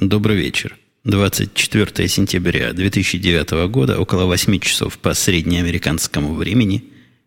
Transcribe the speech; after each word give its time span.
Добрый 0.00 0.36
вечер. 0.36 0.76
24 1.02 2.06
сентября 2.06 2.72
2009 2.72 3.68
года, 3.68 3.98
около 3.98 4.26
8 4.26 4.60
часов 4.60 4.96
по 4.96 5.12
среднеамериканскому 5.12 6.34
времени, 6.34 6.84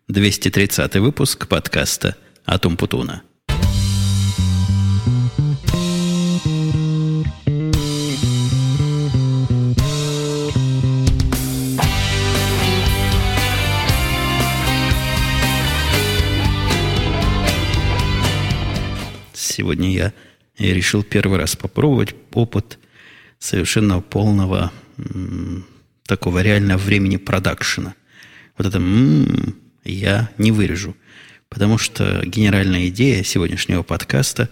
230 0.08 0.94
выпуск 0.96 1.48
подкаста 1.48 2.16
«Атум 2.46 2.78
Путуна». 2.78 3.20
Сегодня 19.34 19.92
я 19.92 20.12
я 20.62 20.74
решил 20.74 21.02
первый 21.02 21.38
раз 21.38 21.56
попробовать 21.56 22.14
опыт 22.32 22.78
совершенно 23.38 24.00
полного 24.00 24.72
такого 26.06 26.42
реального 26.42 26.78
времени 26.78 27.16
продакшена. 27.16 27.94
Вот 28.56 28.66
это 28.66 28.78
м-м, 28.78 29.56
я 29.84 30.30
не 30.38 30.52
вырежу. 30.52 30.96
Потому 31.48 31.78
что 31.78 32.22
генеральная 32.24 32.88
идея 32.88 33.22
сегодняшнего 33.22 33.82
подкаста... 33.82 34.48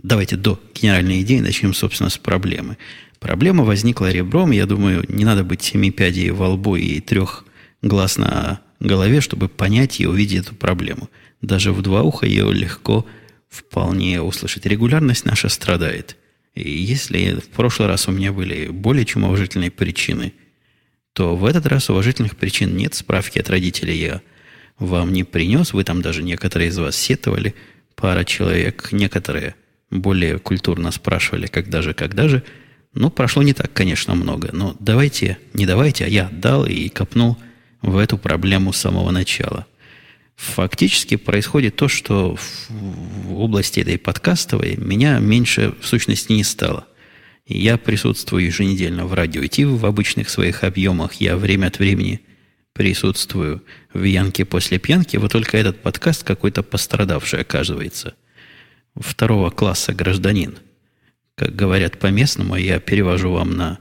Давайте 0.00 0.36
до 0.36 0.60
генеральной 0.74 1.22
идеи 1.22 1.40
начнем, 1.40 1.74
собственно, 1.74 2.10
с 2.10 2.18
проблемы. 2.18 2.76
Проблема 3.18 3.64
возникла 3.64 4.10
ребром. 4.10 4.52
Я 4.52 4.66
думаю, 4.66 5.04
не 5.08 5.24
надо 5.24 5.44
быть 5.44 5.62
семи 5.62 5.90
пядей 5.90 6.30
во 6.30 6.50
лбу 6.50 6.76
и 6.76 7.00
трех 7.00 7.44
глаз 7.82 8.16
на 8.16 8.60
голове, 8.80 9.20
чтобы 9.20 9.48
понять 9.48 10.00
и 10.00 10.06
увидеть 10.06 10.46
эту 10.46 10.54
проблему. 10.54 11.08
Даже 11.40 11.72
в 11.72 11.82
два 11.82 12.02
уха 12.02 12.26
ее 12.26 12.52
легко 12.52 13.06
вполне 13.48 14.20
услышать. 14.20 14.66
Регулярность 14.66 15.24
наша 15.24 15.48
страдает. 15.48 16.16
И 16.54 16.70
если 16.70 17.34
в 17.34 17.48
прошлый 17.48 17.88
раз 17.88 18.08
у 18.08 18.12
меня 18.12 18.32
были 18.32 18.68
более 18.68 19.04
чем 19.04 19.24
уважительные 19.24 19.70
причины, 19.70 20.32
то 21.12 21.36
в 21.36 21.44
этот 21.44 21.66
раз 21.66 21.90
уважительных 21.90 22.36
причин 22.36 22.76
нет. 22.76 22.94
Справки 22.94 23.38
от 23.38 23.50
родителей 23.50 23.98
я 23.98 24.22
вам 24.78 25.12
не 25.12 25.24
принес. 25.24 25.72
Вы 25.72 25.84
там 25.84 26.02
даже 26.02 26.22
некоторые 26.22 26.68
из 26.68 26.78
вас 26.78 26.96
сетовали. 26.96 27.54
Пара 27.94 28.24
человек, 28.24 28.90
некоторые 28.92 29.54
более 29.90 30.38
культурно 30.38 30.90
спрашивали, 30.90 31.46
когда 31.46 31.82
же, 31.82 31.94
когда 31.94 32.28
же. 32.28 32.42
Ну, 32.94 33.10
прошло 33.10 33.42
не 33.42 33.52
так, 33.52 33.72
конечно, 33.72 34.14
много. 34.14 34.50
Но 34.52 34.76
давайте, 34.80 35.38
не 35.52 35.66
давайте, 35.66 36.04
а 36.04 36.08
я 36.08 36.28
дал 36.30 36.66
и 36.66 36.88
копнул 36.88 37.36
в 37.82 37.96
эту 37.96 38.18
проблему 38.18 38.72
с 38.72 38.78
самого 38.78 39.10
начала– 39.10 39.66
фактически 40.38 41.16
происходит 41.16 41.74
то, 41.74 41.88
что 41.88 42.36
в 42.68 43.40
области 43.40 43.80
этой 43.80 43.98
подкастовой 43.98 44.76
меня 44.76 45.18
меньше 45.18 45.74
в 45.80 45.86
сущности 45.86 46.32
не 46.32 46.44
стало. 46.44 46.86
Я 47.44 47.76
присутствую 47.76 48.44
еженедельно 48.44 49.04
в 49.04 49.14
радио 49.14 49.44
идти 49.44 49.64
в 49.64 49.84
обычных 49.84 50.30
своих 50.30 50.62
объемах. 50.62 51.14
Я 51.14 51.36
время 51.36 51.66
от 51.66 51.80
времени 51.80 52.20
присутствую 52.72 53.64
в 53.92 54.04
Янке 54.04 54.44
после 54.44 54.78
пьянки. 54.78 55.16
Вот 55.16 55.32
только 55.32 55.56
этот 55.56 55.82
подкаст 55.82 56.22
какой-то 56.22 56.62
пострадавший 56.62 57.40
оказывается. 57.40 58.14
Второго 58.94 59.50
класса 59.50 59.92
гражданин. 59.92 60.58
Как 61.34 61.56
говорят 61.56 61.98
по-местному, 61.98 62.54
я 62.54 62.78
перевожу 62.78 63.32
вам 63.32 63.56
на 63.56 63.78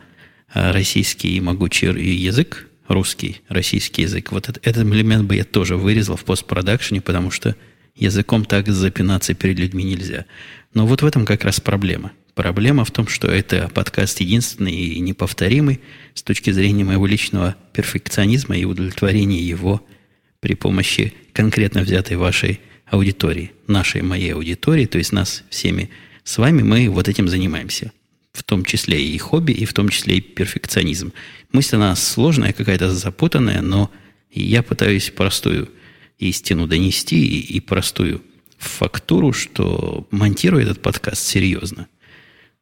российский 0.54 1.40
могучий 1.40 1.88
язык, 1.88 2.67
русский, 2.88 3.42
российский 3.50 4.04
язык. 4.04 4.32
Вот 4.32 4.50
этот, 4.50 4.66
этот 4.66 4.86
элемент 4.86 5.26
бы 5.26 5.36
я 5.36 5.44
тоже 5.44 5.76
вырезал 5.76 6.16
в 6.16 6.24
постпродакшене, 6.24 7.02
потому 7.02 7.32
что 7.32 7.56
языком 7.96 8.46
так 8.46 8.68
запинаться 8.68 9.34
перед 9.34 9.60
людьми 9.60 9.84
нельзя. 9.84 10.26
Но 10.74 10.86
вот 10.86 11.02
в 11.02 11.06
этом 11.06 11.26
как 11.26 11.44
раз 11.44 11.60
проблема. 11.60 12.12
Проблема 12.36 12.86
в 12.86 12.92
том, 12.92 13.08
что 13.08 13.28
это 13.28 13.70
подкаст 13.74 14.20
единственный 14.20 14.74
и 14.74 15.00
неповторимый 15.00 15.82
с 16.14 16.22
точки 16.22 16.52
зрения 16.52 16.84
моего 16.84 17.08
личного 17.08 17.56
перфекционизма 17.74 18.56
и 18.56 18.66
удовлетворения 18.66 19.42
его 19.42 19.84
при 20.40 20.54
помощи 20.54 21.14
конкретно 21.34 21.82
взятой 21.82 22.16
вашей 22.16 22.60
аудитории, 22.86 23.52
нашей 23.66 24.02
моей 24.04 24.34
аудитории, 24.34 24.86
то 24.86 25.00
есть 25.00 25.12
нас 25.12 25.44
всеми 25.50 25.90
с 26.24 26.38
вами, 26.38 26.62
мы 26.62 26.90
вот 26.90 27.08
этим 27.08 27.28
занимаемся 27.28 27.92
в 28.38 28.44
том 28.44 28.64
числе 28.64 29.04
и 29.04 29.18
хобби, 29.18 29.52
и 29.52 29.66
в 29.66 29.74
том 29.74 29.90
числе 29.90 30.18
и 30.18 30.22
перфекционизм. 30.22 31.12
Мысль 31.52 31.76
она 31.78 31.96
сложная, 31.96 32.54
какая-то 32.54 32.92
запутанная, 32.92 33.62
но 33.62 33.90
я 34.32 34.62
пытаюсь 34.62 35.10
простую 35.10 35.70
истину 36.20 36.68
донести 36.68 37.20
и, 37.20 37.56
и 37.56 37.60
простую 37.60 38.22
фактуру, 38.60 39.34
что 39.34 40.08
монтирую 40.12 40.62
этот 40.62 40.82
подкаст 40.82 41.26
серьезно. 41.26 41.88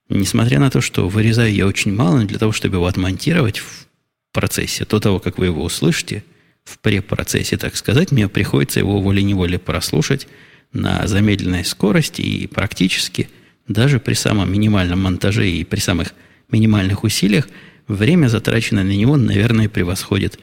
Несмотря 0.08 0.59
на 0.59 0.69
то, 0.69 0.80
что 0.80 1.09
вырезаю 1.09 1.53
я 1.53 1.68
очень 1.68 1.94
мало, 1.94 2.24
для 2.24 2.40
того, 2.40 2.53
чтобы 2.53 2.78
его 2.78 2.88
отмонтировать 2.88 3.57
в 3.57 3.88
процессе, 4.31 4.86
до 4.86 5.02
того, 5.02 5.19
как 5.19 5.38
вы 5.38 5.47
его 5.47 5.63
услышите, 5.63 6.24
в 6.63 6.80
препроцессе, 6.80 7.57
так 7.57 7.75
сказать, 7.75 8.12
мне 8.12 8.30
приходится 8.30 8.80
его 8.80 9.02
волей-неволей 9.02 9.57
прослушать 9.57 10.28
на 10.72 11.06
замедленной 11.06 11.66
скорости 11.66 12.22
и 12.22 12.47
практически– 12.47 13.28
даже 13.67 13.99
при 13.99 14.13
самом 14.13 14.51
минимальном 14.51 15.01
монтаже 15.01 15.49
и 15.49 15.63
при 15.63 15.79
самых 15.79 16.13
минимальных 16.51 17.03
усилиях 17.03 17.47
время, 17.87 18.27
затраченное 18.27 18.83
на 18.83 18.95
него, 18.95 19.17
наверное, 19.17 19.69
превосходит 19.69 20.39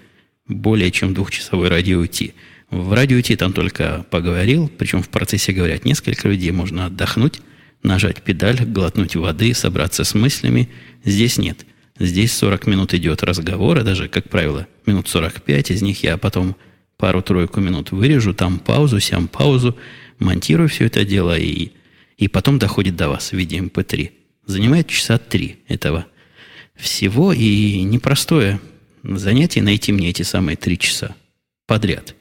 более 0.46 0.90
чем 0.90 1.14
двухчасовой 1.14 1.68
радио 1.68 2.04
Ти. 2.06 2.34
В 2.70 2.92
радио 2.92 3.20
Ти 3.20 3.36
там 3.36 3.52
только 3.52 4.04
поговорил, 4.10 4.70
причем 4.78 5.02
в 5.02 5.08
процессе 5.08 5.52
говорят 5.52 5.84
несколько 5.84 6.28
людей, 6.28 6.50
можно 6.50 6.86
отдохнуть, 6.86 7.40
нажать 7.82 8.22
педаль, 8.22 8.64
глотнуть 8.64 9.16
воды, 9.16 9.54
собраться 9.54 10.04
с 10.04 10.14
мыслями. 10.14 10.68
Здесь 11.04 11.38
нет. 11.38 11.66
Здесь 11.98 12.32
40 12.32 12.66
минут 12.66 12.94
идет 12.94 13.22
разговора, 13.22 13.82
даже, 13.82 14.08
как 14.08 14.28
правило, 14.28 14.66
минут 14.86 15.08
45, 15.08 15.70
из 15.70 15.82
них 15.82 16.02
я 16.02 16.16
потом 16.16 16.56
пару-тройку 16.96 17.60
минут 17.60 17.92
вырежу, 17.92 18.32
там 18.32 18.58
паузу, 18.58 18.98
сям 18.98 19.28
паузу, 19.28 19.76
монтирую 20.18 20.68
все 20.68 20.86
это 20.86 21.04
дело 21.04 21.36
и 21.36 21.72
и 22.22 22.28
потом 22.28 22.60
доходит 22.60 22.94
до 22.94 23.08
вас 23.08 23.30
в 23.30 23.32
виде 23.32 23.58
MP3. 23.58 24.06
Эм 24.06 24.10
Занимает 24.46 24.86
часа 24.86 25.18
три 25.18 25.56
этого 25.66 26.06
всего, 26.76 27.32
и 27.32 27.82
непростое 27.82 28.60
занятие 29.02 29.62
найти 29.62 29.90
мне 29.90 30.10
эти 30.10 30.22
самые 30.22 30.56
три 30.56 30.78
часа 30.78 31.16
подряд. 31.66 32.14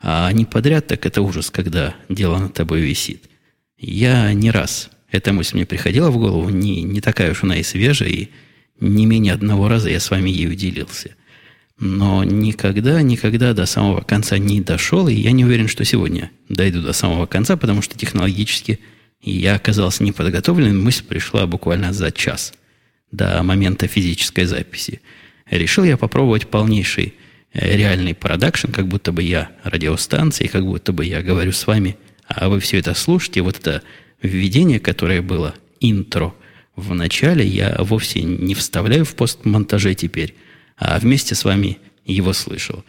А 0.00 0.30
не 0.32 0.44
подряд, 0.44 0.86
так 0.86 1.06
это 1.06 1.22
ужас, 1.22 1.50
когда 1.50 1.96
дело 2.08 2.38
над 2.38 2.54
тобой 2.54 2.82
висит. 2.82 3.24
Я 3.76 4.32
не 4.32 4.52
раз, 4.52 4.90
эта 5.10 5.32
мысль 5.32 5.56
мне 5.56 5.66
приходила 5.66 6.10
в 6.10 6.18
голову, 6.18 6.48
не, 6.50 6.82
не 6.82 7.00
такая 7.00 7.32
уж 7.32 7.42
она 7.42 7.56
и 7.56 7.64
свежая, 7.64 8.10
и 8.10 8.28
не 8.78 9.06
менее 9.06 9.32
одного 9.32 9.68
раза 9.68 9.90
я 9.90 9.98
с 9.98 10.08
вами 10.08 10.30
ею 10.30 10.54
делился. 10.54 11.16
Но 11.80 12.22
никогда, 12.22 13.02
никогда 13.02 13.54
до 13.54 13.66
самого 13.66 14.02
конца 14.02 14.38
не 14.38 14.60
дошел, 14.60 15.08
и 15.08 15.14
я 15.14 15.32
не 15.32 15.44
уверен, 15.44 15.66
что 15.66 15.84
сегодня 15.84 16.30
дойду 16.48 16.80
до 16.80 16.92
самого 16.92 17.26
конца, 17.26 17.56
потому 17.56 17.82
что 17.82 17.98
технологически– 17.98 18.78
и 19.20 19.32
я 19.32 19.54
оказался 19.54 20.04
неподготовлен, 20.04 20.80
мысль 20.80 21.04
пришла 21.04 21.46
буквально 21.46 21.92
за 21.92 22.10
час 22.10 22.52
до 23.10 23.42
момента 23.42 23.86
физической 23.86 24.44
записи. 24.44 25.00
Решил 25.50 25.84
я 25.84 25.96
попробовать 25.96 26.48
полнейший 26.48 27.14
э, 27.52 27.76
реальный 27.76 28.14
продакшн, 28.14 28.70
как 28.70 28.86
будто 28.86 29.12
бы 29.12 29.22
я 29.22 29.50
радиостанция, 29.64 30.48
как 30.48 30.64
будто 30.64 30.92
бы 30.92 31.04
я 31.04 31.22
говорю 31.22 31.52
с 31.52 31.66
вами, 31.66 31.96
а 32.26 32.48
вы 32.48 32.60
все 32.60 32.78
это 32.78 32.94
слушаете. 32.94 33.40
Вот 33.40 33.58
это 33.58 33.82
введение, 34.22 34.78
которое 34.78 35.22
было 35.22 35.54
интро 35.80 36.34
в 36.76 36.94
начале, 36.94 37.46
я 37.46 37.76
вовсе 37.78 38.22
не 38.22 38.54
вставляю 38.54 39.04
в 39.04 39.14
постмонтаже 39.14 39.94
теперь, 39.94 40.34
а 40.76 40.98
вместе 40.98 41.34
с 41.34 41.44
вами 41.44 41.78
его 42.04 42.32
слышал. 42.32 42.84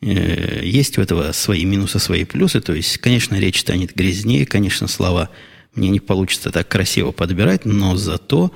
Э, 0.00 0.60
есть 0.64 0.98
у 0.98 1.02
этого 1.02 1.32
свои 1.32 1.64
минусы, 1.64 1.98
свои 1.98 2.24
плюсы. 2.24 2.60
То 2.60 2.72
есть, 2.72 2.98
конечно, 2.98 3.36
речь 3.36 3.60
станет 3.60 3.94
грязнее, 3.94 4.46
конечно, 4.46 4.88
слова 4.88 5.30
мне 5.74 5.90
не 5.90 6.00
получится 6.00 6.50
так 6.50 6.68
красиво 6.68 7.12
подбирать, 7.12 7.64
но 7.64 7.96
зато, 7.96 8.52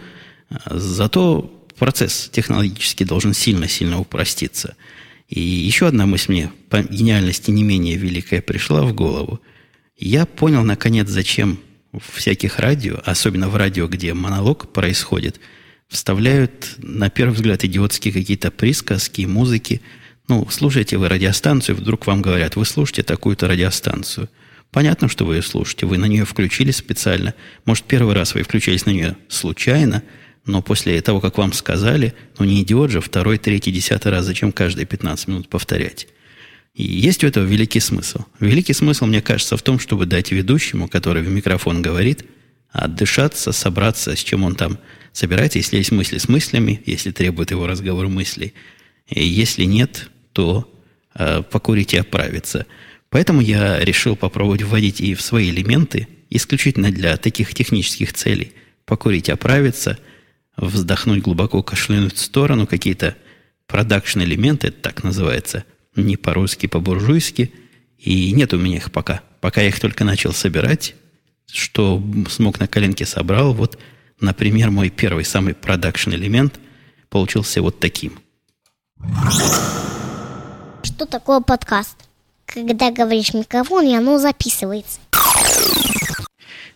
зато 0.66 1.66
процесс 1.78 2.28
технологически 2.32 3.04
должен 3.04 3.32
сильно-сильно 3.32 4.00
упроститься. 4.00 4.76
И 5.28 5.40
еще 5.40 5.86
одна 5.86 6.06
мысль 6.06 6.32
мне 6.32 6.52
по 6.68 6.82
гениальности 6.82 7.50
не 7.50 7.62
менее 7.62 7.96
великая 7.96 8.42
пришла 8.42 8.82
в 8.82 8.94
голову. 8.94 9.40
Я 9.96 10.26
понял, 10.26 10.64
наконец, 10.64 11.08
зачем 11.08 11.60
в 11.92 12.16
всяких 12.16 12.58
радио, 12.58 13.00
особенно 13.04 13.48
в 13.48 13.56
радио, 13.56 13.86
где 13.86 14.14
монолог 14.14 14.72
происходит, 14.72 15.38
вставляют, 15.88 16.74
на 16.78 17.08
первый 17.08 17.34
взгляд, 17.34 17.64
идиотские 17.64 18.12
какие-то 18.12 18.50
присказки, 18.50 19.22
музыки– 19.22 19.80
ну, 20.32 20.48
слушаете 20.48 20.96
вы 20.96 21.10
радиостанцию, 21.10 21.76
вдруг 21.76 22.06
вам 22.06 22.22
говорят, 22.22 22.56
вы 22.56 22.64
слушаете 22.64 23.02
такую-то 23.02 23.48
радиостанцию. 23.48 24.30
Понятно, 24.70 25.06
что 25.08 25.26
вы 25.26 25.36
ее 25.36 25.42
слушаете, 25.42 25.84
вы 25.84 25.98
на 25.98 26.06
нее 26.06 26.24
включились 26.24 26.76
специально. 26.76 27.34
Может, 27.66 27.84
первый 27.84 28.14
раз 28.14 28.32
вы 28.32 28.42
включились 28.42 28.86
на 28.86 28.90
нее 28.92 29.14
случайно, 29.28 30.02
но 30.46 30.62
после 30.62 30.98
того, 31.02 31.20
как 31.20 31.36
вам 31.36 31.52
сказали, 31.52 32.14
ну 32.38 32.46
не 32.46 32.62
идиот 32.62 32.90
же, 32.90 33.02
второй, 33.02 33.36
третий, 33.36 33.70
десятый 33.70 34.10
раз, 34.10 34.24
зачем 34.24 34.52
каждые 34.52 34.86
15 34.86 35.28
минут 35.28 35.50
повторять? 35.50 36.08
И 36.72 36.82
есть 36.82 37.22
у 37.22 37.26
этого 37.26 37.44
великий 37.44 37.80
смысл. 37.80 38.24
Великий 38.40 38.72
смысл, 38.72 39.04
мне 39.04 39.20
кажется, 39.20 39.58
в 39.58 39.62
том, 39.62 39.78
чтобы 39.78 40.06
дать 40.06 40.32
ведущему, 40.32 40.88
который 40.88 41.22
в 41.22 41.28
микрофон 41.28 41.82
говорит, 41.82 42.24
отдышаться, 42.70 43.52
собраться, 43.52 44.16
с 44.16 44.20
чем 44.20 44.44
он 44.44 44.54
там 44.54 44.78
собирается, 45.12 45.58
если 45.58 45.76
есть 45.76 45.92
мысли 45.92 46.16
с 46.16 46.26
мыслями, 46.26 46.82
если 46.86 47.10
требует 47.10 47.50
его 47.50 47.66
разговор 47.66 48.08
мыслей. 48.08 48.54
И 49.08 49.22
если 49.22 49.64
нет, 49.64 50.08
то 50.32 50.70
э, 51.14 51.42
покурить 51.42 51.94
и 51.94 51.98
оправиться. 51.98 52.66
Поэтому 53.10 53.40
я 53.40 53.78
решил 53.80 54.16
попробовать 54.16 54.62
вводить 54.62 55.00
и 55.00 55.14
в 55.14 55.22
свои 55.22 55.50
элементы, 55.50 56.08
исключительно 56.30 56.90
для 56.90 57.16
таких 57.18 57.54
технических 57.54 58.14
целей. 58.14 58.52
Покурить, 58.86 59.28
оправиться, 59.28 59.98
вздохнуть 60.56 61.22
глубоко, 61.22 61.62
кашлянуть 61.62 62.14
в 62.14 62.18
сторону, 62.18 62.66
какие-то 62.66 63.16
production-элементы, 63.66 64.68
это 64.68 64.80
так 64.80 65.04
называется, 65.04 65.64
не 65.94 66.16
по-русски, 66.16 66.66
по-буржуйски. 66.66 67.52
И 67.98 68.32
нет 68.32 68.52
у 68.54 68.58
меня 68.58 68.76
их 68.76 68.90
пока. 68.90 69.22
Пока 69.40 69.60
я 69.60 69.68
их 69.68 69.78
только 69.78 70.04
начал 70.04 70.32
собирать, 70.32 70.94
что 71.50 72.02
смог 72.28 72.60
на 72.60 72.66
коленке 72.66 73.06
собрал. 73.06 73.54
Вот, 73.54 73.78
например, 74.20 74.70
мой 74.70 74.90
первый 74.90 75.24
самый 75.24 75.54
продакшн-элемент 75.54 76.58
получился 77.08 77.60
вот 77.62 77.78
таким. 77.78 78.18
Что 80.82 81.06
такое 81.06 81.40
подкаст? 81.40 81.96
Когда 82.44 82.90
говоришь 82.90 83.30
в 83.30 83.34
микрофон, 83.34 83.86
и 83.86 83.94
оно 83.94 84.18
записывается. 84.18 84.98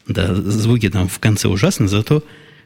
Да, 0.06 0.32
звуки 0.35 0.88
там 0.88 1.08
в 1.08 1.19
конце 1.19 1.49
ужасны, 1.49 1.88
зато 1.88 2.23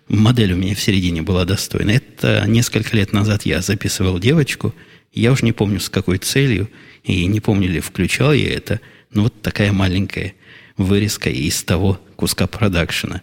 модель 0.08 0.52
у 0.52 0.56
меня 0.56 0.74
в 0.74 0.80
середине 0.80 1.22
была 1.22 1.46
достойна. 1.46 1.92
Это 1.92 2.44
несколько 2.46 2.94
лет 2.94 3.14
назад 3.14 3.46
я 3.46 3.62
записывал 3.62 4.18
девочку, 4.18 4.74
я 5.12 5.32
уж 5.32 5.42
не 5.42 5.52
помню 5.52 5.80
с 5.80 5.88
какой 5.88 6.18
целью, 6.18 6.68
и 7.04 7.24
не 7.24 7.40
помню 7.40 7.68
ли 7.68 7.80
включал 7.80 8.34
я 8.34 8.52
это, 8.52 8.80
но 9.12 9.22
вот 9.22 9.40
такая 9.40 9.72
маленькая 9.72 10.34
вырезка 10.76 11.30
из 11.30 11.62
того 11.64 11.98
куска 12.16 12.46
продакшена. 12.46 13.22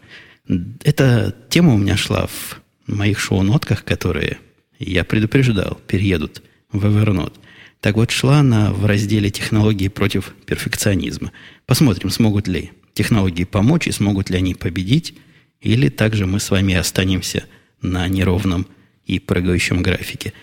Эта 0.83 1.35
тема 1.49 1.75
у 1.75 1.77
меня 1.77 1.95
шла 1.95 2.27
в 2.27 2.59
моих 2.87 3.19
шоу-нотках, 3.19 3.83
которые 3.83 4.39
я 4.79 5.03
предупреждал, 5.03 5.79
переедут 5.87 6.41
в 6.71 6.83
Evernote. 6.85 7.33
Так 7.81 7.95
вот, 7.95 8.11
шла 8.11 8.39
она 8.39 8.71
в 8.73 8.85
разделе 8.85 9.29
«Технологии 9.29 9.87
против 9.87 10.33
перфекционизма». 10.45 11.31
Посмотрим, 11.65 12.09
смогут 12.09 12.47
ли 12.47 12.71
технологии 12.93 13.43
помочь 13.43 13.87
и 13.87 13.91
смогут 13.91 14.29
ли 14.29 14.37
они 14.37 14.55
победить, 14.55 15.13
или 15.61 15.89
также 15.89 16.25
мы 16.25 16.39
с 16.39 16.49
вами 16.49 16.73
останемся 16.73 17.45
на 17.81 18.07
неровном 18.07 18.67
и 19.05 19.19
прыгающем 19.19 19.81
графике. 19.83 20.33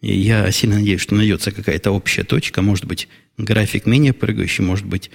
И 0.00 0.16
я 0.16 0.50
сильно 0.52 0.76
надеюсь, 0.76 1.00
что 1.00 1.14
найдется 1.14 1.50
какая-то 1.50 1.90
общая 1.90 2.22
точка. 2.22 2.62
Может 2.62 2.84
быть, 2.84 3.08
график 3.38 3.86
менее 3.86 4.12
прыгающий, 4.12 4.62
может 4.62 4.86
быть, 4.86 5.10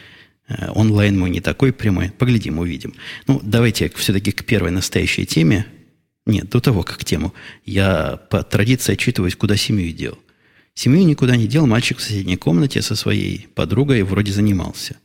э, 0.47 0.69
онлайн 0.71 1.17
мой 1.17 1.29
не 1.29 1.39
такой 1.39 1.71
прямой. 1.71 2.11
Поглядим, 2.11 2.59
увидим. 2.59 2.93
Ну, 3.27 3.39
давайте 3.43 3.89
все-таки 3.95 4.31
к 4.31 4.43
первой 4.43 4.71
настоящей 4.71 5.25
теме. 5.25 5.65
Нет, 6.25 6.49
до 6.49 6.59
того, 6.59 6.83
как 6.83 7.05
тему. 7.05 7.33
Я 7.65 8.17
по 8.29 8.43
традиции 8.43 8.93
отчитываюсь, 8.93 9.35
куда 9.35 9.55
семью 9.55 9.93
дел. 9.93 10.19
Семью 10.73 11.05
никуда 11.05 11.35
не 11.35 11.47
дел, 11.47 11.67
мальчик 11.67 11.97
в 11.97 12.01
соседней 12.01 12.37
комнате 12.37 12.81
со 12.81 12.95
своей 12.95 13.47
подругой 13.55 14.03
вроде 14.03 14.31
занимался. 14.31 14.97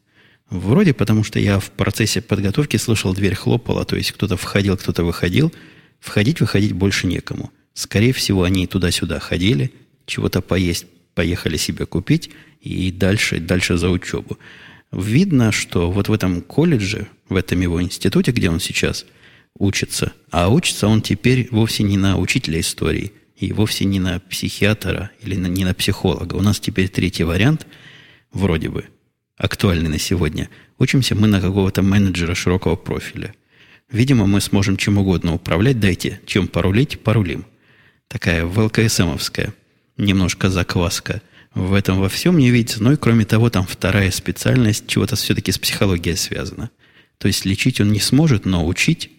Вроде, 0.49 0.95
потому 0.95 1.25
что 1.25 1.41
я 1.41 1.59
в 1.59 1.71
процессе 1.71 2.23
подготовки 2.23 2.77
слышал, 2.77 3.13
дверь 3.13 3.35
хлопала, 3.35 3.85
то 3.85 3.97
есть 3.97 4.13
кто-то 4.13 4.37
входил, 4.37 4.77
кто-то 4.77 5.03
выходил. 5.03 5.53
Входить, 5.99 6.41
выходить 6.41 6.73
больше 6.73 7.07
некому. 7.07 7.51
Скорее 7.75 8.13
всего, 8.13 8.45
они 8.45 8.67
туда-сюда 8.67 9.19
ходили, 9.19 9.73
чего-то 10.05 10.41
поесть, 10.41 10.87
поехали 11.15 11.57
себе 11.57 11.85
купить 11.85 12.31
и 12.61 12.93
дальше, 12.93 13.41
дальше 13.41 13.77
за 13.77 13.91
учебу. 13.91 14.39
Видно, 14.93 15.51
что 15.51 15.91
вот 15.91 16.09
в 16.09 16.13
этом 16.13 16.43
колледже, 16.43 17.09
в 17.29 17.35
этом 17.35 17.61
его 17.61 17.83
институте, 17.83 18.31
где 18.31 18.51
он 18.51 18.61
сейчас 18.61 19.05
учится, 19.59 20.13
а 20.31 20.49
учится 20.49 20.87
он 20.87 21.03
теперь 21.03 21.49
вовсе 21.51 21.83
не 21.83 21.97
на 21.97 22.19
учителя 22.19 22.61
истории– 22.61 23.13
и 23.37 23.53
вовсе 23.53 23.85
не 23.85 24.01
на 24.01 24.19
психиатра 24.19 25.11
или 25.21 25.37
на, 25.37 25.47
не 25.47 25.65
на 25.65 25.75
психолога. 25.75 26.35
У 26.37 26.43
нас 26.43 26.59
теперь 26.59 26.89
третий 26.89 27.25
вариант, 27.25 27.67
вроде 28.33 28.71
бы, 28.71 28.87
актуальный 29.37 29.89
на 29.89 29.99
сегодня. 29.99 30.49
Учимся 30.79 31.15
мы 31.15 31.27
на 31.27 31.41
какого-то 31.41 31.83
менеджера 31.83 32.35
широкого 32.35 32.77
профиля. 32.77 33.35
Видимо, 33.91 34.27
мы 34.27 34.41
сможем 34.41 34.77
чем 34.77 34.99
угодно 34.99 35.35
управлять. 35.35 35.79
Дайте, 35.79 36.21
чем 36.27 36.49
порулить, 36.49 37.01
порулим. 37.01 37.45
Такая 38.09 38.45
ВЛКСМовская, 38.45 39.55
немножко 39.97 40.51
закваска. 40.51 41.23
В 41.55 41.73
этом 41.75 42.01
во 42.01 42.09
всем 42.09 42.39
не 42.39 42.51
видится. 42.51 42.83
Ну 42.83 42.93
и 42.93 42.97
кроме 42.97 43.25
того, 43.25 43.49
там 43.51 43.67
вторая 43.67 44.11
специальность, 44.11 44.87
чего-то 44.87 45.17
все-таки 45.17 45.53
с 45.53 45.59
психологией 45.59 46.17
связана. 46.17 46.71
То 47.19 47.29
есть 47.29 47.45
лечить 47.45 47.81
он 47.81 47.93
не 47.93 48.01
сможет, 48.01 48.45
но 48.45 48.67
учить 48.67 49.11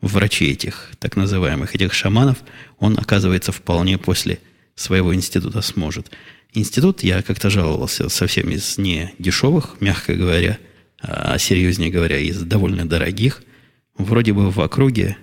врачей 0.00 0.52
этих, 0.52 0.90
так 0.98 1.16
называемых, 1.16 1.74
этих 1.74 1.94
шаманов, 1.94 2.38
он, 2.78 2.98
оказывается, 2.98 3.52
вполне 3.52 3.98
после 3.98 4.38
своего 4.74 5.14
института 5.14 5.62
сможет. 5.62 6.10
Институт, 6.52 7.02
я 7.02 7.22
как-то 7.22 7.50
жаловался, 7.50 8.08
совсем 8.08 8.50
из 8.50 8.78
не 8.78 9.12
дешевых, 9.18 9.76
мягко 9.80 10.14
говоря, 10.14 10.58
а 11.00 11.38
серьезнее 11.38 11.90
говоря, 11.90 12.18
из 12.18 12.40
довольно 12.42 12.88
дорогих. 12.88 13.42
Вроде 13.96 14.32
бы 14.32 14.50
в 14.50 14.60
округе, 14.60 15.16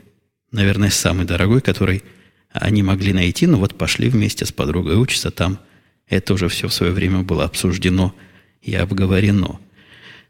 наверное, 0.52 0.90
самый 0.90 1.26
дорогой, 1.26 1.62
который 1.62 2.04
они 2.52 2.84
могли 2.84 3.14
найти, 3.14 3.48
но 3.48 3.58
вот 3.58 3.78
пошли 3.78 4.10
вместе 4.10 4.46
с 4.46 4.52
подругой 4.52 5.02
учиться 5.02 5.32
там. 5.32 5.60
Это 6.08 6.34
уже 6.34 6.50
все 6.50 6.68
в 6.68 6.74
свое 6.74 6.92
время 6.92 7.22
было 7.22 7.46
обсуждено 7.46 8.14
и 8.62 8.76
обговорено. 8.76 9.60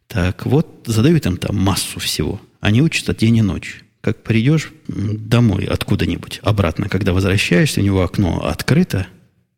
Так 0.07 0.45
вот, 0.45 0.83
задают 0.85 1.25
им 1.25 1.37
там 1.37 1.57
массу 1.57 1.99
всего. 1.99 2.41
Они 2.61 2.81
учатся 2.81 3.13
день 3.13 3.37
и 3.37 3.41
ночь 3.41 3.82
как 4.03 4.21
придешь 4.21 4.73
домой 4.85 5.63
откуда-нибудь, 5.63 6.41
обратно, 6.43 6.89
когда 6.89 7.13
возвращаешься, 7.13 7.79
у 7.79 7.83
него 7.83 8.03
окно 8.03 8.45
открыто, 8.45 9.07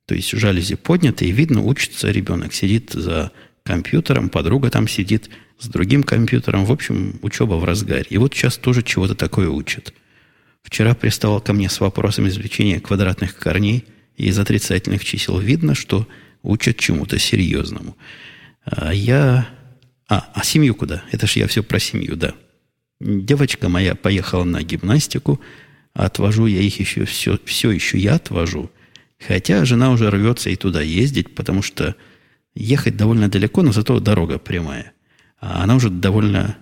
то 0.05 0.13
есть 0.13 0.29
жалюзи 0.29 0.75
подняты, 0.75 1.25
и 1.25 1.31
видно, 1.31 1.61
учится 1.61 2.11
ребенок, 2.11 2.53
сидит 2.53 2.91
за 2.91 3.31
компьютером, 3.63 4.29
подруга 4.29 4.69
там 4.69 4.87
сидит 4.87 5.31
с 5.57 5.67
другим 5.67 6.03
компьютером. 6.03 6.65
В 6.65 6.71
общем, 6.71 7.17
учеба 7.23 7.55
в 7.55 7.63
разгаре. 7.63 8.05
И 8.09 8.19
вот 8.19 8.35
сейчас 8.35 8.57
тоже 8.57 8.83
чего-то 8.83 9.15
такое 9.15 9.49
учат. 9.49 9.95
Вчера 10.61 10.93
приставал 10.93 11.41
ко 11.41 11.51
мне 11.53 11.67
с 11.67 11.79
вопросом 11.79 12.27
извлечения 12.27 12.79
квадратных 12.79 13.35
корней 13.37 13.85
из 14.15 14.37
отрицательных 14.37 15.03
чисел. 15.03 15.39
Видно, 15.39 15.73
что 15.73 16.07
учат 16.43 16.77
чему-то 16.77 17.17
серьезному. 17.17 17.97
А 18.63 18.93
я... 18.93 19.49
А, 20.07 20.29
а 20.35 20.43
семью 20.43 20.75
куда? 20.75 21.03
Это 21.11 21.25
ж 21.25 21.37
я 21.37 21.47
все 21.47 21.63
про 21.63 21.79
семью, 21.79 22.15
да. 22.15 22.35
Девочка 23.05 23.69
моя 23.69 23.93
поехала 23.93 24.45
на 24.45 24.63
гимнастику, 24.63 25.39
отвожу 25.93 26.47
я 26.47 26.59
их 26.61 26.79
еще, 26.79 27.05
все, 27.05 27.37
все 27.45 27.69
еще 27.69 27.99
я 27.99 28.15
отвожу. 28.15 28.71
Хотя 29.19 29.63
жена 29.63 29.91
уже 29.91 30.09
рвется 30.09 30.49
и 30.49 30.55
туда 30.55 30.81
ездить, 30.81 31.35
потому 31.35 31.61
что 31.61 31.95
ехать 32.55 32.97
довольно 32.97 33.29
далеко, 33.29 33.61
но 33.61 33.71
зато 33.71 33.99
дорога 33.99 34.39
прямая. 34.39 34.93
А 35.39 35.61
она 35.61 35.75
уже 35.75 35.91
довольно 35.91 36.57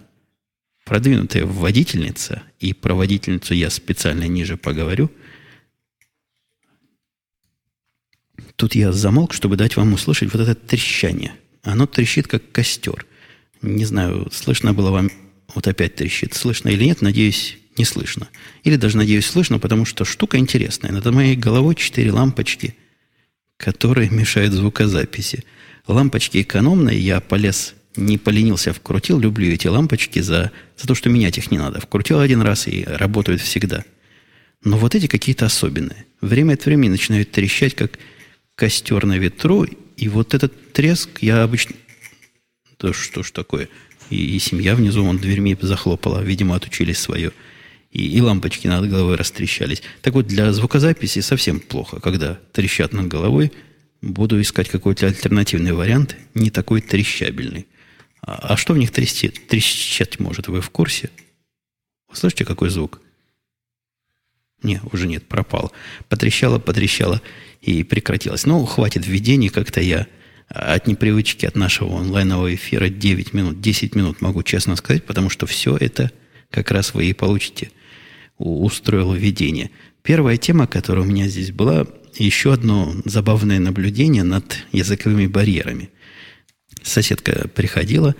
продвинутая 0.84 1.46
водительница, 1.46 2.44
и 2.60 2.74
про 2.74 2.94
водительницу 2.94 3.54
я 3.54 3.70
специально 3.70 4.28
ниже 4.28 4.58
поговорю. 4.58 5.10
Тут 8.58 8.76
я 8.76 8.92
замолк, 8.92 9.34
чтобы 9.34 9.56
дать 9.56 9.78
вам 9.78 9.94
услышать 9.94 10.34
вот 10.34 10.42
это 10.42 10.56
трещание. 10.56 11.36
Оно 11.62 11.88
трещит, 11.88 12.28
как 12.28 12.52
костер. 12.52 13.06
Не 13.62 13.86
знаю, 13.86 14.28
слышно 14.34 14.74
было 14.74 14.92
вам 14.92 15.10
вот 15.54 15.68
опять 15.68 15.96
трещит. 15.96 16.34
Слышно 16.34 16.70
или 16.70 16.84
нет, 16.86 17.02
надеюсь, 17.02 17.58
не 17.78 17.86
слышно. 17.86 18.30
Или 18.64 18.76
даже, 18.76 18.98
надеюсь, 18.98 19.26
слышно, 19.26 19.60
потому 19.60 19.86
что 19.86 20.06
штука 20.06 20.38
интересная. 20.38 20.92
Над 20.92 21.06
моей 21.06 21.36
головой 21.36 21.76
четыре 21.76 22.12
лампочки, 22.12 22.76
которые 23.58 24.10
мешают 24.10 24.54
звукозаписи. 24.54 25.44
Лампочки 25.88 26.42
экономные, 26.42 27.00
я 27.00 27.20
полез, 27.20 27.76
не 27.96 28.18
поленился, 28.18 28.74
вкрутил. 28.74 29.20
Люблю 29.20 29.52
эти 29.52 29.68
лампочки 29.68 30.20
за, 30.20 30.52
за 30.78 30.88
то, 30.88 30.96
что 30.96 31.10
менять 31.10 31.38
их 31.38 31.52
не 31.52 31.58
надо. 31.58 31.82
Вкрутил 31.82 32.20
один 32.20 32.42
раз 32.42 32.68
и 32.68 32.84
работают 32.84 33.42
всегда. 33.42 33.84
Но 34.64 34.78
вот 34.78 34.96
эти 34.96 35.08
какие-то 35.08 35.46
особенные. 35.46 36.06
Время 36.22 36.54
от 36.54 36.66
времени 36.66 36.90
начинают 36.90 37.32
трещать, 37.32 37.76
как 37.76 38.00
костер 38.56 39.06
на 39.06 39.18
ветру. 39.18 39.68
И 39.98 40.08
вот 40.08 40.34
этот 40.34 40.74
треск 40.74 41.10
я 41.22 41.44
обычно... 41.44 41.76
Да 42.80 42.94
что 42.94 43.24
ж 43.24 43.32
такое? 43.32 43.70
И, 44.14 44.36
и 44.36 44.40
семья 44.40 44.76
внизу 44.76 45.04
вон 45.04 45.18
дверьми 45.18 45.58
захлопала, 45.60 46.22
видимо, 46.22 46.56
отучились 46.56 47.00
свое. 47.00 47.32
И, 47.92 48.08
и 48.08 48.22
лампочки 48.22 48.68
над 48.68 48.90
головой 48.90 49.16
растрещались. 49.16 49.82
Так 50.02 50.14
вот, 50.14 50.28
для 50.28 50.52
звукозаписи 50.54 51.20
совсем 51.20 51.60
плохо, 51.60 52.00
когда 52.00 52.40
трещат 52.52 52.94
над 52.94 53.08
головой. 53.08 53.52
Буду 54.02 54.40
искать 54.42 54.70
какой-то 54.70 55.08
альтернативный 55.08 55.72
вариант, 55.72 56.18
не 56.34 56.50
такой 56.50 56.82
трещабельный. 56.82 57.68
А, 58.22 58.54
а 58.54 58.58
что 58.58 58.74
в 58.74 58.78
них 58.78 58.92
трещит? 58.92 59.48
Трещать 59.48 60.20
может, 60.20 60.48
вы 60.48 60.62
в 60.62 60.70
курсе? 60.70 61.10
Вы 62.10 62.18
слышите, 62.18 62.46
какой 62.46 62.70
звук? 62.70 63.02
Не, 64.62 64.82
уже 64.92 65.08
нет, 65.08 65.28
пропал. 65.28 65.72
Потрещало, 66.10 66.60
потрещало 66.60 67.22
и 67.62 67.84
прекратилось. 67.84 68.46
Ну, 68.46 68.66
хватит 68.66 69.08
введений, 69.08 69.50
как-то 69.50 69.82
я 69.82 70.08
от 70.54 70.88
непривычки 70.88 71.46
от 71.46 71.56
нашего 71.56 72.00
онлайнового 72.00 72.54
эфира 72.54 72.88
9 72.88 73.34
минут, 73.34 73.60
10 73.60 73.96
минут, 73.96 74.22
могу 74.22 74.44
честно 74.44 74.76
сказать, 74.76 75.04
потому 75.04 75.30
что 75.30 75.48
все 75.48 75.76
это 75.76 76.12
как 76.52 76.70
раз 76.70 76.94
вы 76.94 77.06
и 77.06 77.14
получите, 77.14 77.72
устроил 78.38 79.14
введение. 79.14 79.72
Первая 80.04 80.38
тема, 80.38 80.68
которая 80.68 81.04
у 81.04 81.08
меня 81.08 81.28
здесь 81.28 81.52
была, 81.52 81.88
еще 82.16 82.54
одно 82.54 82.94
забавное 83.06 83.60
наблюдение 83.60 84.24
над 84.24 84.66
языковыми 84.72 85.26
барьерами. 85.26 85.90
Соседка 86.84 87.48
приходила, 87.48 88.16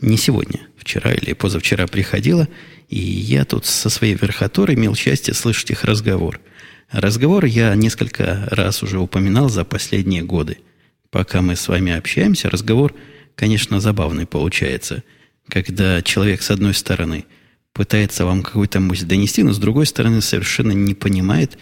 не 0.00 0.16
сегодня, 0.16 0.60
вчера 0.76 1.12
или 1.12 1.32
позавчера 1.32 1.88
приходила, 1.88 2.48
и 2.88 2.98
я 2.98 3.44
тут 3.44 3.66
со 3.66 3.90
своей 3.90 4.14
верхотурой 4.14 4.76
имел 4.76 4.94
счастье 4.94 5.34
слышать 5.34 5.70
их 5.70 5.82
разговор. 5.82 6.40
Разговор 6.90 7.46
я 7.46 7.74
несколько 7.74 8.46
раз 8.50 8.82
уже 8.82 9.00
упоминал 9.00 9.48
за 9.48 9.64
последние 9.64 10.22
годы. 10.22 10.58
Пока 11.12 11.42
мы 11.42 11.56
с 11.56 11.68
вами 11.68 11.92
общаемся, 11.92 12.48
разговор, 12.48 12.94
конечно, 13.36 13.80
забавный 13.80 14.24
получается. 14.24 15.04
Когда 15.46 16.00
человек, 16.00 16.40
с 16.40 16.50
одной 16.50 16.72
стороны, 16.72 17.26
пытается 17.74 18.24
вам 18.24 18.42
какую-то 18.42 18.80
мысль 18.80 19.04
донести, 19.04 19.42
но 19.42 19.52
с 19.52 19.58
другой 19.58 19.84
стороны 19.84 20.22
совершенно 20.22 20.72
не 20.72 20.94
понимает, 20.94 21.58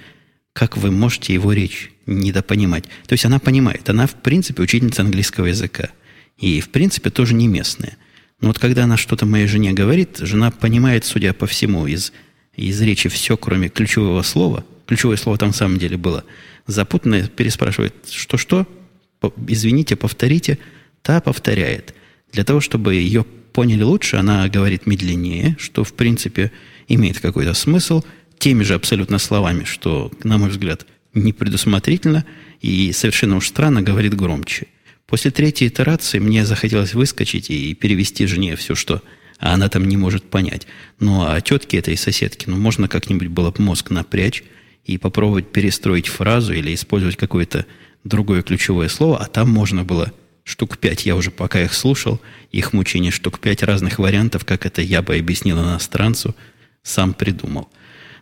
как 0.53 0.77
вы 0.77 0.93
можете 0.93 1.35
его 1.35 1.53
речь 1.53 1.91
недопонимать. 2.07 2.85
То 3.09 3.13
есть 3.15 3.25
она 3.25 3.41
понимает, 3.41 3.91
она 3.91 4.07
в 4.07 4.15
принципе 4.15 4.63
учительница 4.63 5.03
английского 5.03 5.47
языка. 5.47 5.91
И 6.39 6.61
в 6.61 6.69
принципе 6.71 7.11
тоже 7.11 7.35
не 7.35 7.49
местная. 7.49 7.97
Но 8.41 8.49
вот 8.49 8.61
когда 8.61 8.85
она 8.85 8.97
что-то 8.97 9.27
моей 9.27 9.49
жене 9.49 9.73
говорит, 9.73 10.19
жена 10.21 10.53
понимает, 10.53 11.05
судя 11.05 11.33
по 11.33 11.49
всему, 11.49 11.89
из, 11.89 12.13
из 12.55 12.81
речи 12.81 13.09
все, 13.09 13.37
кроме 13.37 13.69
ключевого 13.69 14.23
слова. 14.23 14.65
Ключевое 14.87 15.17
слово 15.17 15.39
там 15.39 15.51
в 15.51 15.57
самом 15.57 15.79
деле 15.79 15.97
было. 15.97 16.25
Запутанное 16.69 17.27
переспрашивает, 17.27 17.95
что-что? 18.09 18.69
Извините, 19.47 19.97
повторите. 19.97 20.59
Та 21.03 21.21
повторяет. 21.21 21.95
Для 22.33 22.45
того, 22.45 22.61
чтобы 22.61 22.95
ее 22.95 23.25
поняли 23.53 23.83
лучше, 23.83 24.17
она 24.17 24.49
говорит 24.49 24.87
медленнее, 24.87 25.57
что, 25.59 25.83
в 25.83 25.93
принципе, 25.93 26.53
имеет 26.89 27.21
какой-то 27.21 27.55
смысл, 27.55 28.03
теми 28.39 28.63
же 28.63 28.75
абсолютно 28.75 29.19
словами, 29.19 29.65
что, 29.65 30.11
на 30.23 30.39
мой 30.39 30.51
взгляд, 30.51 30.87
непредусмотрительно 31.15 32.25
и 32.61 32.93
совершенно 32.93 33.37
уж 33.37 33.49
странно 33.49 33.83
говорит 33.83 34.15
громче– 34.15 34.67
После 35.11 35.33
третьей 35.33 35.67
итерации 35.67 36.21
мне 36.21 36.47
захотелось 36.47 36.95
выскочить 36.95 37.51
и 37.51 37.75
перевести 37.75 38.27
жене 38.27 38.55
все, 38.55 38.77
что 38.77 39.03
она 39.41 39.69
там 39.69 39.89
не 39.89 39.97
может 39.97 40.23
понять. 40.23 40.69
Ну, 41.01 41.25
а 41.25 41.41
тетке 41.41 41.79
этой 41.79 41.97
соседки, 41.97 42.49
ну, 42.49 42.57
можно 42.57 42.87
как-нибудь 42.87 43.27
было 43.27 43.51
бы 43.51 43.61
мозг 43.61 43.91
напрячь 43.91 44.45
и 44.85 44.99
попробовать 44.99 45.51
перестроить 45.51 46.07
фразу 46.07 46.53
или 46.53 46.73
использовать 46.73 47.17
какое-то 47.17 47.67
другое 48.05 48.43
ключевое 48.43 48.89
слово, 48.89 49.19
а 49.19 49.27
там 49.27 49.51
можно 49.51 49.85
было 49.85 50.13
штук 50.45 50.79
пять, 50.79 51.07
я 51.07 51.17
уже 51.17 51.31
пока 51.31 51.63
их 51.63 51.75
слушал, 51.75 52.21
их 52.51 52.73
мучение 52.73 53.11
штук 53.11 53.39
пять 53.39 53.63
разных 53.63 53.99
вариантов, 53.99 54.45
как 54.45 54.67
это 54.67 54.83
я 54.83 55.03
бы 55.03 55.17
объяснил 55.17 55.59
иностранцу, 55.59 56.35
сам 56.83 57.15
придумал. 57.15 57.69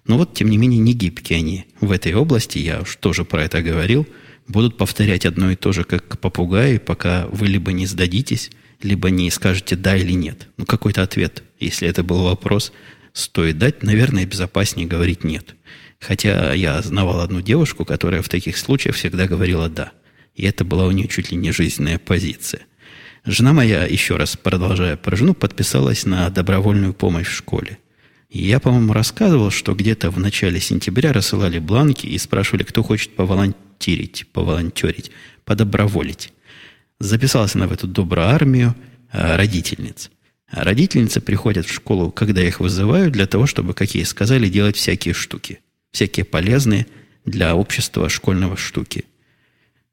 Но 0.06 0.18
вот, 0.18 0.34
тем 0.34 0.48
не 0.50 0.56
менее, 0.56 0.80
не 0.80 0.94
гибкие 0.94 1.38
они 1.38 1.66
в 1.80 1.90
этой 1.90 2.14
области, 2.14 2.58
я 2.58 2.80
уж 2.80 2.96
тоже 2.96 3.24
про 3.24 3.44
это 3.44 3.62
говорил– 3.62 4.06
будут 4.48 4.76
повторять 4.76 5.26
одно 5.26 5.50
и 5.50 5.56
то 5.56 5.72
же, 5.72 5.84
как 5.84 6.18
попугаи, 6.18 6.78
пока 6.78 7.26
вы 7.30 7.46
либо 7.46 7.72
не 7.72 7.86
сдадитесь, 7.86 8.50
либо 8.82 9.10
не 9.10 9.30
скажете 9.30 9.76
«да» 9.76 9.96
или 9.96 10.12
«нет». 10.12 10.48
Ну, 10.56 10.64
какой-то 10.64 11.02
ответ, 11.02 11.42
если 11.60 11.86
это 11.88 12.02
был 12.02 12.24
вопрос, 12.24 12.72
стоит 13.12 13.58
дать. 13.58 13.82
Наверное, 13.82 14.26
безопаснее 14.26 14.88
говорить 14.88 15.24
«нет». 15.24 15.54
Хотя 16.00 16.52
я 16.54 16.80
знавал 16.82 17.20
одну 17.20 17.40
девушку, 17.40 17.84
которая 17.84 18.22
в 18.22 18.28
таких 18.28 18.56
случаях 18.56 18.96
всегда 18.96 19.26
говорила 19.26 19.68
«да». 19.68 19.92
И 20.34 20.44
это 20.44 20.64
была 20.64 20.86
у 20.86 20.92
нее 20.92 21.08
чуть 21.08 21.32
ли 21.32 21.36
не 21.36 21.50
жизненная 21.50 21.98
позиция. 21.98 22.62
Жена 23.24 23.52
моя, 23.52 23.84
еще 23.84 24.16
раз 24.16 24.36
продолжая 24.36 24.96
про 24.96 25.16
жену, 25.16 25.34
подписалась 25.34 26.06
на 26.06 26.30
добровольную 26.30 26.94
помощь 26.94 27.26
в 27.26 27.32
школе. 27.32 27.78
И 28.28 28.46
я, 28.46 28.60
по-моему, 28.60 28.92
рассказывал, 28.92 29.50
что 29.50 29.74
где-то 29.74 30.10
в 30.10 30.18
начале 30.20 30.60
сентября 30.60 31.12
рассылали 31.12 31.58
бланки 31.58 32.06
и 32.06 32.16
спрашивали, 32.18 32.62
кто 32.62 32.82
хочет 32.82 33.16
поволонтерить, 33.16 34.26
поволонтерить, 34.32 35.10
подоброволить. 35.44 36.32
Записалась 37.00 37.54
она 37.54 37.66
в 37.66 37.72
эту 37.72 37.86
добрую 37.86 38.28
армию 38.28 38.74
а, 39.10 39.36
родительниц. 39.36 40.10
А 40.50 40.64
родительницы 40.64 41.20
приходят 41.20 41.66
в 41.66 41.72
школу, 41.72 42.10
когда 42.10 42.42
их 42.42 42.60
вызывают, 42.60 43.12
для 43.12 43.26
того, 43.26 43.46
чтобы, 43.46 43.74
как 43.74 43.94
ей 43.94 44.04
сказали, 44.04 44.48
делать 44.48 44.76
всякие 44.76 45.14
штуки. 45.14 45.60
Всякие 45.98 46.24
полезные 46.24 46.86
для 47.24 47.56
общества 47.56 48.08
школьного 48.08 48.56
штуки. 48.56 49.04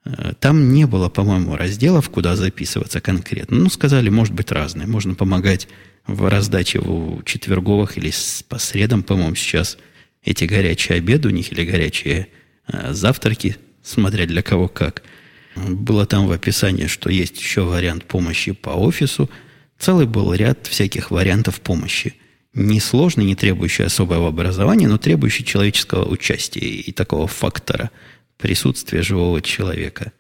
А, 0.04 0.36
там 0.36 0.72
не 0.72 0.86
было, 0.86 1.10
по-моему, 1.10 1.56
разделов, 1.56 2.10
куда 2.12 2.36
записываться 2.36 3.02
конкретно. 3.02 3.58
Ну, 3.58 3.70
сказали, 3.70 4.10
может 4.10 4.36
быть, 4.36 4.52
разные. 4.52 4.88
Можно 4.88 5.16
помогать 5.16 5.68
в 6.06 6.30
раздаче 6.30 6.80
в 6.80 7.24
четверговых 7.24 7.98
или 7.98 8.14
по 8.48 8.60
средам, 8.60 9.02
по-моему, 9.02 9.34
сейчас 9.34 9.80
эти 10.24 10.46
горячие 10.46 11.00
обеды 11.00 11.30
у 11.30 11.32
них 11.32 11.52
или 11.52 11.66
горячие 11.66 12.28
завтраки 12.68 13.58
смотря 13.82 14.28
для 14.28 14.44
кого 14.44 14.68
как. 14.68 15.02
Было 15.56 16.06
там 16.06 16.28
в 16.28 16.32
описании, 16.32 16.86
что 16.86 17.10
есть 17.10 17.40
еще 17.40 17.62
вариант 17.62 18.06
помощи 18.06 18.52
по 18.52 18.70
офису. 18.70 19.28
Целый 19.80 20.06
был 20.06 20.34
ряд 20.34 20.68
всяких 20.68 21.10
вариантов 21.10 21.62
помощи. 21.62 22.14
Несложный, 22.56 23.26
не 23.26 23.36
требующий 23.36 23.84
особого 23.84 24.30
образования, 24.30 24.88
но 24.88 24.98
требующий 24.98 25.44
человеческого 25.44 26.06
участия 26.08 26.62
и 26.62 26.92
такого 26.94 27.28
фактора 27.28 27.92
присутствия 28.38 29.02
живого 29.02 29.42
человека. 29.42 30.14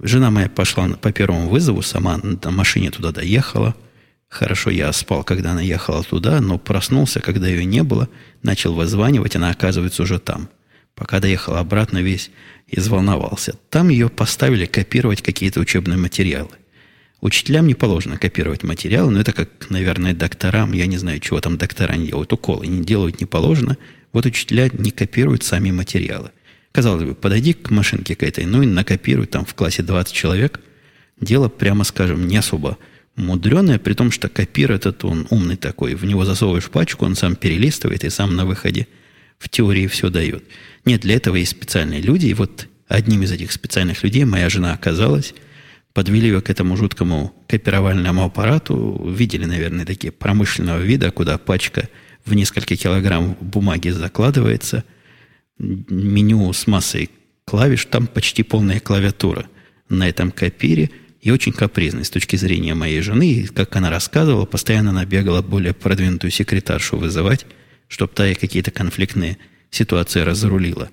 Жена 0.00 0.30
моя 0.30 0.48
пошла 0.48 0.88
по 0.88 1.10
первому 1.10 1.48
вызову, 1.48 1.82
сама 1.82 2.20
на 2.22 2.50
машине 2.52 2.92
туда 2.92 3.10
доехала. 3.10 3.74
Хорошо, 4.28 4.70
я 4.70 4.92
спал, 4.92 5.24
когда 5.24 5.50
она 5.50 5.60
ехала 5.60 6.04
туда, 6.04 6.40
но 6.40 6.58
проснулся, 6.58 7.20
когда 7.20 7.48
ее 7.48 7.64
не 7.64 7.82
было, 7.82 8.08
начал 8.44 8.72
вызванивать, 8.72 9.34
она 9.34 9.50
оказывается 9.50 10.04
уже 10.04 10.20
там. 10.20 10.48
Пока 10.94 11.18
доехал 11.18 11.56
обратно 11.56 11.98
весь 11.98 12.30
изволновался. 12.68 13.56
Там 13.68 13.88
ее 13.88 14.08
поставили 14.08 14.66
копировать 14.66 15.22
какие-то 15.22 15.58
учебные 15.58 15.98
материалы. 15.98 16.50
Учителям 17.20 17.66
не 17.66 17.74
положено 17.74 18.16
копировать 18.16 18.62
материалы, 18.62 19.10
но 19.10 19.20
это 19.20 19.32
как, 19.32 19.70
наверное, 19.70 20.14
докторам, 20.14 20.72
я 20.72 20.86
не 20.86 20.98
знаю, 20.98 21.18
чего 21.18 21.40
там 21.40 21.58
доктора 21.58 21.94
не 21.96 22.06
делают, 22.06 22.32
уколы 22.32 22.66
не 22.66 22.84
делают, 22.84 23.20
не 23.20 23.26
положено. 23.26 23.76
Вот 24.12 24.24
учителя 24.24 24.70
не 24.72 24.92
копируют 24.92 25.42
сами 25.42 25.70
материалы. 25.72 26.30
Казалось 26.70 27.04
бы, 27.04 27.14
подойди 27.14 27.54
к 27.54 27.70
машинке 27.70 28.14
к 28.14 28.22
этой, 28.22 28.46
ну 28.46 28.62
и 28.62 28.66
накопируй 28.66 29.26
там 29.26 29.44
в 29.44 29.54
классе 29.54 29.82
20 29.82 30.14
человек. 30.14 30.60
Дело, 31.20 31.48
прямо 31.48 31.82
скажем, 31.82 32.28
не 32.28 32.36
особо 32.36 32.78
мудреное, 33.16 33.80
при 33.80 33.94
том, 33.94 34.12
что 34.12 34.28
копир 34.28 34.70
этот, 34.70 35.04
он 35.04 35.26
умный 35.30 35.56
такой. 35.56 35.96
В 35.96 36.04
него 36.04 36.24
засовываешь 36.24 36.70
пачку, 36.70 37.04
он 37.04 37.16
сам 37.16 37.34
перелистывает 37.34 38.04
и 38.04 38.10
сам 38.10 38.36
на 38.36 38.46
выходе 38.46 38.86
в 39.38 39.48
теории 39.48 39.88
все 39.88 40.08
дает. 40.08 40.44
Нет, 40.84 41.00
для 41.00 41.16
этого 41.16 41.36
есть 41.36 41.50
специальные 41.50 42.00
люди. 42.00 42.26
И 42.26 42.34
вот 42.34 42.68
одним 42.86 43.22
из 43.22 43.32
этих 43.32 43.50
специальных 43.50 44.04
людей 44.04 44.24
моя 44.24 44.48
жена 44.48 44.72
оказалась. 44.72 45.34
Подвели 45.94 46.28
ее 46.28 46.40
к 46.40 46.50
этому 46.50 46.76
жуткому 46.76 47.34
копировальному 47.48 48.24
аппарату. 48.24 49.10
Видели, 49.10 49.44
наверное, 49.44 49.84
такие 49.84 50.12
промышленного 50.12 50.80
вида, 50.80 51.10
куда 51.10 51.38
пачка 51.38 51.88
в 52.24 52.34
несколько 52.34 52.76
килограмм 52.76 53.36
бумаги 53.40 53.88
закладывается. 53.88 54.84
Меню 55.58 56.52
с 56.52 56.66
массой 56.66 57.10
клавиш. 57.44 57.86
Там 57.86 58.06
почти 58.06 58.42
полная 58.42 58.80
клавиатура 58.80 59.48
на 59.88 60.08
этом 60.08 60.30
копире. 60.30 60.90
И 61.20 61.32
очень 61.32 61.52
капризный 61.52 62.04
с 62.04 62.10
точки 62.10 62.36
зрения 62.36 62.74
моей 62.74 63.00
жены. 63.00 63.32
И, 63.32 63.46
как 63.46 63.74
она 63.74 63.90
рассказывала, 63.90 64.44
постоянно 64.44 64.90
она 64.90 65.04
бегала 65.04 65.42
более 65.42 65.74
продвинутую 65.74 66.30
секретаршу 66.30 66.96
вызывать, 66.96 67.44
чтобы 67.88 68.12
та 68.12 68.26
ей 68.26 68.34
какие-то 68.36 68.70
конфликтные 68.70 69.38
ситуация 69.70 70.24
разрулила. 70.24 70.90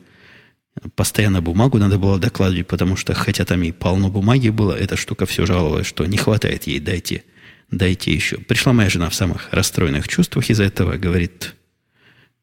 Постоянно 0.96 1.41
бумагу 1.41 1.77
надо 1.77 1.98
было 1.98 2.20
докладывать, 2.20 2.67
потому 2.67 2.98
что, 2.98 3.13
хотя 3.13 3.46
там 3.46 3.63
и 3.63 3.72
полно 3.72 4.10
бумаги 4.10 4.50
было, 4.50 4.74
эта 4.74 4.98
штука 4.98 5.25
все 5.25 5.46
жаловалась, 5.46 5.88
что 5.88 6.05
не 6.05 6.17
хватает 6.17 6.67
ей, 6.67 6.79
дайте, 6.79 7.24
дайте 7.72 8.13
еще. 8.13 8.38
Пришла 8.38 8.74
моя 8.74 8.89
жена 8.89 9.10
в 9.10 9.15
самых 9.15 9.48
расстроенных 9.51 10.08
чувствах 10.10 10.50
из-за 10.50 10.65
этого, 10.65 10.98
говорит, 10.98 11.55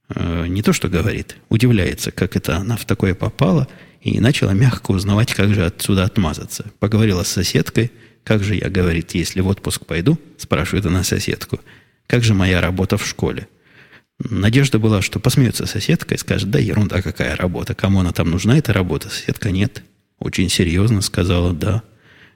э, 0.08 0.46
не 0.48 0.62
то 0.62 0.72
что 0.72 0.88
говорит, 0.88 1.36
удивляется, 1.50 2.10
как 2.10 2.34
это 2.34 2.56
она 2.56 2.76
в 2.76 2.86
такое 2.86 3.14
попала, 3.14 3.68
и 4.00 4.18
начала 4.18 4.52
мягко 4.52 4.92
узнавать, 4.92 5.34
как 5.34 5.54
же 5.54 5.66
отсюда 5.66 6.04
отмазаться. 6.04 6.72
Поговорила 6.78 7.24
с 7.24 7.28
соседкой, 7.28 7.92
как 8.24 8.42
же 8.42 8.54
я, 8.54 8.70
говорит, 8.70 9.14
если 9.14 9.40
в 9.40 9.46
отпуск 9.46 9.84
пойду, 9.84 10.18
спрашивает 10.38 10.86
она 10.86 11.04
соседку, 11.04 11.60
как 12.06 12.24
же 12.24 12.32
моя 12.32 12.60
работа 12.62 12.96
в 12.96 13.06
школе. 13.06 13.46
Надежда 14.30 14.78
была, 14.78 15.02
что 15.02 15.18
посмеется 15.18 15.66
соседка 15.66 16.14
и 16.14 16.18
скажет, 16.18 16.50
да 16.50 16.58
ерунда 16.58 17.02
какая 17.02 17.34
работа, 17.34 17.74
кому 17.74 18.00
она 18.00 18.12
там 18.12 18.30
нужна, 18.30 18.56
эта 18.56 18.72
работа. 18.72 19.08
Соседка 19.08 19.50
нет. 19.50 19.82
Очень 20.18 20.48
серьезно 20.48 21.00
сказала, 21.00 21.52
да, 21.52 21.82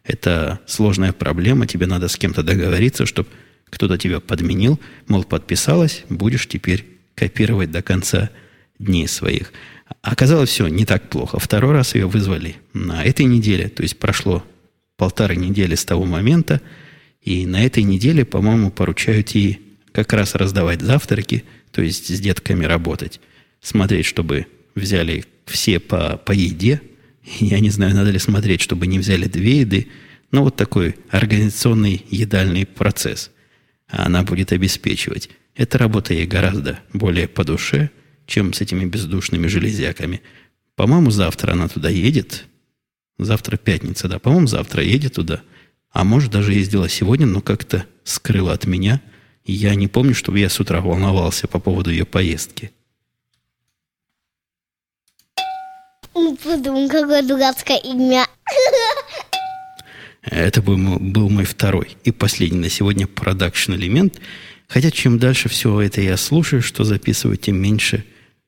это 0.03 0.59
сложная 0.67 1.13
проблема, 1.13 1.67
тебе 1.67 1.87
надо 1.87 2.09
с 2.09 2.17
кем-то 2.17 2.43
договориться, 2.43 3.07
чтобы 3.07 3.29
кто-то 3.71 3.99
тебя 3.99 4.21
подменил, 4.21 4.81
мол, 5.07 5.25
подписалась, 5.25 6.05
будешь 6.09 6.49
теперь 6.49 6.85
копировать 7.15 7.71
до 7.71 7.83
конца 7.83 8.31
дней 8.79 9.07
своих. 9.07 9.53
Оказалось, 10.03 10.51
все 10.51 10.67
не 10.67 10.85
так 10.85 11.09
плохо. 11.09 11.39
Второй 11.39 11.73
раз 11.73 11.95
ее 11.95 12.07
вызвали 12.07 12.57
на 12.73 13.05
этой 13.05 13.27
неделе, 13.27 13.69
то 13.69 13.83
есть 13.83 13.99
прошло 13.99 14.45
полторы 14.97 15.37
недели 15.37 15.75
с 15.75 15.85
того 15.85 16.05
момента, 16.05 16.61
и 17.21 17.47
на 17.47 17.65
этой 17.65 17.83
неделе, 17.83 18.25
по-моему, 18.25 18.71
поручают 18.71 19.31
ей 19.31 19.61
как 19.93 20.13
раз 20.13 20.35
раздавать 20.35 20.83
завтраки, 20.83 21.45
то 21.73 21.83
есть 21.83 22.15
с 22.15 22.21
детками 22.21 22.65
работать, 22.65 23.21
смотреть, 23.61 24.07
чтобы 24.07 24.47
взяли 24.75 25.25
все 25.47 25.79
по, 25.81 26.17
по 26.17 26.33
еде. 26.33 26.81
Я 27.41 27.61
не 27.61 27.71
знаю, 27.71 27.95
надо 27.95 28.11
ли 28.11 28.19
смотреть, 28.19 28.61
чтобы 28.61 28.87
не 28.87 28.99
взяли 28.99 29.27
две 29.27 29.61
еды. 29.61 29.89
Но 30.31 30.43
вот 30.43 30.57
такой 30.57 30.97
организационный 31.11 32.05
едальный 32.11 32.67
процесс 32.67 33.31
она 33.89 34.23
будет 34.25 34.53
обеспечивать. 34.53 35.31
Эта 35.55 35.79
работа 35.79 36.13
ей 36.13 36.27
гораздо 36.27 36.81
более 36.93 37.29
по 37.29 37.45
душе, 37.45 37.91
чем 38.27 38.53
с 38.53 38.61
этими 38.61 38.85
бездушными 38.85 39.47
железяками. 39.47 40.21
По-моему, 40.75 41.11
завтра 41.11 41.53
она 41.53 41.69
туда 41.69 41.89
едет. 41.89 42.47
Завтра 43.19 43.57
пятница, 43.57 44.09
да. 44.09 44.19
По-моему, 44.19 44.47
завтра 44.49 44.83
едет 44.83 45.15
туда. 45.15 45.43
А 45.91 46.05
может, 46.05 46.33
даже 46.33 46.53
ездила 46.53 46.89
сегодня, 46.89 47.27
но 47.27 47.41
как-то 47.41 47.87
скрыла 48.05 48.53
от 48.53 48.67
меня. 48.67 49.01
Я 49.53 49.75
не 49.75 49.89
помню, 49.89 50.15
чтобы 50.15 50.39
я 50.39 50.49
с 50.49 50.61
утра 50.61 50.81
волновался 50.81 51.47
по 51.47 51.59
поводу 51.59 51.91
ее 51.91 52.05
поездки. 52.05 52.73
Подумай, 56.13 56.89
какое 56.89 57.23
дурацкое 57.23 57.79
имя. 57.79 58.27
Это 60.23 60.61
был, 60.61 60.77
был 60.99 61.29
мой 61.31 61.45
второй 61.45 61.97
и 62.05 62.11
последний 62.11 62.59
на 62.59 62.69
сегодня 62.69 63.07
продакшн 63.07 63.75
элемент. 63.75 64.21
Хотя 64.67 64.91
чем 64.91 65.19
дальше 65.19 65.49
все 65.49 65.81
это 65.81 66.01
я 66.01 66.17
слушаю, 66.17 66.63
что 66.63 66.83
записываю, 66.85 67.37
тем 67.37 67.57
меньше 67.57 68.05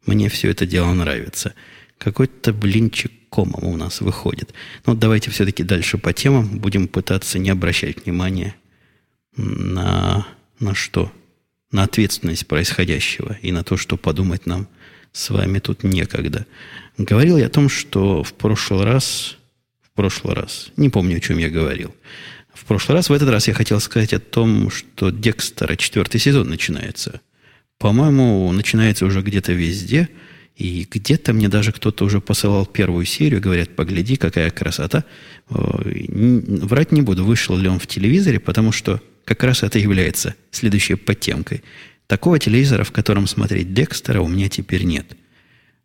мне 0.07 0.29
все 0.29 0.51
это 0.51 0.67
дело 0.67 0.93
нравится. 0.93 1.55
Какой-то 1.99 2.53
блинчик 2.53 3.13
комом 3.29 3.65
у 3.65 3.77
нас 3.77 4.01
выходит. 4.01 4.53
Но 4.87 4.95
давайте 4.95 5.31
все-таки 5.31 5.63
дальше 5.63 5.99
по 5.99 6.13
темам. 6.13 6.59
Будем 6.59 6.89
пытаться 6.89 7.39
не 7.39 7.51
обращать 7.51 8.05
внимания 8.05 8.57
на, 9.37 10.27
на 10.61 10.75
что? 10.75 11.13
На 11.71 11.83
ответственность 11.85 12.47
происходящего 12.47 13.37
и 13.43 13.53
на 13.53 13.63
то, 13.63 13.77
что 13.77 13.97
подумать 13.97 14.47
нам 14.47 14.69
с 15.13 15.31
вами 15.31 15.59
тут 15.59 15.85
некогда. 15.85 16.47
Говорил 16.97 17.37
я 17.37 17.47
о 17.47 17.51
том, 17.51 17.69
что 17.69 18.23
в 18.23 18.33
прошлый 18.35 18.85
раз, 18.85 19.37
в 19.83 19.91
прошлый 19.91 20.35
раз, 20.35 20.71
не 20.77 20.89
помню, 20.89 21.17
о 21.17 21.21
чем 21.21 21.39
я 21.39 21.51
говорил, 21.51 21.95
в 22.55 22.65
прошлый 22.65 22.97
раз, 22.97 23.09
в 23.09 23.13
этот 23.13 23.29
раз 23.29 23.49
я 23.49 23.55
хотел 23.55 23.81
сказать 23.81 24.13
о 24.13 24.19
том, 24.19 24.71
что 24.71 25.11
Декстера 25.11 25.77
четвертый 25.77 26.19
сезон 26.19 26.49
начинается. 26.49 27.21
По-моему, 27.79 28.51
начинается 28.51 29.07
уже 29.07 29.23
где-то 29.23 29.53
везде, 29.53 30.09
и 30.57 30.87
где-то 30.91 31.33
мне 31.33 31.49
даже 31.49 31.71
кто-то 31.71 32.05
уже 32.05 32.21
посылал 32.21 32.67
первую 32.67 33.05
серию, 33.05 33.41
говорят, 33.41 33.77
погляди, 33.77 34.17
какая 34.17 34.51
красота. 34.51 35.05
Врать 35.49 36.91
не 36.91 37.01
буду, 37.01 37.25
вышел 37.25 37.57
ли 37.57 37.69
он 37.69 37.79
в 37.79 37.87
телевизоре, 37.87 38.41
потому 38.41 38.73
что 38.73 39.01
как 39.29 39.45
раз 39.45 39.63
это 39.63 39.79
является 39.79 40.35
следующей 40.51 40.97
подтемкой. 40.97 41.63
Такого 42.07 42.39
телевизора, 42.39 42.85
в 42.85 42.93
котором 42.93 43.27
смотреть 43.27 43.73
Декстера, 43.75 44.21
у 44.21 44.29
меня 44.29 44.49
теперь 44.49 44.85
нет– 44.85 45.07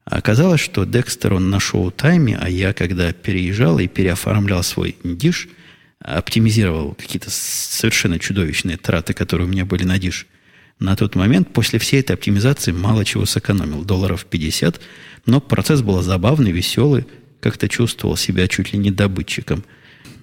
а 0.05 0.17
оказалось, 0.17 0.59
что 0.59 0.85
Декстер, 0.85 1.33
он 1.33 1.49
на 1.49 1.59
шоу-тайме, 1.59 2.37
а 2.37 2.49
я, 2.49 2.73
когда 2.73 3.13
переезжал 3.13 3.79
и 3.79 3.87
переоформлял 3.87 4.61
свой 4.63 4.97
диш, 5.03 5.47
оптимизировал 5.99 6.93
какие-то 6.95 7.29
совершенно 7.29 8.19
чудовищные 8.19 8.75
траты, 8.75 9.13
которые 9.13 9.47
у 9.47 9.49
меня 9.49 9.65
были 9.65 9.85
на 9.85 9.97
диш, 9.97 10.27
на 10.79 10.97
тот 10.97 11.15
момент, 11.15 11.53
после 11.53 11.79
всей 11.79 12.01
этой 12.01 12.13
оптимизации, 12.13 12.73
мало 12.73 13.05
чего 13.05 13.25
сэкономил, 13.25 13.85
долларов 13.85 14.25
50, 14.25 14.81
но 15.25 15.39
процесс 15.39 15.81
был 15.81 16.01
забавный, 16.01 16.51
веселый, 16.51 17.05
как-то 17.39 17.69
чувствовал 17.69 18.17
себя 18.17 18.47
чуть 18.49 18.73
ли 18.73 18.79
не 18.79 18.91
добытчиком. 18.91 19.63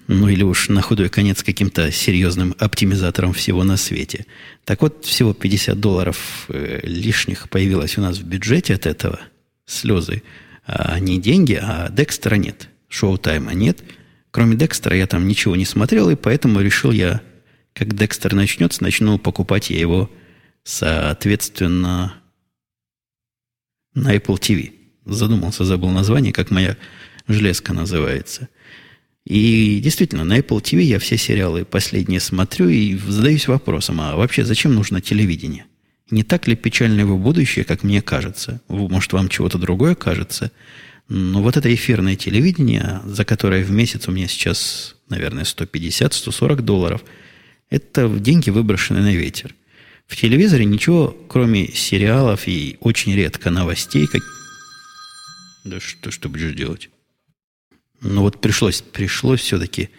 Ну 0.07 0.27
или 0.27 0.43
уж 0.43 0.69
на 0.69 0.81
худой 0.81 1.09
конец 1.09 1.43
каким-то 1.43 1.91
серьезным 1.91 2.55
оптимизатором 2.59 3.33
всего 3.33 3.63
на 3.63 3.77
свете. 3.77 4.25
Так 4.65 4.81
вот, 4.81 5.05
всего 5.05 5.33
50 5.33 5.79
долларов 5.79 6.45
э, 6.49 6.81
лишних 6.83 7.49
появилось 7.49 7.97
у 7.97 8.01
нас 8.01 8.17
в 8.17 8.23
бюджете 8.23 8.75
от 8.75 8.85
этого– 8.85 9.19
слезы, 9.71 10.23
а 10.65 10.99
не 10.99 11.19
деньги, 11.19 11.59
а 11.61 11.89
Декстера 11.89 12.35
нет. 12.35 12.69
Шоу-тайма 12.89 13.53
нет. 13.53 13.83
Кроме 14.31 14.55
Декстера 14.55 14.95
я 14.95 15.07
там 15.07 15.27
ничего 15.27 15.55
не 15.55 15.65
смотрел, 15.65 16.09
и 16.09 16.15
поэтому 16.15 16.61
решил 16.61 16.91
я, 16.91 17.21
как 17.73 17.95
Декстер 17.95 18.33
начнется, 18.33 18.83
начну 18.83 19.17
покупать 19.17 19.69
я 19.69 19.79
его, 19.79 20.11
соответственно, 20.63 22.15
на 23.93 24.15
Apple 24.15 24.39
TV. 24.39 24.73
Задумался, 25.05 25.65
забыл 25.65 25.89
название, 25.89 26.31
как 26.31 26.51
моя 26.51 26.77
железка 27.27 27.73
называется. 27.73 28.49
И 29.25 29.79
действительно, 29.83 30.23
на 30.23 30.39
Apple 30.39 30.61
TV 30.61 30.81
я 30.81 30.99
все 30.99 31.17
сериалы 31.17 31.63
последние 31.63 32.19
смотрю 32.19 32.69
и 32.69 32.95
задаюсь 32.95 33.47
вопросом, 33.47 34.01
а 34.01 34.15
вообще 34.15 34.43
зачем 34.43 34.73
нужно 34.73 34.99
телевидение? 34.99 35.65
Не 36.09 36.23
так 36.23 36.47
ли 36.47 36.55
печально 36.55 37.01
его 37.01 37.17
будущее, 37.17 37.63
как 37.63 37.83
мне 37.83 38.01
кажется? 38.01 38.61
Может, 38.67 39.13
вам 39.13 39.29
чего-то 39.29 39.57
другое 39.57 39.95
кажется? 39.95 40.51
Но 41.07 41.41
вот 41.41 41.55
это 41.55 41.73
эфирное 41.73 42.15
телевидение, 42.15 43.01
за 43.05 43.23
которое 43.23 43.63
в 43.63 43.71
месяц 43.71 44.07
у 44.07 44.11
меня 44.11 44.27
сейчас, 44.27 44.95
наверное, 45.09 45.43
150-140 45.43 46.61
долларов, 46.61 47.03
это 47.69 48.09
деньги, 48.09 48.49
выброшенные 48.49 49.03
на 49.03 49.13
ветер. 49.13 49.55
В 50.07 50.15
телевизоре 50.17 50.65
ничего, 50.65 51.15
кроме 51.29 51.67
сериалов 51.67 52.47
и 52.47 52.77
очень 52.81 53.15
редко 53.15 53.49
новостей, 53.49 54.07
как... 54.07 54.21
Да 55.63 55.79
что, 55.79 56.11
что 56.11 56.27
будешь 56.27 56.53
делать? 56.53 56.89
Ну 58.01 58.21
вот 58.21 58.41
пришлось, 58.41 58.81
пришлось 58.81 59.41
все-таки 59.41 59.89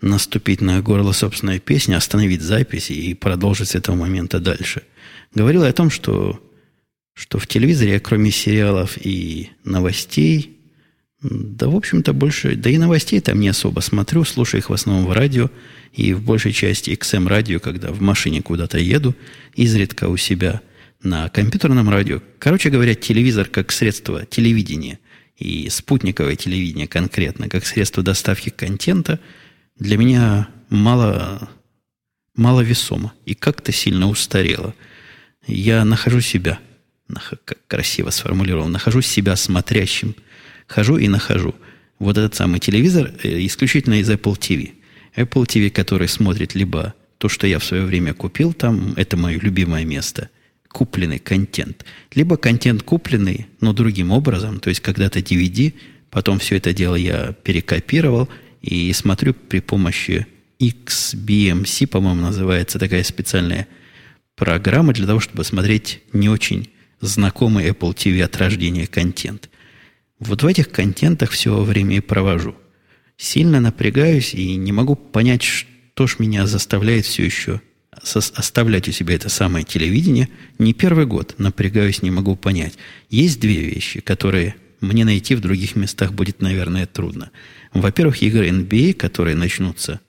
наступить 0.00 0.60
на 0.60 0.80
горло 0.80 1.12
собственной 1.12 1.58
песни, 1.58 1.92
остановить 1.92 2.40
запись 2.40 2.90
и 2.90 3.12
продолжить 3.14 3.68
с 3.68 3.74
этого 3.74 3.96
момента 3.96 4.40
дальше– 4.40 4.82
говорил 5.34 5.62
о 5.62 5.72
том, 5.72 5.90
что, 5.90 6.40
что 7.14 7.38
в 7.38 7.46
телевизоре, 7.46 8.00
кроме 8.00 8.30
сериалов 8.30 8.98
и 9.00 9.50
новостей, 9.64 10.56
да, 11.22 11.68
в 11.68 11.76
общем-то, 11.76 12.12
больше, 12.12 12.56
да 12.56 12.70
и 12.70 12.78
новостей 12.78 13.20
там 13.20 13.40
не 13.40 13.48
особо 13.48 13.80
смотрю, 13.80 14.24
слушаю 14.24 14.60
их 14.60 14.70
в 14.70 14.72
основном 14.72 15.06
в 15.06 15.12
радио 15.12 15.50
и 15.92 16.14
в 16.14 16.22
большей 16.22 16.52
части 16.52 16.90
XM 16.90 17.28
радио, 17.28 17.60
когда 17.60 17.92
в 17.92 18.00
машине 18.00 18.42
куда-то 18.42 18.78
еду, 18.78 19.14
изредка 19.54 20.08
у 20.08 20.16
себя 20.16 20.62
на 21.02 21.28
компьютерном 21.28 21.88
радио. 21.90 22.22
Короче 22.38 22.70
говоря, 22.70 22.94
телевизор 22.94 23.46
как 23.46 23.72
средство 23.72 24.24
телевидения 24.24 24.98
и 25.40 25.68
спутниковое 25.68 26.36
телевидение 26.36 26.86
конкретно, 26.86 27.48
как 27.48 27.66
средство 27.66 28.02
доставки 28.02 28.50
контента, 28.50 29.18
для 29.76 29.96
меня 29.96 30.48
мало, 30.68 31.48
мало 32.36 32.60
весомо 32.60 33.12
и 33.24 33.34
как-то 33.34 33.72
сильно 33.72 34.08
устарело– 34.08 34.74
я 35.46 35.84
нахожу 35.84 36.20
себя, 36.20 36.58
как 37.08 37.58
красиво 37.66 38.10
сформулировал, 38.10 38.68
нахожу 38.68 39.02
себя 39.02 39.36
смотрящим. 39.36 40.14
Хожу 40.66 40.98
и 40.98 41.08
нахожу. 41.08 41.54
Вот 41.98 42.16
этот 42.16 42.34
самый 42.34 42.60
телевизор 42.60 43.12
э, 43.22 43.44
исключительно 43.46 43.94
из 43.94 44.08
Apple 44.08 44.38
TV. 44.38 44.72
Apple 45.16 45.44
TV, 45.44 45.70
который 45.70 46.08
смотрит 46.08 46.54
либо 46.54 46.94
то, 47.18 47.28
что 47.28 47.46
я 47.46 47.58
в 47.58 47.64
свое 47.64 47.84
время 47.84 48.14
купил, 48.14 48.52
там 48.52 48.94
это 48.96 49.16
мое 49.16 49.38
любимое 49.40 49.84
место, 49.84 50.30
купленный 50.72 51.18
контент. 51.18 51.84
Либо 52.14 52.36
контент 52.36 52.82
купленный, 52.82 53.46
но 53.60 53.72
другим 53.72 54.10
образом, 54.10 54.60
то 54.60 54.70
есть 54.70 54.80
когда-то 54.80 55.20
DVD, 55.20 55.74
потом 56.10 56.38
все 56.38 56.56
это 56.56 56.72
дело 56.72 56.94
я 56.94 57.32
перекопировал 57.32 58.28
и 58.62 58.92
смотрю 58.92 59.34
при 59.34 59.60
помощи 59.60 60.26
XBMC, 60.60 61.86
по-моему, 61.86 62.20
называется 62.22 62.78
такая 62.78 63.02
специальная 63.02 63.66
программы 64.36 64.92
для 64.92 65.06
того, 65.06 65.20
чтобы 65.20 65.44
смотреть 65.44 66.02
не 66.12 66.28
очень 66.28 66.70
знакомый 67.00 67.68
Apple 67.68 67.94
TV 67.94 68.22
от 68.22 68.36
рождения 68.36 68.86
контент. 68.86 69.48
Вот 70.18 70.42
в 70.42 70.46
этих 70.46 70.70
контентах 70.70 71.30
все 71.30 71.62
время 71.62 71.96
и 71.96 72.00
провожу. 72.00 72.54
Сильно 73.16 73.60
напрягаюсь 73.60 74.34
и 74.34 74.56
не 74.56 74.72
могу 74.72 74.96
понять, 74.96 75.42
что 75.42 76.06
ж 76.06 76.18
меня 76.18 76.46
заставляет 76.46 77.06
все 77.06 77.24
еще 77.24 77.60
оставлять 78.02 78.88
у 78.88 78.92
себя 78.92 79.14
это 79.14 79.28
самое 79.28 79.64
телевидение. 79.64 80.28
Не 80.58 80.72
первый 80.72 81.06
год 81.06 81.34
напрягаюсь, 81.38 82.02
не 82.02 82.10
могу 82.10 82.36
понять. 82.36 82.74
Есть 83.08 83.40
две 83.40 83.60
вещи, 83.60 84.00
которые 84.00 84.54
мне 84.80 85.04
найти 85.04 85.34
в 85.34 85.40
других 85.40 85.76
местах 85.76 86.12
будет, 86.12 86.40
наверное, 86.40 86.86
трудно. 86.86 87.30
Во-первых, 87.72 88.22
игры 88.22 88.48
NBA, 88.48 88.94
которые 88.94 89.36
начнутся 89.36 90.00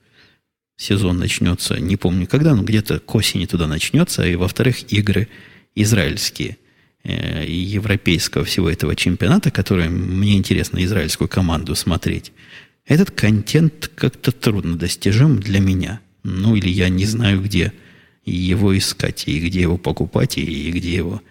сезон 0.81 1.19
начнется, 1.19 1.79
не 1.79 1.95
помню 1.95 2.27
когда, 2.27 2.55
но 2.55 2.63
где-то 2.63 2.99
к 2.99 3.15
осени 3.15 3.45
туда 3.45 3.67
начнется. 3.67 4.25
И, 4.25 4.35
во-вторых, 4.35 4.91
игры 4.91 5.27
израильские 5.75 6.57
э, 7.03 7.45
европейского 7.47 8.45
всего 8.45 8.69
этого 8.69 8.95
чемпионата, 8.95 9.51
которые 9.51 9.89
мне 9.89 10.35
интересно 10.37 10.83
израильскую 10.83 11.27
команду 11.27 11.75
смотреть. 11.75 12.31
Этот 12.85 13.11
контент 13.11 13.91
как-то 13.93 14.31
трудно 14.31 14.75
достижим 14.75 15.39
для 15.39 15.59
меня. 15.59 16.01
Ну, 16.23 16.55
или 16.55 16.69
я 16.69 16.89
не 16.89 17.05
знаю, 17.05 17.41
где 17.41 17.73
его 18.25 18.77
искать, 18.77 19.27
и 19.27 19.39
где 19.39 19.61
его 19.61 19.77
покупать, 19.77 20.37
и 20.37 20.71
где 20.71 20.95
его 20.95 21.21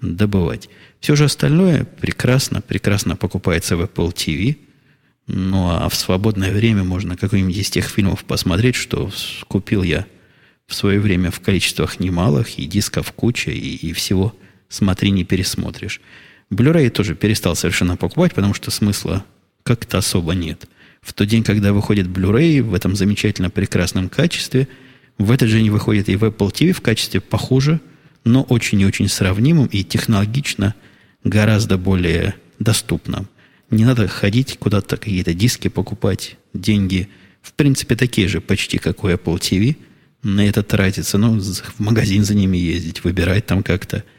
добывать. 0.00 0.68
Все 0.98 1.14
же 1.16 1.24
остальное 1.24 1.84
прекрасно, 1.84 2.60
прекрасно 2.60 3.16
покупается 3.16 3.76
в 3.76 3.82
Apple 3.82 4.12
TV– 4.12 4.56
ну, 5.32 5.70
а 5.70 5.88
в 5.88 5.94
свободное 5.94 6.52
время 6.52 6.82
можно 6.82 7.16
какой-нибудь 7.16 7.56
из 7.56 7.70
тех 7.70 7.86
фильмов 7.86 8.24
посмотреть, 8.24 8.74
что 8.74 9.10
купил 9.46 9.84
я 9.84 10.06
в 10.66 10.74
свое 10.74 10.98
время 10.98 11.30
в 11.30 11.38
количествах 11.40 12.00
немалых, 12.00 12.58
и 12.58 12.66
дисков 12.66 13.12
куча, 13.12 13.52
и, 13.52 13.76
и 13.76 13.92
всего 13.92 14.34
смотри, 14.68 15.10
не 15.10 15.22
пересмотришь. 15.22 16.00
Blu-ray 16.50 16.90
тоже 16.90 17.14
перестал 17.14 17.54
совершенно 17.54 17.96
покупать, 17.96 18.34
потому 18.34 18.54
что 18.54 18.72
смысла 18.72 19.24
как-то 19.62 19.98
особо 19.98 20.34
нет. 20.34 20.68
В 21.00 21.12
тот 21.14 21.28
день, 21.28 21.42
когда 21.42 21.72
выходит 21.72 22.06
Blu-ray 22.06 22.62
в 22.62 22.74
этом 22.74 22.94
замечательно 22.94 23.50
прекрасном 23.50 24.08
качестве, 24.08 24.68
в 25.18 25.30
этот 25.30 25.48
же 25.48 25.58
день 25.58 25.70
выходит 25.70 26.08
и 26.08 26.16
в 26.16 26.24
Apple 26.24 26.52
TV 26.52 26.72
в 26.72 26.80
качестве 26.80 27.20
похуже, 27.20 27.80
но 28.24 28.42
очень 28.42 28.80
и 28.80 28.86
очень 28.86 29.08
сравнимым 29.08 29.66
и 29.66 29.82
технологично 29.82 30.74
гораздо 31.24 31.78
более 31.78 32.34
доступным. 32.58 33.28
Не 33.70 33.84
надо 33.84 34.08
ходить 34.08 34.58
куда-то 34.58 34.96
какие-то 34.96 35.32
диски 35.32 35.68
покупать, 35.68 36.36
деньги 36.52 37.08
в 37.40 37.52
принципе 37.54 37.96
такие 37.96 38.28
же 38.28 38.40
почти, 38.40 38.78
как 38.78 39.04
у 39.04 39.08
Apple 39.08 39.38
TV. 39.38 39.76
На 40.22 40.46
это 40.46 40.62
тратиться, 40.62 41.16
ну, 41.16 41.40
в 41.40 41.80
магазин 41.80 42.24
за 42.24 42.34
ними 42.34 42.58
ездить, 42.58 43.04
выбирать 43.04 43.46
там 43.46 43.62
как-то– 43.62 44.04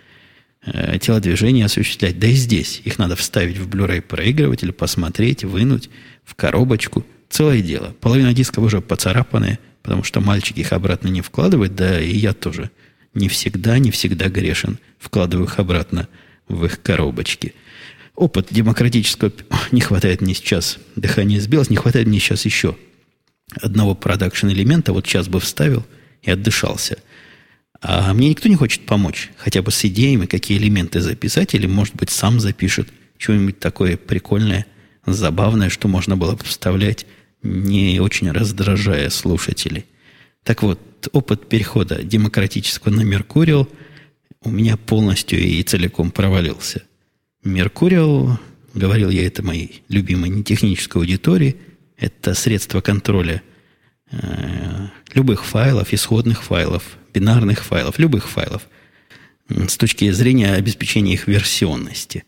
э, 0.65 0.97
телодвижения 0.99 1.65
осуществлять. 1.65 2.19
Да 2.19 2.27
и 2.27 2.33
здесь 2.33 2.81
их 2.83 2.99
надо 2.99 3.15
вставить 3.15 3.57
в 3.57 3.67
Blu-ray 3.67 4.01
проигрыватель, 4.01 4.71
посмотреть, 4.71 5.43
вынуть 5.43 5.89
в 6.23 6.35
коробочку. 6.35 7.05
Целое 7.29 7.61
дело. 7.61 7.95
Половина 8.01 8.33
дисков 8.33 8.63
уже 8.63 8.81
поцарапанная, 8.81 9.59
потому 9.81 10.03
что 10.03 10.19
мальчики 10.19 10.59
их 10.59 10.73
обратно 10.73 11.07
не 11.07 11.21
вкладывают, 11.21 11.75
да 11.75 11.99
и 11.99 12.15
я 12.15 12.33
тоже 12.33 12.71
не 13.13 13.29
всегда, 13.29 13.79
не 13.79 13.91
всегда 13.91 14.27
грешен. 14.29 14.79
Вкладываю 14.99 15.47
их 15.47 15.59
обратно 15.59 16.07
в 16.47 16.65
их 16.65 16.81
коробочки. 16.81 17.55
Опыт 18.15 18.47
демократического 18.51 19.31
не 19.71 19.81
хватает 19.81 20.21
мне 20.21 20.33
сейчас. 20.33 20.77
Дыхание 20.95 21.39
сбилось, 21.39 21.69
не 21.69 21.77
хватает 21.77 22.07
мне 22.07 22.19
сейчас 22.19 22.45
еще 22.45 22.77
одного 23.61 23.95
продакшн-элемента. 23.95 24.93
Вот 24.93 25.07
сейчас 25.07 25.27
бы 25.27 25.39
вставил 25.39 25.85
и 26.21 26.31
отдышался– 26.31 26.97
а 27.81 28.13
мне 28.13 28.29
никто 28.29 28.47
не 28.47 28.55
хочет 28.55 28.85
помочь, 28.85 29.31
хотя 29.37 29.63
бы 29.63 29.71
с 29.71 29.83
идеями, 29.83 30.27
какие 30.27 30.59
элементы 30.59 31.01
записать, 31.01 31.55
или, 31.55 31.65
может 31.65 31.95
быть, 31.95 32.11
сам 32.11 32.39
запишет 32.39 32.87
что-нибудь 33.17 33.59
такое 33.59 33.97
прикольное, 33.97 34.67
забавное, 35.05 35.69
что 35.69 35.87
можно 35.87 36.17
было 36.17 36.35
бы 36.35 36.43
вставлять, 36.43 37.05
не 37.43 37.99
очень 37.99 38.31
раздражая 38.31 39.09
слушателей. 39.09 39.85
Так 40.43 40.63
вот, 40.63 40.79
опыт 41.11 41.47
перехода 41.47 42.03
демократического 42.03 42.91
на 42.91 43.01
Меркуриал 43.01 43.67
у 44.43 44.49
меня 44.49 44.77
полностью 44.77 45.39
и 45.39 45.61
целиком 45.63 46.11
провалился. 46.11 46.83
Меркуриал, 47.43 48.39
говорил 48.73 49.09
я 49.09 49.25
это 49.25 49.43
моей 49.43 49.83
любимой 49.87 50.29
нетехнической 50.29 51.01
аудитории, 51.01 51.57
это 51.97 52.33
средство 52.33 52.81
контроля 52.81 53.41
э, 54.11 54.87
любых 55.13 55.45
файлов, 55.45 55.93
исходных 55.93 56.43
файлов, 56.43 56.97
бинарных 57.13 57.63
файлов, 57.63 57.99
любых 57.99 58.27
файлов, 58.29 58.67
с 59.49 59.77
точки 59.77 60.09
зрения 60.11 60.53
обеспечения 60.53 61.13
их 61.13 61.27
версионности. 61.27 62.23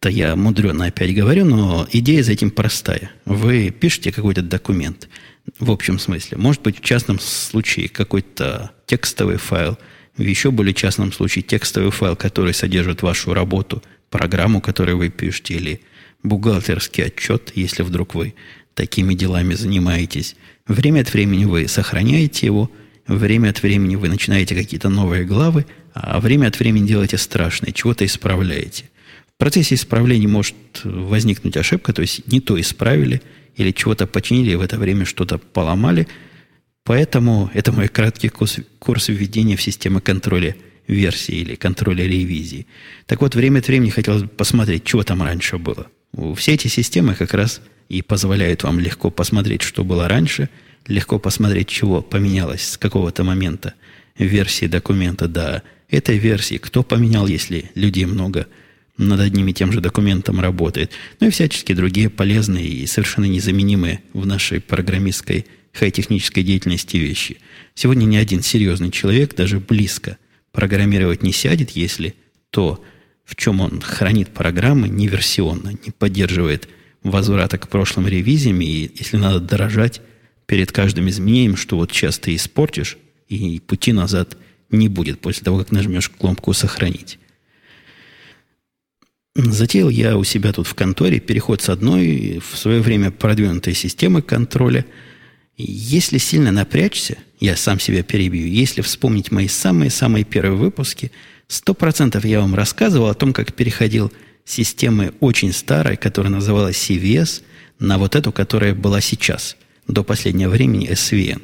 Это 0.00 0.08
я 0.08 0.34
мудрено 0.34 0.86
опять 0.86 1.14
говорю, 1.14 1.44
но 1.44 1.86
идея 1.92 2.22
за 2.22 2.32
этим 2.32 2.50
простая. 2.50 3.10
Вы 3.26 3.68
пишете 3.68 4.10
какой-то 4.10 4.40
документ, 4.40 5.10
в 5.58 5.70
общем 5.70 5.98
смысле. 5.98 6.38
Может 6.38 6.62
быть, 6.62 6.78
в 6.78 6.82
частном 6.82 7.20
случае 7.20 7.90
какой-то 7.90 8.70
текстовый 8.86 9.36
файл, 9.36 9.76
в 10.16 10.22
еще 10.22 10.52
более 10.52 10.72
частном 10.72 11.12
случае 11.12 11.42
текстовый 11.42 11.90
файл, 11.90 12.16
который 12.16 12.54
содержит 12.54 13.02
вашу 13.02 13.34
работу, 13.34 13.82
программу, 14.08 14.62
которую 14.62 14.96
вы 14.96 15.10
пишете, 15.10 15.52
или 15.52 15.80
бухгалтерский 16.22 17.04
отчет, 17.04 17.52
если 17.54 17.82
вдруг 17.82 18.14
вы 18.14 18.32
такими 18.72 19.12
делами 19.12 19.52
занимаетесь. 19.52 20.34
Время 20.66 21.02
от 21.02 21.12
времени 21.12 21.44
вы 21.44 21.68
сохраняете 21.68 22.46
его, 22.46 22.70
Время 23.06 23.48
от 23.48 23.60
времени 23.62 23.96
вы 23.96 24.08
начинаете 24.08 24.54
какие-то 24.54 24.88
новые 24.88 25.24
главы, 25.24 25.66
а 25.94 26.20
время 26.20 26.46
от 26.46 26.60
времени 26.60 26.86
делаете 26.86 27.18
страшное, 27.18 27.72
чего-то 27.72 28.04
исправляете. 28.04 28.89
Процессе 29.40 29.74
исправления 29.74 30.28
может 30.28 30.54
возникнуть 30.84 31.56
ошибка, 31.56 31.92
то 31.92 32.02
есть 32.02 32.30
не 32.30 32.40
то 32.40 32.60
исправили, 32.60 33.20
или 33.56 33.72
чего-то 33.72 34.06
починили, 34.06 34.52
и 34.52 34.54
в 34.54 34.60
это 34.60 34.78
время 34.78 35.04
что-то 35.04 35.38
поломали. 35.38 36.06
Поэтому 36.84 37.50
это 37.52 37.72
мой 37.72 37.88
краткий 37.88 38.28
курс, 38.28 38.58
курс 38.78 39.08
введения 39.08 39.56
в 39.56 39.62
систему 39.62 40.00
контроля 40.00 40.54
версии 40.86 41.34
или 41.34 41.56
контроля 41.56 42.04
ревизии. 42.04 42.68
Так 43.06 43.20
вот, 43.20 43.34
время 43.34 43.58
от 43.58 43.66
времени 43.66 43.90
хотелось 43.90 44.22
бы 44.22 44.28
посмотреть, 44.28 44.84
чего 44.84 45.02
там 45.02 45.22
раньше 45.22 45.58
было. 45.58 45.88
Все 46.36 46.54
эти 46.54 46.68
системы 46.68 47.16
как 47.16 47.34
раз 47.34 47.60
и 47.88 48.02
позволяют 48.02 48.62
вам 48.62 48.78
легко 48.78 49.10
посмотреть, 49.10 49.62
что 49.62 49.82
было 49.82 50.06
раньше– 50.06 50.48
легко 50.86 51.18
посмотреть, 51.18 51.68
чего 51.68 52.02
поменялось 52.02 52.70
с 52.70 52.78
какого-то 52.78 53.24
момента 53.24 53.74
версии 54.18 54.66
документа 54.66 55.28
до 55.28 55.62
этой 55.88 56.18
версии, 56.18 56.56
кто 56.56 56.82
поменял, 56.82 57.26
если 57.26 57.70
людей 57.74 58.04
много 58.04 58.46
над 59.00 59.20
одним 59.20 59.48
и 59.48 59.52
тем 59.52 59.72
же 59.72 59.80
документом 59.80 60.40
работает, 60.40 60.92
ну 61.20 61.28
и 61.28 61.30
всяческие 61.30 61.76
другие 61.76 62.10
полезные 62.10 62.66
и 62.66 62.86
совершенно 62.86 63.24
незаменимые 63.24 64.02
в 64.12 64.26
нашей 64.26 64.60
программистской 64.60 65.46
хай-технической 65.72 66.42
деятельности 66.42 66.96
вещи. 66.96 67.38
Сегодня 67.74 68.04
ни 68.04 68.16
один 68.16 68.42
серьезный 68.42 68.90
человек 68.90 69.34
даже 69.34 69.58
близко 69.58 70.18
программировать 70.52 71.22
не 71.22 71.32
сядет, 71.32 71.70
если 71.70 72.14
то, 72.50 72.82
в 73.24 73.36
чем 73.36 73.60
он 73.60 73.80
хранит 73.80 74.30
программы, 74.30 74.88
не 74.88 75.08
версионно, 75.08 75.70
не 75.70 75.92
поддерживает 75.96 76.68
возврата 77.02 77.56
к 77.56 77.68
прошлым 77.68 78.08
ревизиям, 78.08 78.60
и 78.60 78.90
если 78.94 79.16
надо 79.16 79.40
дорожать 79.40 80.02
перед 80.46 80.72
каждым 80.72 81.08
изменением, 81.08 81.56
что 81.56 81.76
вот 81.76 81.92
сейчас 81.92 82.18
ты 82.18 82.34
испортишь, 82.34 82.98
и 83.28 83.60
пути 83.60 83.92
назад 83.92 84.36
не 84.70 84.88
будет 84.88 85.20
после 85.20 85.44
того, 85.44 85.58
как 85.58 85.70
нажмешь 85.70 86.08
кнопку 86.10 86.52
«Сохранить». 86.52 87.18
Затеял 89.34 89.88
я 89.88 90.16
у 90.16 90.24
себя 90.24 90.52
тут 90.52 90.66
в 90.66 90.74
конторе 90.74 91.20
переход 91.20 91.62
с 91.62 91.68
одной 91.68 92.40
в 92.40 92.56
свое 92.56 92.80
время 92.80 93.10
продвинутой 93.10 93.74
системы 93.74 94.22
контроля. 94.22 94.84
Если 95.56 96.18
сильно 96.18 96.50
напрячься, 96.50 97.18
я 97.38 97.56
сам 97.56 97.78
себя 97.78 98.02
перебью, 98.02 98.46
если 98.46 98.80
вспомнить 98.80 99.30
мои 99.30 99.46
самые-самые 99.46 100.24
первые 100.24 100.56
выпуски, 100.56 101.12
сто 101.48 101.74
процентов 101.74 102.24
я 102.24 102.40
вам 102.40 102.54
рассказывал 102.54 103.08
о 103.08 103.14
том, 103.14 103.32
как 103.32 103.54
переходил 103.54 104.12
с 104.44 104.52
системы 104.52 105.12
очень 105.20 105.52
старой, 105.52 105.96
которая 105.96 106.32
называлась 106.32 106.90
CVS, 106.90 107.42
на 107.78 107.98
вот 107.98 108.16
эту, 108.16 108.32
которая 108.32 108.74
была 108.74 109.00
сейчас– 109.00 109.56
до 109.90 110.04
последнего 110.04 110.50
времени 110.50 110.90
SVN. 110.90 111.42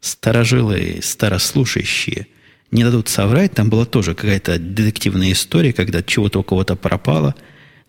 Старожилы, 0.00 1.00
старослушающие 1.02 2.26
не 2.72 2.82
дадут 2.82 3.08
соврать. 3.08 3.54
Там 3.54 3.70
была 3.70 3.84
тоже 3.84 4.14
какая-то 4.14 4.58
детективная 4.58 5.32
история, 5.32 5.72
когда 5.72 6.02
чего-то 6.02 6.40
у 6.40 6.42
кого-то 6.42 6.74
пропало. 6.74 7.34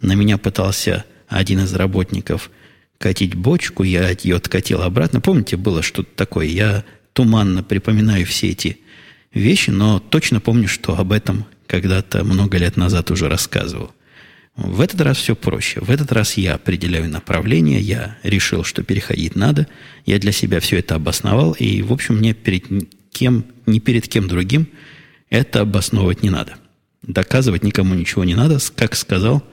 На 0.01 0.13
меня 0.13 0.37
пытался 0.37 1.05
один 1.27 1.61
из 1.61 1.73
работников 1.73 2.51
катить 2.99 3.35
бочку, 3.35 3.83
я 3.83 4.09
ее 4.09 4.35
откатил 4.35 4.81
обратно. 4.81 5.19
Помните, 5.19 5.57
было 5.57 5.81
что-то 5.81 6.09
такое? 6.15 6.45
Я 6.45 6.83
туманно 7.13 7.63
припоминаю 7.63 8.25
все 8.25 8.49
эти 8.49 8.79
вещи, 9.33 9.71
но 9.71 9.99
точно 9.99 10.39
помню, 10.39 10.67
что 10.67 10.97
об 10.97 11.11
этом 11.11 11.45
когда-то 11.67 12.23
много 12.23 12.57
лет 12.57 12.77
назад 12.77 13.09
уже 13.11 13.29
рассказывал. 13.29 13.91
В 14.55 14.81
этот 14.81 15.01
раз 15.01 15.17
все 15.17 15.35
проще. 15.35 15.79
В 15.79 15.89
этот 15.89 16.11
раз 16.11 16.37
я 16.37 16.55
определяю 16.55 17.09
направление, 17.09 17.79
я 17.79 18.17
решил, 18.21 18.63
что 18.63 18.83
переходить 18.83 19.35
надо, 19.35 19.67
я 20.05 20.19
для 20.19 20.31
себя 20.31 20.59
все 20.59 20.77
это 20.77 20.95
обосновал, 20.95 21.53
и, 21.53 21.81
в 21.81 21.91
общем, 21.91 22.17
мне 22.17 22.33
перед 22.33 22.69
кем, 23.13 23.45
ни 23.65 23.79
перед 23.79 24.07
кем 24.07 24.27
другим 24.27 24.67
это 25.29 25.61
обосновывать 25.61 26.21
не 26.21 26.29
надо. 26.29 26.55
Доказывать 27.01 27.63
никому 27.63 27.95
ничего 27.95 28.23
не 28.23 28.35
надо, 28.35 28.59
как 28.75 28.95
сказал, 28.95 29.43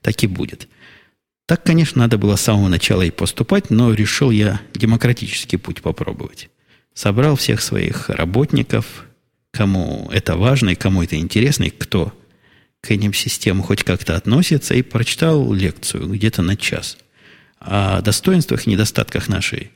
так 0.00 0.22
и 0.22 0.26
будет. 0.26 0.68
Так, 1.46 1.64
конечно, 1.64 2.00
надо 2.00 2.18
было 2.18 2.36
с 2.36 2.42
самого 2.42 2.68
начала 2.68 3.02
и 3.02 3.10
поступать, 3.10 3.70
но 3.70 3.92
решил 3.92 4.30
я 4.30 4.60
демократический 4.74 5.56
путь 5.56 5.82
попробовать. 5.82 6.50
Собрал 6.94 7.36
всех 7.36 7.62
своих 7.62 8.10
работников, 8.10 9.06
кому 9.50 10.10
это 10.12 10.36
важно 10.36 10.70
и 10.70 10.74
кому 10.74 11.02
это 11.02 11.16
интересно, 11.16 11.64
и 11.64 11.70
кто 11.70 12.12
к 12.80 12.90
этим 12.90 13.14
системам 13.14 13.62
хоть 13.62 13.84
как-то 13.84 14.16
относится, 14.16 14.74
и 14.74 14.82
прочитал 14.82 15.52
лекцию 15.52 16.08
где-то 16.08 16.42
на 16.42 16.56
час 16.56 16.98
о 17.58 18.00
достоинствах 18.02 18.66
и 18.66 18.70
недостатках 18.70 19.28
нашей 19.28 19.70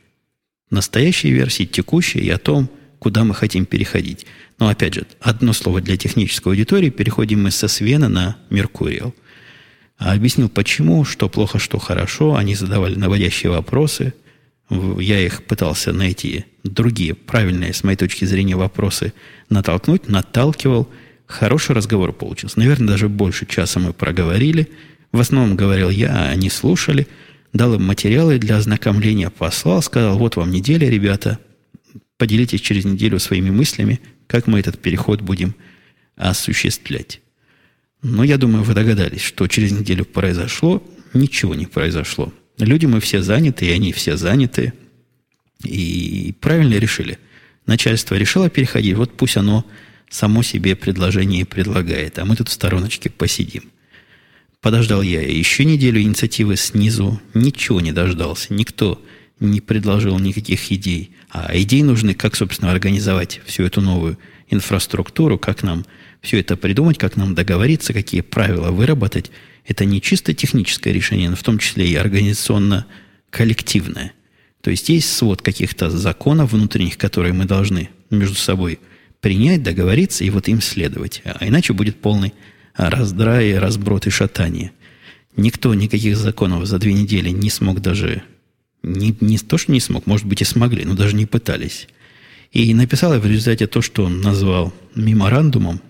настоящей 0.69 1.31
версии, 1.31 1.63
текущей, 1.63 2.19
и 2.19 2.29
о 2.29 2.37
том, 2.37 2.69
куда 2.99 3.23
мы 3.23 3.33
хотим 3.33 3.65
переходить. 3.65 4.25
Но, 4.59 4.67
опять 4.67 4.95
же, 4.95 5.05
одно 5.19 5.53
слово 5.53 5.81
для 5.81 5.97
технической 5.97 6.53
аудитории. 6.53 6.89
Переходим 6.89 7.43
мы 7.43 7.51
со 7.51 7.67
Свена 7.67 8.09
на 8.09 8.37
Меркуриал. 8.49 9.13
А 9.97 10.13
объяснил, 10.13 10.49
почему, 10.49 11.05
что 11.05 11.29
плохо, 11.29 11.59
что 11.59 11.79
хорошо. 11.79 12.35
Они 12.35 12.55
задавали 12.55 12.95
наводящие 12.95 13.51
вопросы. 13.51 14.13
Я 14.69 15.19
их 15.19 15.43
пытался 15.43 15.93
найти 15.93 16.45
другие 16.63 17.13
правильные, 17.13 17.73
с 17.73 17.83
моей 17.83 17.97
точки 17.97 18.25
зрения, 18.25 18.55
вопросы 18.55 19.13
натолкнуть, 19.49 20.07
наталкивал– 20.07 20.89
Хороший 21.27 21.75
разговор 21.75 22.13
получился. 22.13 22.57
Наверное, 22.57 22.87
даже 22.87 23.09
больше 23.09 23.45
часа 23.45 23.79
мы 23.79 23.91
проговорили. 23.91 24.69
В 25.11 25.19
основном 25.19 25.57
говорил 25.57 25.89
я, 25.89 26.13
а 26.13 26.29
они 26.29 26.49
слушали. 26.49 27.07
Дал 27.53 27.75
им 27.75 27.83
материалы 27.83 28.39
для 28.39 28.57
ознакомления, 28.57 29.29
послал, 29.29 29.81
сказал, 29.81 30.17
вот 30.17 30.37
вам 30.37 30.51
неделя, 30.51 30.89
ребята. 30.89 31.39
Поделитесь 32.17 32.61
через 32.61 32.85
неделю 32.85 33.19
своими 33.19 33.49
мыслями, 33.49 33.99
как 34.27 34.47
мы 34.47 34.59
этот 34.59 34.79
переход 34.79 35.21
будем 35.21 35.55
осуществлять. 36.15 37.21
Но 38.01 38.23
я 38.23 38.37
думаю, 38.37 38.63
вы 38.63 38.73
догадались, 38.73 39.21
что 39.21 39.47
через 39.47 39.71
неделю 39.71 40.05
произошло, 40.05 40.83
ничего 41.13 41.55
не 41.55 41.65
произошло. 41.65 42.33
Люди 42.57 42.85
мы 42.85 42.99
все 42.99 43.21
заняты, 43.21 43.65
и 43.65 43.71
они 43.71 43.91
все 43.91 44.17
заняты. 44.17 44.73
И 45.63 46.33
правильно 46.39 46.75
решили. 46.75 47.19
Начальство 47.65 48.15
решило 48.15 48.49
переходить, 48.49 48.95
вот 48.95 49.15
пусть 49.15 49.37
оно 49.37 49.65
само 50.09 50.41
себе 50.41 50.75
предложение 50.75 51.45
предлагает, 51.45 52.17
а 52.17 52.25
мы 52.25 52.35
тут 52.35 52.49
в 52.49 52.53
стороночке 52.53 53.09
посидим. 53.09 53.71
Подождал 54.61 55.01
я 55.01 55.21
еще 55.21 55.65
неделю 55.65 56.01
инициативы 56.01 56.55
снизу, 56.55 57.21
ничего 57.33 57.81
не 57.81 57.91
дождался, 57.91 58.53
никто 58.53 59.03
не 59.39 59.61
предложил 59.61 60.17
никаких 60.17 60.71
идей. 60.71 61.11
А 61.29 61.51
идеи 61.53 61.81
нужны, 61.81 62.13
как, 62.13 62.35
собственно, 62.35 62.71
организовать 62.71 63.41
всю 63.45 63.63
эту 63.63 63.81
новую 63.81 64.17
инфраструктуру, 64.49 65.37
как 65.37 65.63
нам 65.63 65.85
все 66.21 66.39
это 66.39 66.55
придумать, 66.55 66.97
как 66.97 67.17
нам 67.17 67.35
договориться, 67.35 67.91
какие 67.93 68.21
правила 68.21 68.71
выработать. 68.71 69.29
Это 69.65 69.83
не 69.85 70.01
чисто 70.01 70.33
техническое 70.33 70.93
решение, 70.93 71.29
но 71.29 71.35
в 71.35 71.43
том 71.43 71.59
числе 71.59 71.87
и 71.87 71.95
организационно-коллективное. 71.95 74.13
То 74.61 74.71
есть 74.71 74.89
есть 74.89 75.13
свод 75.13 75.41
каких-то 75.41 75.89
законов 75.89 76.53
внутренних, 76.53 76.97
которые 76.97 77.33
мы 77.33 77.43
должны 77.45 77.89
между 78.09 78.35
собой 78.35 78.79
принять, 79.19 79.63
договориться 79.63 80.23
и 80.23 80.29
вот 80.29 80.47
им 80.47 80.61
следовать. 80.61 81.21
А 81.25 81.45
иначе 81.45 81.73
будет 81.73 81.99
полный 82.01 82.33
раздрай, 82.75 83.57
разброд 83.57 84.07
и 84.07 84.09
шатание. 84.09 84.71
Никто 85.35 85.73
никаких 85.73 86.15
законов 86.17 86.65
за 86.65 86.79
две 86.79 86.93
недели 86.93 87.29
не 87.29 87.49
смог 87.49 87.81
даже... 87.81 88.23
Не, 88.87 89.15
не 89.19 89.37
то, 89.37 89.57
что 89.57 89.71
не 89.71 89.79
смог, 89.79 90.05
может 90.05 90.25
быть, 90.25 90.41
и 90.41 90.45
смогли, 90.45 90.85
но 90.85 90.95
даже 90.95 91.15
не 91.15 91.25
пытались. 91.25 91.87
И 92.51 92.73
написал 92.73 93.13
я 93.13 93.19
в 93.19 93.25
результате 93.25 93.67
то, 93.67 93.81
что 93.81 94.05
он 94.05 94.21
назвал 94.21 94.73
меморандумом. 94.95 95.81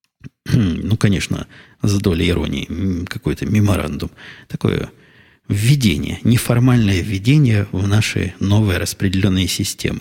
ну, 0.52 0.96
конечно, 0.96 1.46
с 1.82 1.98
долей 2.00 2.30
иронии, 2.30 3.04
какой-то 3.06 3.46
меморандум. 3.46 4.10
Такое 4.48 4.90
введение, 5.48 6.18
неформальное 6.24 7.00
введение 7.00 7.68
в 7.70 7.86
наши 7.86 8.34
новые 8.40 8.78
распределенные 8.78 9.46
системы. 9.46 10.00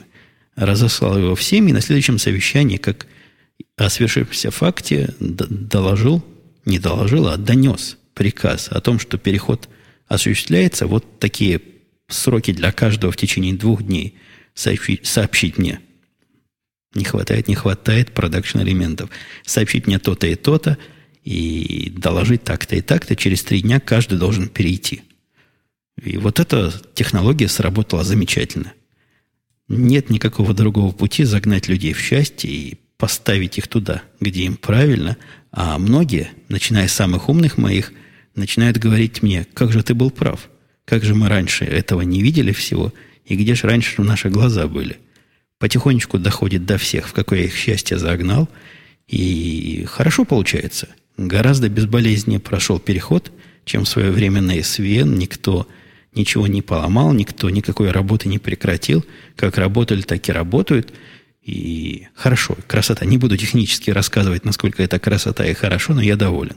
Разослал 0.56 1.18
его 1.18 1.36
всем, 1.36 1.68
и 1.68 1.74
на 1.74 1.82
следующем 1.82 2.18
совещании, 2.18 2.78
как 2.78 3.08
о 3.78 3.90
свершившемся 3.90 4.52
факте 4.52 5.14
доложил, 5.20 6.26
не 6.66 6.80
доложил, 6.80 7.28
а 7.28 7.38
донес 7.38 7.98
приказ 8.14 8.70
о 8.72 8.82
том, 8.82 9.00
что 9.00 9.18
переход 9.18 9.70
осуществляется, 10.08 10.88
вот 10.88 11.20
такие 11.20 11.62
сроки 12.08 12.52
для 12.52 12.72
каждого 12.72 13.12
в 13.12 13.18
течение 13.18 13.54
двух 13.54 13.84
дней 13.84 14.15
сообщить, 14.54 15.06
сообщить 15.06 15.58
мне. 15.58 15.80
Не 16.94 17.04
хватает, 17.04 17.48
не 17.48 17.56
хватает 17.56 18.13
продакшн 18.13 18.60
элементов. 18.60 19.10
Сообщить 19.46 19.86
мне 19.86 20.00
то-то 20.00 20.28
и 20.28 20.36
то-то, 20.36 20.78
и 21.24 21.91
доложить 21.98 22.44
так-то 22.44 22.76
и 22.76 22.82
так-то. 22.82 23.15
Через 23.15 23.44
три 23.44 23.62
дня 23.62 23.80
каждый 23.80 24.18
должен 24.18 24.48
перейти. 24.48 25.02
И 26.02 26.18
вот 26.18 26.39
эта 26.39 26.74
технология 26.94 27.48
сработала 27.48 28.04
замечательно. 28.04 28.74
Нет 29.68 30.10
никакого 30.10 30.54
другого 30.54 30.91
пути 30.91 31.24
загнать 31.24 31.68
людей 31.68 31.94
в 31.94 32.00
счастье 32.00 32.50
и 32.50 32.80
поставить 32.98 33.58
их 33.58 33.68
туда, 33.68 34.04
где 34.20 34.44
им 34.44 34.56
правильно, 34.56 35.18
а 35.52 35.78
многие, 35.78 36.30
начиная 36.48 36.88
с 36.88 36.94
самых 36.94 37.30
умных 37.30 37.58
моих, 37.58 37.91
начинают 38.36 38.78
говорить 38.78 39.22
мне, 39.22 39.46
как 39.54 39.72
же 39.72 39.84
ты 39.84 39.94
был 39.94 40.12
прав, 40.12 40.50
как 40.86 41.04
же 41.04 41.15
мы 41.15 41.28
раньше 41.30 41.65
этого 41.65 42.02
не 42.02 42.21
видели 42.21 42.52
всего, 42.52 42.93
и 43.26 43.36
где 43.36 43.56
же 43.56 43.67
раньше 43.67 44.02
наши 44.02 44.30
глаза 44.30 44.67
были. 44.67 44.98
Потихонечку 45.60 46.19
доходит 46.19 46.65
до 46.65 46.78
всех, 46.78 47.08
в 47.08 47.13
какое 47.13 47.43
их 47.43 47.56
счастье 47.56 47.98
загнал, 47.98 48.50
и 49.08 49.86
хорошо 49.88 50.26
получается. 50.26 50.89
Гораздо 51.17 51.69
безболезненнее 51.69 52.39
прошел 52.39 52.80
переход, 52.80 53.32
чем 53.63 53.86
в 53.86 53.89
свое 53.89 54.12
время 54.12 54.41
на 54.41 54.62
СВН 54.62 55.15
никто 55.15 55.67
ничего 56.13 56.48
не 56.48 56.62
поломал, 56.62 57.13
никто 57.13 57.50
никакой 57.50 57.91
работы 57.91 58.30
не 58.30 58.38
прекратил. 58.38 59.06
Как 59.36 59.58
работали, 59.58 60.02
так 60.02 60.28
и 60.28 60.32
работают– 60.32 60.93
и 61.45 62.08
хорошо, 62.15 62.58
красота. 62.65 63.06
Не 63.06 63.19
буду 63.19 63.38
технически 63.38 63.91
рассказывать, 63.91 64.45
насколько 64.45 64.82
это 64.82 64.98
красота 64.98 65.45
и 65.45 65.54
хорошо, 65.54 65.93
но 65.93 66.02
я 66.02 66.15
доволен. 66.15 66.56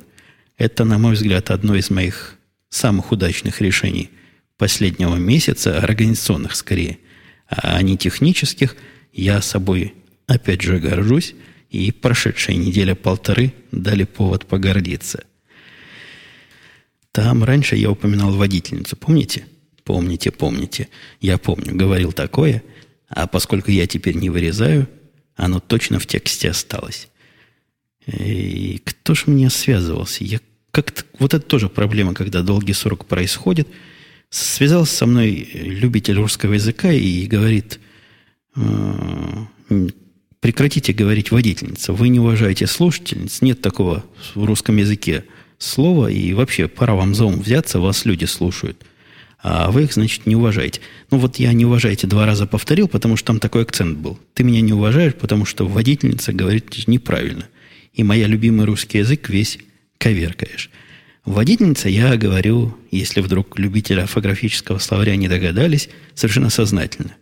Это, 0.57 0.87
на 0.87 0.99
мой 0.99 1.12
взгляд, 1.12 1.51
одно 1.51 1.75
из 1.75 1.91
моих 1.91 2.38
самых 2.71 3.13
удачных 3.13 3.61
решений 3.61 4.11
последнего 4.57 5.17
месяца, 5.17 5.79
организационных 5.79 6.57
скорее, 6.57 6.99
а 7.49 7.81
не 7.83 7.97
технических. 7.97 8.77
Я 9.13 9.41
собой, 9.41 9.95
опять 10.27 10.63
же, 10.63 10.79
горжусь, 10.79 11.35
и 11.71 11.93
прошедшая 11.93 12.57
неделя-полторы 12.57 13.53
дали 13.73 14.05
повод 14.05 14.47
погордиться. 14.47 15.25
Там 17.13 17.45
раньше 17.45 17.77
я 17.77 17.91
упоминал 17.91 18.33
водительницу, 18.33 18.97
помните? 18.97 19.47
Помните, 19.85 20.31
помните. 20.31 20.89
Я 21.21 21.39
помню, 21.39 21.75
говорил 21.75 22.13
такое– 22.13 22.63
а 23.09 23.27
поскольку 23.27 23.71
я 23.71 23.87
теперь 23.87 24.17
не 24.17 24.31
вырезаю, 24.31 24.89
оно 25.35 25.61
точно 25.61 25.99
в 25.99 26.07
тексте 26.07 26.51
осталось. 26.51 27.09
И 28.07 28.81
кто 28.85 29.15
ж 29.15 29.27
меня 29.27 29.51
связывался? 29.51 30.25
Я 30.25 30.41
как-то, 30.71 31.05
вот 31.19 31.35
это 31.35 31.45
тоже 31.45 31.69
проблема, 31.69 32.15
когда 32.15 32.43
долгий 32.43 32.73
срок 32.73 33.07
происходит. 33.07 33.69
Связался 34.31 34.95
со 34.95 35.07
мной 35.07 35.49
любитель 35.53 36.17
русского 36.17 36.55
языка 36.55 36.93
и 36.93 37.27
говорит, 37.27 37.81
«Э, 38.57 39.45
прекратите 40.41 40.93
говорить 40.93 41.31
водительница, 41.31 41.93
вы 41.93 42.09
не 42.09 42.21
уважаете 42.21 42.67
слушательниц, 42.67 43.41
нет 43.41 43.63
такого 43.63 44.05
в 44.35 44.45
русском 44.45 44.77
языке 44.77 45.25
слова, 45.59 46.09
и 46.09 46.33
вообще 46.35 46.69
пора 46.69 46.95
вам 46.95 47.15
за 47.15 47.25
ум 47.25 47.41
взяться, 47.41 47.81
вас 47.81 48.05
люди 48.05 48.27
слушают 48.27 48.85
а 49.41 49.71
вы 49.71 49.85
их, 49.85 49.93
значит, 49.93 50.27
не 50.27 50.35
уважаете. 50.35 50.81
Ну 51.11 51.19
вот 51.19 51.37
я 51.37 51.53
не 51.53 51.65
уважаете 51.65 52.07
два 52.07 52.27
раза 52.27 52.47
повторил, 52.47 52.89
потому 52.89 53.17
что 53.17 53.29
там 53.29 53.41
такой 53.41 53.63
акцент 53.63 53.99
был. 53.99 54.19
Ты 54.35 54.43
меня 54.43 54.61
не 54.61 54.73
уважаешь, 54.73 55.15
потому 55.15 55.45
что 55.45 55.67
водительница 55.67 56.33
говорит 56.33 56.87
неправильно. 56.89 57.47
И 57.93 58.03
моя 58.03 58.27
любимый 58.27 58.67
русский 58.67 58.99
язык 58.99 59.29
весь 59.29 59.59
коверкаешь. 59.99 60.71
Водительница 61.25 61.89
я 61.89 62.17
говорю, 62.17 62.77
если 62.91 63.21
вдруг 63.21 63.59
любители 63.59 64.01
орфографического 64.01 64.79
словаря 64.79 65.17
не 65.17 65.29
догадались, 65.29 65.91
совершенно 66.15 66.49
сознательно. 66.49 67.17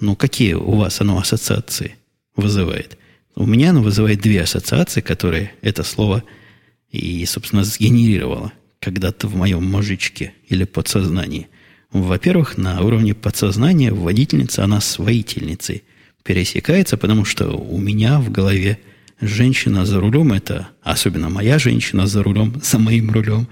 Ну, 0.00 0.16
какие 0.16 0.52
у 0.52 0.76
вас 0.76 1.00
оно 1.00 1.18
ассоциации 1.18 1.96
вызывает? 2.36 2.98
У 3.34 3.46
меня 3.46 3.70
оно 3.70 3.82
вызывает 3.82 4.20
две 4.20 4.42
ассоциации, 4.42 5.00
которые 5.00 5.52
это 5.62 5.82
слово 5.82 6.24
и, 6.90 7.24
собственно, 7.24 7.64
сгенерировало 7.64 8.52
когда-то 8.80 9.28
в 9.28 9.36
моем 9.36 9.64
мозжечке 9.64 10.34
или 10.48 10.64
подсознании. 10.64 11.48
Во-первых, 11.90 12.58
на 12.58 12.80
уровне 12.82 13.14
подсознания 13.14 13.92
водительница, 13.92 14.64
она 14.64 14.80
с 14.80 14.98
воительницей 14.98 15.84
пересекается, 16.22 16.96
потому 16.96 17.24
что 17.24 17.56
у 17.56 17.78
меня 17.78 18.20
в 18.20 18.30
голове 18.30 18.78
женщина 19.20 19.84
за 19.84 20.00
рулем, 20.00 20.32
это 20.32 20.68
особенно 20.82 21.28
моя 21.28 21.58
женщина 21.58 22.06
за 22.06 22.22
рулем, 22.22 22.60
за 22.62 22.78
моим 22.78 23.10
рулем, 23.10 23.48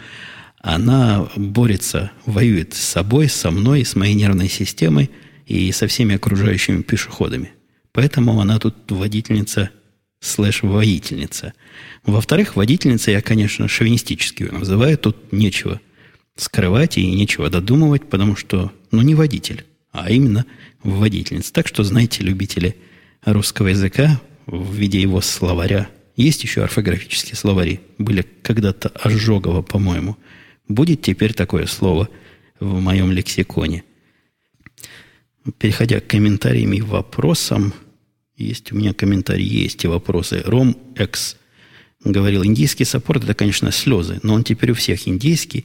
она 0.61 1.29
борется, 1.37 2.11
воюет 2.24 2.74
с 2.74 2.81
собой, 2.81 3.29
со 3.29 3.50
мной, 3.50 3.85
с 3.85 3.94
моей 3.94 4.14
нервной 4.14 4.48
системой 4.48 5.11
и 5.46 5.70
со 5.70 5.87
всеми 5.87 6.16
окружающими 6.16 6.83
пешеходами. 6.83 7.52
Поэтому 7.92 8.40
она 8.40 8.59
тут 8.59 8.74
водительница 8.90 9.70
слэш-воительница. 10.20 11.52
Во-вторых, 12.05 12.57
водительница 12.57 13.11
я, 13.11 13.22
конечно, 13.22 13.68
шовинистически 13.68 14.42
ее 14.42 14.52
называю. 14.52 14.98
Тут 14.98 15.33
нечего 15.33 15.81
скрывать 16.37 16.98
и 16.98 17.11
нечего 17.11 17.48
додумывать, 17.48 18.09
потому 18.09 18.37
что, 18.37 18.72
ну, 18.90 19.02
не 19.02 19.14
водитель, 19.14 19.64
а 19.92 20.11
именно 20.11 20.46
водительница. 20.83 21.52
Так 21.52 21.68
что, 21.68 21.85
знаете, 21.85 22.22
любители 22.22 22.76
русского 23.24 23.68
языка 23.68 24.20
в 24.46 24.74
виде 24.74 25.00
его 25.00 25.20
словаря, 25.20 25.88
есть 26.16 26.42
еще 26.42 26.62
орфографические 26.62 27.37
словари, 27.37 27.80
были 27.98 28.24
когда-то 28.42 28.88
Ожогова, 28.88 29.62
по-моему. 29.62 30.16
Будет 30.68 31.02
теперь 31.02 31.35
такое 31.35 31.66
слово 31.66 32.09
в 32.59 32.80
моем 32.80 33.12
лексиконе. 33.12 33.85
Переходя 35.59 36.00
к 36.00 36.06
комментариям 36.06 36.72
и 36.72 36.80
вопросам– 36.80 37.74
есть 38.37 38.70
у 38.72 38.76
меня 38.76 38.92
комментарии, 38.92 39.44
есть 39.44 39.82
и 39.85 39.88
вопросы. 39.88 40.42
Ром 40.44 40.76
X 40.98 41.37
говорил, 42.04 42.44
индийский 42.44 42.85
саппорт 42.85 43.24
это, 43.24 43.35
конечно, 43.35 43.72
слезы, 43.72 44.20
но 44.22 44.35
он 44.35 44.44
теперь 44.44 44.72
у 44.72 44.74
всех 44.74 45.09
индийский. 45.09 45.64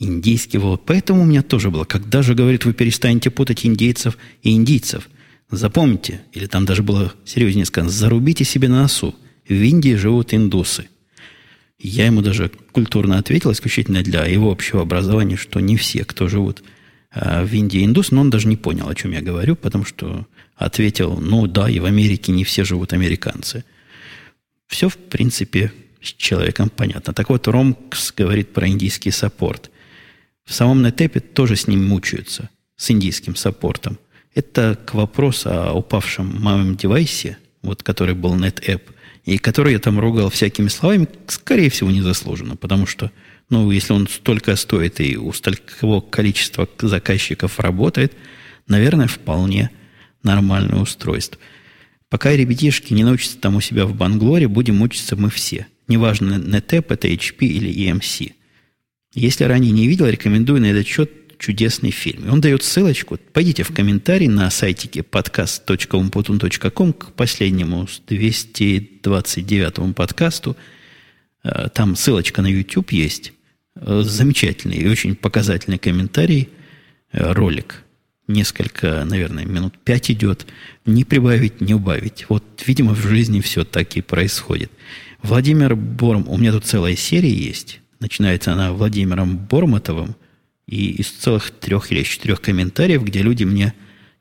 Индийский 0.00 0.58
вот. 0.58 0.84
Поэтому 0.84 1.22
у 1.22 1.24
меня 1.24 1.42
тоже 1.42 1.70
было. 1.70 1.84
Когда 1.84 2.22
же, 2.22 2.34
говорит, 2.34 2.64
вы 2.64 2.72
перестанете 2.72 3.30
путать 3.30 3.64
индейцев 3.64 4.18
и 4.42 4.50
индийцев? 4.50 5.08
Запомните, 5.50 6.20
или 6.32 6.46
там 6.46 6.64
даже 6.64 6.82
было 6.82 7.12
серьезнее 7.24 7.64
сказано, 7.64 7.90
зарубите 7.90 8.44
себе 8.44 8.68
на 8.68 8.82
носу. 8.82 9.14
В 9.48 9.52
Индии 9.52 9.94
живут 9.94 10.34
индусы. 10.34 10.88
Я 11.78 12.06
ему 12.06 12.22
даже 12.22 12.50
культурно 12.72 13.18
ответил, 13.18 13.52
исключительно 13.52 14.02
для 14.02 14.26
его 14.26 14.50
общего 14.50 14.82
образования, 14.82 15.36
что 15.36 15.60
не 15.60 15.76
все, 15.76 16.04
кто 16.04 16.28
живут 16.28 16.62
а 17.10 17.44
в 17.44 17.52
Индии 17.54 17.84
индус, 17.84 18.10
но 18.10 18.20
он 18.20 18.30
даже 18.30 18.48
не 18.48 18.56
понял, 18.56 18.88
о 18.88 18.94
чем 18.94 19.12
я 19.12 19.22
говорю, 19.22 19.56
потому 19.56 19.84
что 19.84 20.26
ответил, 20.56 21.18
ну 21.18 21.46
да, 21.46 21.68
и 21.68 21.78
в 21.78 21.84
Америке 21.84 22.32
не 22.32 22.44
все 22.44 22.64
живут 22.64 22.92
американцы. 22.92 23.64
Все, 24.66 24.88
в 24.88 24.96
принципе, 24.96 25.72
с 26.02 26.12
человеком 26.12 26.68
понятно. 26.68 27.14
Так 27.14 27.30
вот, 27.30 27.48
Ромкс 27.48 28.12
говорит 28.12 28.52
про 28.52 28.68
индийский 28.68 29.10
саппорт. 29.10 29.70
В 30.44 30.52
самом 30.52 30.82
Нетепе 30.82 31.20
тоже 31.20 31.56
с 31.56 31.66
ним 31.66 31.86
мучаются, 31.86 32.50
с 32.76 32.90
индийским 32.90 33.36
саппортом. 33.36 33.98
Это 34.34 34.78
к 34.86 34.94
вопросу 34.94 35.50
о 35.50 35.72
упавшем 35.72 36.40
моем 36.40 36.76
девайсе, 36.76 37.38
вот 37.62 37.82
который 37.82 38.14
был 38.14 38.36
NetApp, 38.36 38.82
и 39.24 39.38
который 39.38 39.72
я 39.72 39.78
там 39.78 39.98
ругал 39.98 40.30
всякими 40.30 40.68
словами, 40.68 41.08
скорее 41.26 41.70
всего, 41.70 41.90
незаслуженно, 41.90 42.56
потому 42.56 42.86
что, 42.86 43.10
ну, 43.50 43.70
если 43.70 43.92
он 43.92 44.08
столько 44.08 44.56
стоит 44.56 45.00
и 45.00 45.16
у 45.16 45.32
столького 45.32 46.00
количества 46.00 46.68
заказчиков 46.80 47.58
работает, 47.58 48.14
наверное, 48.66 49.06
вполне 49.06 49.70
нормальное 50.22 50.80
устройство. 50.80 51.38
Пока 52.08 52.34
ребятишки 52.34 52.94
не 52.94 53.04
научатся 53.04 53.38
там 53.38 53.56
у 53.56 53.60
себя 53.60 53.84
в 53.84 53.94
Банглоре, 53.94 54.48
будем 54.48 54.76
мучиться 54.76 55.14
мы 55.16 55.28
все. 55.28 55.66
Неважно, 55.88 56.34
NetApp 56.34 56.86
это 56.88 57.08
HP 57.08 57.46
или 57.46 57.70
EMC. 57.70 58.32
Если 59.14 59.44
ранее 59.44 59.72
не 59.72 59.86
видел, 59.88 60.06
рекомендую 60.06 60.60
на 60.60 60.66
этот 60.66 60.86
счет 60.86 61.10
чудесный 61.38 61.90
фильм. 61.90 62.30
Он 62.30 62.40
дает 62.40 62.62
ссылочку. 62.62 63.18
Пойдите 63.32 63.62
в 63.62 63.74
комментарий 63.74 64.28
на 64.28 64.50
сайтике 64.50 65.00
podcast.umputun.com 65.00 66.92
к 66.92 67.12
последнему 67.12 67.88
229 68.06 69.94
подкасту. 69.94 70.56
Э, 71.44 71.68
там 71.72 71.96
ссылочка 71.96 72.42
на 72.42 72.48
YouTube 72.48 72.92
есть. 72.92 73.32
Э, 73.76 74.02
замечательный 74.04 74.78
и 74.78 74.88
очень 74.88 75.14
показательный 75.14 75.78
комментарий, 75.78 76.48
э, 77.12 77.32
ролик 77.32 77.84
несколько, 78.28 79.04
наверное, 79.04 79.44
минут 79.44 79.78
пять 79.78 80.10
идет. 80.10 80.46
Не 80.84 81.04
прибавить, 81.04 81.60
не 81.60 81.74
убавить. 81.74 82.26
Вот, 82.28 82.44
видимо, 82.66 82.94
в 82.94 83.00
жизни 83.00 83.40
все 83.40 83.64
так 83.64 83.96
и 83.96 84.02
происходит. 84.02 84.70
Владимир 85.22 85.74
Борм, 85.74 86.28
у 86.28 86.36
меня 86.36 86.52
тут 86.52 86.64
целая 86.64 86.94
серия 86.94 87.32
есть. 87.32 87.80
Начинается 87.98 88.52
она 88.52 88.72
Владимиром 88.72 89.36
Бормотовым 89.36 90.14
и 90.68 90.90
из 90.92 91.10
целых 91.10 91.50
трех 91.50 91.90
или 91.90 92.04
четырех 92.04 92.40
комментариев, 92.40 93.02
где 93.02 93.22
люди 93.22 93.42
мне 93.42 93.74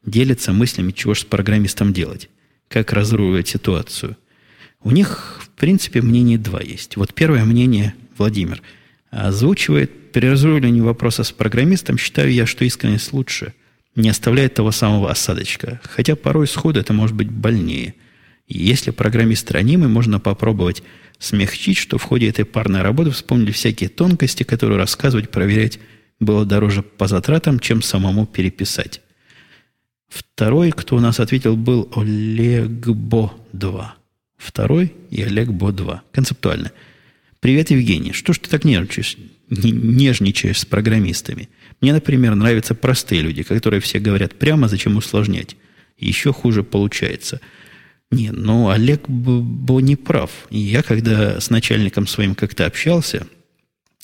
делятся 0.03 0.53
мыслями, 0.53 0.91
чего 0.91 1.13
же 1.13 1.21
с 1.21 1.25
программистом 1.25 1.93
делать, 1.93 2.29
как 2.67 2.93
разруливать 2.93 3.47
ситуацию. 3.47 4.17
У 4.81 4.89
них, 4.89 5.39
в 5.41 5.49
принципе, 5.49 6.01
мнение 6.01 6.39
два 6.39 6.61
есть. 6.61 6.97
Вот 6.97 7.13
первое 7.13 7.45
мнение 7.45 7.93
Владимир 8.17 8.61
озвучивает, 9.11 10.11
при 10.11 10.27
разруливании 10.27 10.81
вопроса 10.81 11.23
с 11.23 11.31
программистом 11.31 11.99
считаю 11.99 12.31
я, 12.31 12.47
что 12.47 12.65
искренность 12.65 13.13
лучше– 13.13 13.53
не 13.97 14.09
оставляет 14.09 14.53
того 14.53 14.71
самого 14.71 15.11
осадочка. 15.11 15.81
Хотя 15.83 16.15
порой 16.15 16.47
сходу 16.47 16.79
это 16.79 16.93
может 16.93 17.15
быть 17.15 17.31
больнее. 17.31 17.95
И 18.47 18.59
если 18.59 18.91
программист 18.91 19.51
ранимый, 19.51 19.89
можно 19.89 20.19
попробовать 20.19 20.83
смягчить, 21.19 21.77
что 21.77 21.97
в 21.97 22.03
ходе 22.03 22.29
этой 22.29 22.45
парной 22.45 22.83
работы 22.83 23.09
вспомнили 23.09 23.51
всякие 23.51 23.89
тонкости, 23.89 24.43
которые 24.43 24.77
рассказывать, 24.77 25.31
проверять 25.31 25.79
было 26.19 26.45
дороже 26.45 26.81
по 26.81 27.07
затратам, 27.07 27.59
чем 27.59 27.81
самому 27.81 28.25
переписать. 28.25 29.01
Второй, 30.07 30.71
кто 30.71 30.95
у 30.95 30.99
нас 30.99 31.19
ответил, 31.19 31.55
был 31.55 31.89
Олегбо-2. 31.93 33.85
Второй 34.37 34.93
и 35.09 35.21
Олегбо-2. 35.21 35.99
Концептуально. 36.11 36.71
Привет, 37.39 37.71
Евгений. 37.71 38.13
Что 38.13 38.33
ж 38.33 38.39
ты 38.39 38.49
так 38.49 38.63
нервничаешь, 38.63 39.17
нежничаешь 39.49 40.59
с 40.59 40.65
программистами? 40.65 41.49
Мне, 41.81 41.93
например, 41.93 42.35
нравятся 42.35 42.73
простые 42.73 43.21
люди, 43.21 43.43
которые 43.43 43.79
все 43.79 43.99
говорят 43.99 44.35
прямо, 44.35 44.67
зачем 44.67 44.97
усложнять. 44.97 45.55
Еще 45.97 46.33
хуже 46.33 46.63
получается. 46.63 47.41
Не, 48.09 48.31
ну, 48.31 48.69
Олег 48.69 49.07
был 49.09 49.79
не 49.79 49.95
прав. 49.95 50.31
Я, 50.49 50.81
когда 50.81 51.39
с 51.39 51.49
начальником 51.49 52.07
своим 52.07 52.35
как-то 52.35 52.65
общался, 52.65 53.27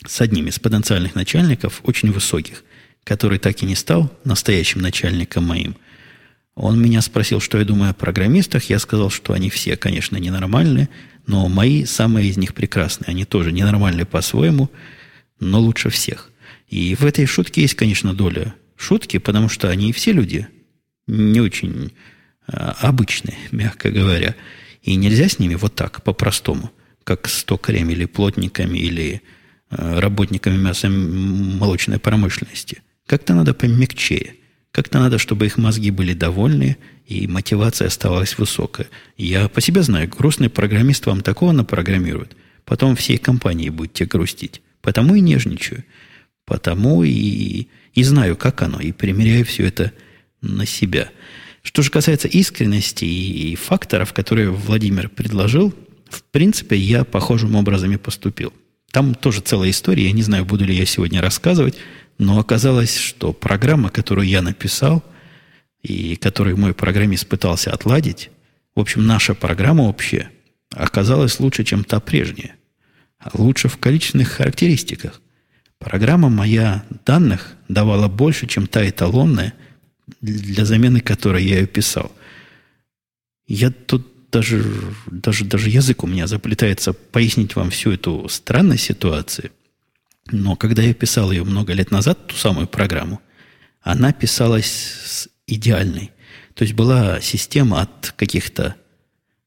с 0.05 0.21
одним 0.21 0.47
из 0.47 0.59
потенциальных 0.59 1.15
начальников, 1.15 1.81
очень 1.83 2.11
высоких, 2.11 2.63
который 3.03 3.39
так 3.39 3.61
и 3.61 3.65
не 3.65 3.75
стал 3.75 4.11
настоящим 4.23 4.81
начальником 4.81 5.45
моим, 5.45 5.75
он 6.55 6.79
меня 6.79 7.01
спросил, 7.01 7.39
что 7.39 7.57
я 7.57 7.65
думаю 7.65 7.91
о 7.91 7.95
программистах. 7.95 8.69
Я 8.69 8.77
сказал, 8.79 9.09
что 9.09 9.33
они 9.33 9.49
все, 9.49 9.75
конечно, 9.75 10.17
ненормальные, 10.17 10.89
но 11.25 11.47
мои 11.49 11.85
самые 11.85 12.29
из 12.29 12.37
них 12.37 12.53
прекрасные. 12.53 13.09
Они 13.09 13.25
тоже 13.25 13.51
ненормальные 13.51 14.05
по-своему, 14.05 14.69
но 15.39 15.59
лучше 15.59 15.89
всех. 15.89 16.31
И 16.67 16.95
в 16.95 17.05
этой 17.05 17.25
шутке 17.25 17.61
есть, 17.61 17.75
конечно, 17.75 18.13
доля 18.13 18.53
шутки, 18.77 19.17
потому 19.17 19.49
что 19.49 19.69
они 19.69 19.91
все 19.93 20.11
люди 20.11 20.47
не 21.07 21.41
очень 21.41 21.91
а, 22.47 22.75
обычные, 22.81 23.37
мягко 23.51 23.89
говоря. 23.89 24.35
И 24.83 24.95
нельзя 24.95 25.29
с 25.29 25.39
ними 25.39 25.55
вот 25.55 25.75
так, 25.75 26.03
по-простому, 26.03 26.71
как 27.03 27.27
с 27.27 27.43
токарями 27.43 27.93
или 27.93 28.05
плотниками, 28.05 28.77
или 28.77 29.21
работниками 29.77 30.57
мясомолочной 30.57 31.99
промышленности. 31.99 32.81
Как-то 33.05 33.33
надо 33.33 33.53
помягчее. 33.53 34.35
Как-то 34.71 34.99
надо, 34.99 35.19
чтобы 35.19 35.45
их 35.45 35.57
мозги 35.57 35.91
были 35.91 36.13
довольны, 36.13 36.77
и 37.05 37.27
мотивация 37.27 37.87
оставалась 37.87 38.37
высокая. 38.37 38.87
Я 39.17 39.47
по 39.47 39.61
себе 39.61 39.83
знаю, 39.83 40.09
грустный 40.09 40.49
программист 40.49 41.05
вам 41.05 41.21
такого 41.21 41.51
напрограммирует, 41.51 42.35
потом 42.65 42.95
всей 42.95 43.17
компании 43.17 43.69
будете 43.69 44.05
грустить. 44.05 44.61
Потому 44.81 45.15
и 45.15 45.21
нежничаю. 45.21 45.83
Потому 46.45 47.03
и, 47.03 47.67
и 47.93 48.03
знаю, 48.03 48.35
как 48.35 48.61
оно, 48.61 48.79
и 48.79 48.91
примеряю 48.91 49.45
все 49.45 49.65
это 49.65 49.91
на 50.41 50.65
себя. 50.65 51.09
Что 51.61 51.81
же 51.81 51.89
касается 51.89 52.27
искренности 52.27 53.05
и, 53.05 53.53
и 53.53 53.55
факторов, 53.55 54.11
которые 54.11 54.49
Владимир 54.49 55.07
предложил, 55.07 55.73
в 56.09 56.23
принципе, 56.23 56.75
я 56.75 57.05
похожим 57.05 57.55
образом 57.55 57.91
и 57.91 57.97
поступил. 57.97 58.53
Там 58.93 59.15
тоже 59.15 59.41
целая 59.41 59.71
история, 59.71 60.05
я 60.05 60.11
не 60.11 60.21
знаю, 60.21 60.45
буду 60.45 60.65
ли 60.65 60.75
я 60.75 60.85
сегодня 60.85 61.19
рассказывать, 61.19 61.75
но 62.19 62.37
оказалось, 62.37 62.95
что 62.95 63.33
программа, 63.33 63.89
которую 63.89 64.27
я 64.27 64.43
написал, 64.43 65.03
и 65.81 66.15
которую 66.15 66.57
мой 66.57 66.75
программист 66.75 67.25
пытался 67.25 67.73
отладить, 67.73 68.29
в 68.75 68.79
общем, 68.79 69.07
наша 69.07 69.33
программа 69.33 69.81
общая, 69.81 70.29
оказалась 70.69 71.39
лучше, 71.39 71.63
чем 71.63 71.83
та 71.83 71.99
прежняя. 71.99 72.55
Лучше 73.33 73.67
в 73.67 73.79
количественных 73.79 74.29
характеристиках. 74.29 75.21
Программа 75.79 76.29
моя 76.29 76.85
данных 77.03 77.55
давала 77.67 78.07
больше, 78.07 78.45
чем 78.45 78.67
та 78.67 78.87
эталонная, 78.87 79.55
для 80.21 80.65
замены 80.65 80.99
которой 80.99 81.43
я 81.43 81.61
ее 81.61 81.65
писал. 81.65 82.11
Я 83.47 83.71
тут 83.71 84.12
даже, 84.33 84.65
даже, 85.05 85.45
даже 85.45 85.69
язык 85.69 86.03
у 86.03 86.07
меня 86.07 86.27
заплетается 86.27 86.91
пояснить 86.91 87.55
вам 87.55 87.69
всю 87.69 87.91
эту 87.91 88.27
странность 88.27 88.83
ситуации. 88.83 89.51
Но 90.31 90.55
когда 90.55 90.81
я 90.81 90.93
писал 90.93 91.31
ее 91.31 91.43
много 91.43 91.73
лет 91.73 91.91
назад, 91.91 92.27
ту 92.27 92.35
самую 92.35 92.67
программу, 92.67 93.21
она 93.81 94.11
писалась 94.11 94.65
с 95.05 95.29
идеальной. 95.47 96.11
То 96.55 96.63
есть 96.63 96.73
была 96.73 97.21
система 97.21 97.81
от 97.81 98.13
каких-то... 98.17 98.75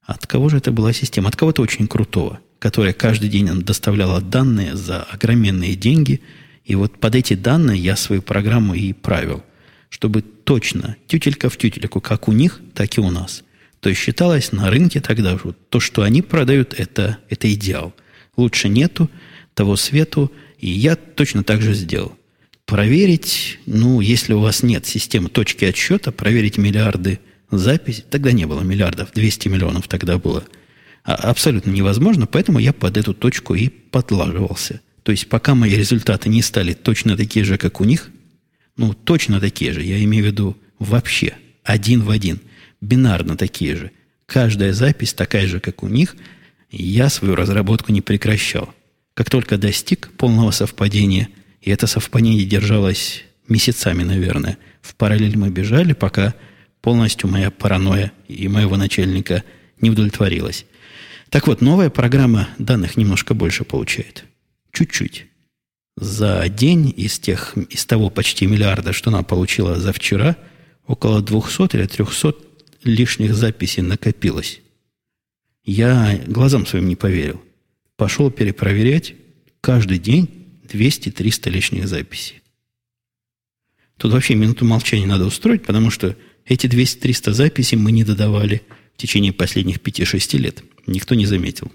От 0.02 0.26
кого 0.26 0.48
же 0.48 0.58
это 0.58 0.70
была 0.70 0.92
система? 0.92 1.28
От 1.28 1.36
кого-то 1.36 1.62
очень 1.62 1.88
крутого 1.88 2.40
которая 2.58 2.92
каждый 2.92 3.28
день 3.28 3.46
нам 3.46 3.62
доставляла 3.62 4.20
данные 4.20 4.76
за 4.76 5.02
огроменные 5.02 5.74
деньги. 5.74 6.20
И 6.64 6.74
вот 6.74 6.98
под 6.98 7.14
эти 7.14 7.34
данные 7.34 7.78
я 7.78 7.96
свою 7.96 8.22
программу 8.22 8.74
и 8.74 8.92
правил, 8.92 9.44
чтобы 9.88 10.22
точно, 10.22 10.96
тютелька 11.06 11.48
в 11.48 11.56
тютельку, 11.56 12.00
как 12.00 12.28
у 12.28 12.32
них, 12.32 12.60
так 12.74 12.96
и 12.96 13.00
у 13.00 13.10
нас. 13.10 13.44
То 13.80 13.88
есть 13.88 14.00
считалось 14.00 14.52
на 14.52 14.70
рынке 14.70 15.00
тогда 15.00 15.32
же, 15.38 15.54
то, 15.68 15.80
что 15.80 16.02
они 16.02 16.22
продают, 16.22 16.74
это, 16.74 17.18
это 17.28 17.52
идеал. 17.52 17.94
Лучше 18.36 18.68
нету 18.68 19.10
того 19.54 19.76
свету, 19.76 20.32
и 20.58 20.68
я 20.70 20.96
точно 20.96 21.44
так 21.44 21.62
же 21.62 21.74
сделал. 21.74 22.16
Проверить, 22.64 23.58
ну, 23.66 24.00
если 24.00 24.32
у 24.32 24.40
вас 24.40 24.62
нет 24.62 24.86
системы 24.86 25.28
точки 25.28 25.64
отсчета, 25.64 26.10
проверить 26.10 26.58
миллиарды 26.58 27.20
записей, 27.50 28.04
тогда 28.10 28.32
не 28.32 28.46
было 28.46 28.62
миллиардов, 28.62 29.12
200 29.14 29.48
миллионов 29.48 29.88
тогда 29.88 30.18
было– 30.18 30.44
а, 31.06 31.14
абсолютно 31.14 31.70
невозможно, 31.70 32.26
поэтому 32.26 32.58
я 32.58 32.72
под 32.72 32.96
эту 32.96 33.14
точку 33.14 33.54
и 33.54 33.68
подлаживался. 33.68 34.80
То 35.04 35.12
есть, 35.12 35.28
пока 35.28 35.54
мои 35.54 35.70
результаты 35.70 36.28
не 36.28 36.42
стали 36.42 36.72
точно 36.72 37.16
такие 37.16 37.44
же, 37.44 37.58
как 37.58 37.80
у 37.80 37.84
них, 37.84 38.10
ну, 38.76 38.92
точно 38.92 39.38
такие 39.38 39.72
же, 39.72 39.82
я 39.84 40.02
имею 40.02 40.24
в 40.24 40.26
виду 40.26 40.56
вообще, 40.80 41.34
один 41.62 42.02
в 42.02 42.10
один, 42.10 42.40
бинарно 42.80 43.36
такие 43.36 43.76
же, 43.76 43.90
каждая 44.26 44.72
запись 44.72 45.14
такая 45.14 45.46
же, 45.46 45.60
как 45.60 45.82
у 45.82 45.88
них, 45.88 46.16
я 46.70 47.08
свою 47.08 47.34
разработку 47.34 47.92
не 47.92 48.00
прекращал. 48.00 48.74
Как 49.14 49.30
только 49.30 49.56
достиг 49.56 50.10
полного 50.16 50.50
совпадения, 50.50 51.28
и 51.60 51.70
это 51.70 51.86
совпадение 51.86 52.44
держалось 52.44 53.24
месяцами, 53.48 54.02
наверное, 54.02 54.58
в 54.82 54.94
параллель 54.94 55.38
мы 55.38 55.50
бежали, 55.50 55.92
пока 55.92 56.34
полностью 56.80 57.28
моя 57.28 57.50
паранойя 57.50 58.12
и 58.28 58.46
моего 58.48 58.76
начальника 58.76 59.42
не 59.80 59.90
удовлетворилась. 59.90 60.66
Так 61.30 61.46
вот, 61.46 61.60
новая 61.60 61.90
программа 61.90 62.48
данных 62.58 62.96
немножко 62.96 63.34
больше 63.34 63.64
получает. 63.64 64.24
Чуть-чуть. 64.72 65.26
за 65.96 66.46
день 66.48 66.92
из, 66.94 67.18
тех, 67.18 67.56
из 67.70 67.86
того 67.86 68.10
почти 68.10 68.46
миллиарда, 68.46 68.92
что 68.92 69.10
она 69.10 69.22
получила 69.22 69.80
за 69.80 69.92
вчера, 69.92 70.36
около 70.86 71.22
200 71.22 71.74
или 71.74 71.86
300 71.86 72.34
лишних 72.86 73.34
записей 73.34 73.82
накопилось. 73.82 74.60
Я 75.64 76.20
глазам 76.26 76.66
своим 76.66 76.88
не 76.88 76.96
поверил. 76.96 77.42
Пошел 77.96 78.30
перепроверять. 78.30 79.14
Каждый 79.60 79.98
день 79.98 80.28
200-300 80.68 81.50
лишних 81.50 81.88
записей. 81.88 82.42
Тут 83.96 84.12
вообще 84.12 84.34
минуту 84.34 84.64
молчания 84.64 85.06
надо 85.06 85.26
устроить, 85.26 85.64
потому 85.64 85.90
что 85.90 86.16
эти 86.44 86.66
200-300 86.66 87.32
записей 87.32 87.78
мы 87.78 87.92
не 87.92 88.04
додавали 88.04 88.62
в 88.94 88.98
течение 88.98 89.32
последних 89.32 89.78
5-6 89.78 90.38
лет. 90.38 90.62
Никто 90.86 91.14
не 91.14 91.26
заметил. 91.26 91.72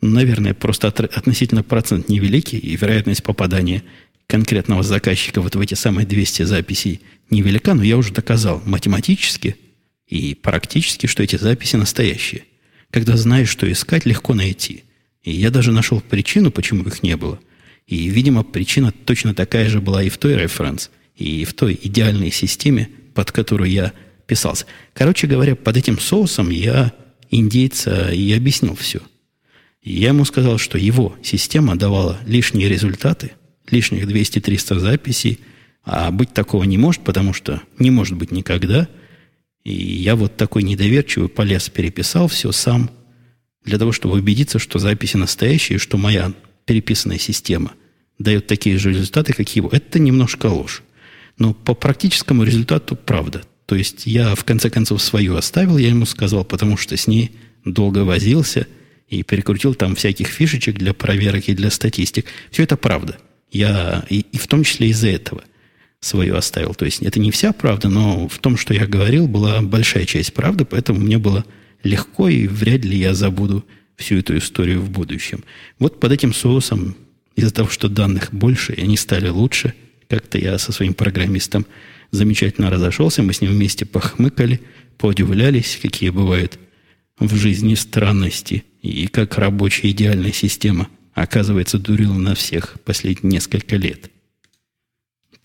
Наверное, 0.00 0.54
просто 0.54 0.88
от, 0.88 1.00
относительно 1.00 1.62
процент 1.62 2.08
невеликий, 2.08 2.58
и 2.58 2.76
вероятность 2.76 3.22
попадания 3.22 3.82
конкретного 4.26 4.82
заказчика 4.82 5.40
вот 5.40 5.56
в 5.56 5.60
эти 5.60 5.74
самые 5.74 6.06
200 6.06 6.42
записей 6.42 7.00
невелика, 7.30 7.74
но 7.74 7.82
я 7.82 7.96
уже 7.96 8.12
доказал 8.12 8.62
математически 8.64 9.56
и 10.06 10.34
практически, 10.34 11.06
что 11.06 11.22
эти 11.22 11.36
записи 11.36 11.76
настоящие. 11.76 12.44
Когда 12.90 13.16
знаешь, 13.16 13.48
что 13.48 13.70
искать, 13.70 14.06
легко 14.06 14.34
найти. 14.34 14.84
И 15.22 15.32
я 15.32 15.50
даже 15.50 15.72
нашел 15.72 16.00
причину, 16.00 16.50
почему 16.50 16.84
их 16.84 17.02
не 17.02 17.16
было. 17.16 17.40
И, 17.86 18.08
видимо, 18.08 18.42
причина 18.42 18.92
точно 18.92 19.34
такая 19.34 19.68
же 19.68 19.80
была 19.80 20.02
и 20.02 20.08
в 20.08 20.18
той 20.18 20.36
референс, 20.36 20.90
и 21.16 21.44
в 21.44 21.54
той 21.54 21.78
идеальной 21.80 22.30
системе, 22.30 22.88
под 23.14 23.32
которую 23.32 23.70
я 23.70 23.92
писался. 24.26 24.66
Короче 24.92 25.26
говоря, 25.26 25.56
под 25.56 25.76
этим 25.76 25.98
соусом 25.98 26.50
я 26.50 26.92
индейца 27.30 28.10
и 28.12 28.32
объяснил 28.32 28.74
все. 28.76 29.00
я 29.82 30.08
ему 30.08 30.24
сказал, 30.24 30.58
что 30.58 30.78
его 30.78 31.16
система 31.22 31.76
давала 31.76 32.18
лишние 32.26 32.68
результаты, 32.68 33.32
лишних 33.70 34.04
200-300 34.04 34.78
записей, 34.78 35.40
а 35.84 36.10
быть 36.10 36.32
такого 36.32 36.64
не 36.64 36.78
может, 36.78 37.02
потому 37.02 37.32
что 37.32 37.62
не 37.78 37.90
может 37.90 38.16
быть 38.16 38.32
никогда. 38.32 38.88
И 39.66 39.72
я 39.72 40.14
вот 40.14 40.36
такой 40.36 40.62
недоверчивый 40.62 41.28
полез, 41.28 41.68
переписал 41.70 42.28
все 42.28 42.52
сам, 42.52 42.88
для 43.64 43.78
того, 43.78 43.90
чтобы 43.90 44.14
убедиться, 44.14 44.60
что 44.60 44.78
записи 44.78 45.16
настоящие, 45.16 45.80
что 45.80 45.98
моя 45.98 46.32
переписанная 46.66 47.18
система 47.18 47.72
дает 48.16 48.46
такие 48.46 48.78
же 48.78 48.90
результаты, 48.90 49.32
как 49.32 49.56
его. 49.56 49.68
Это 49.72 49.98
немножко 49.98 50.46
ложь. 50.46 50.84
Но 51.36 51.52
по 51.52 51.74
практическому 51.74 52.44
результату 52.44 52.94
правда. 52.94 53.42
То 53.66 53.74
есть 53.74 54.06
я 54.06 54.36
в 54.36 54.44
конце 54.44 54.70
концов 54.70 55.02
свою 55.02 55.34
оставил, 55.34 55.78
я 55.78 55.88
ему 55.88 56.06
сказал, 56.06 56.44
потому 56.44 56.76
что 56.76 56.96
с 56.96 57.08
ней 57.08 57.32
долго 57.64 58.04
возился 58.04 58.68
и 59.08 59.24
перекрутил 59.24 59.74
там 59.74 59.96
всяких 59.96 60.28
фишечек 60.28 60.76
для 60.78 60.94
проверок 60.94 61.48
и 61.48 61.56
для 61.56 61.72
статистик. 61.72 62.26
Все 62.52 62.62
это 62.62 62.76
правда. 62.76 63.18
Я 63.50 64.04
и, 64.10 64.20
и 64.30 64.38
в 64.38 64.46
том 64.46 64.62
числе 64.62 64.90
из-за 64.90 65.08
этого 65.08 65.42
свою 66.00 66.36
оставил. 66.36 66.74
То 66.74 66.84
есть 66.84 67.02
это 67.02 67.18
не 67.20 67.30
вся 67.30 67.52
правда, 67.52 67.88
но 67.88 68.28
в 68.28 68.38
том, 68.38 68.56
что 68.56 68.74
я 68.74 68.86
говорил, 68.86 69.26
была 69.28 69.60
большая 69.60 70.04
часть 70.04 70.34
правды, 70.34 70.64
поэтому 70.64 71.00
мне 71.00 71.18
было 71.18 71.44
легко, 71.82 72.28
и 72.28 72.46
вряд 72.46 72.84
ли 72.84 72.98
я 72.98 73.14
забуду 73.14 73.64
всю 73.96 74.16
эту 74.16 74.36
историю 74.36 74.80
в 74.80 74.90
будущем. 74.90 75.44
Вот 75.78 76.00
под 76.00 76.12
этим 76.12 76.34
соусом, 76.34 76.96
из-за 77.34 77.52
того, 77.52 77.68
что 77.68 77.88
данных 77.88 78.32
больше, 78.32 78.72
и 78.74 78.82
они 78.82 78.96
стали 78.96 79.28
лучше– 79.28 79.74
как-то 80.08 80.38
я 80.38 80.58
со 80.58 80.72
своим 80.72 80.94
программистом 80.94 81.66
замечательно 82.10 82.70
разошелся, 82.70 83.22
мы 83.22 83.32
с 83.32 83.40
ним 83.40 83.52
вместе 83.52 83.84
похмыкали, 83.84 84.60
поудивлялись, 84.98 85.78
какие 85.80 86.10
бывают 86.10 86.58
в 87.18 87.34
жизни 87.34 87.74
странности, 87.74 88.64
и 88.82 89.06
как 89.08 89.36
рабочая 89.38 89.90
идеальная 89.90 90.32
система, 90.32 90.88
оказывается, 91.14 91.78
дурила 91.78 92.14
на 92.14 92.34
всех 92.34 92.76
последние 92.84 93.34
несколько 93.34 93.76
лет. 93.76 94.10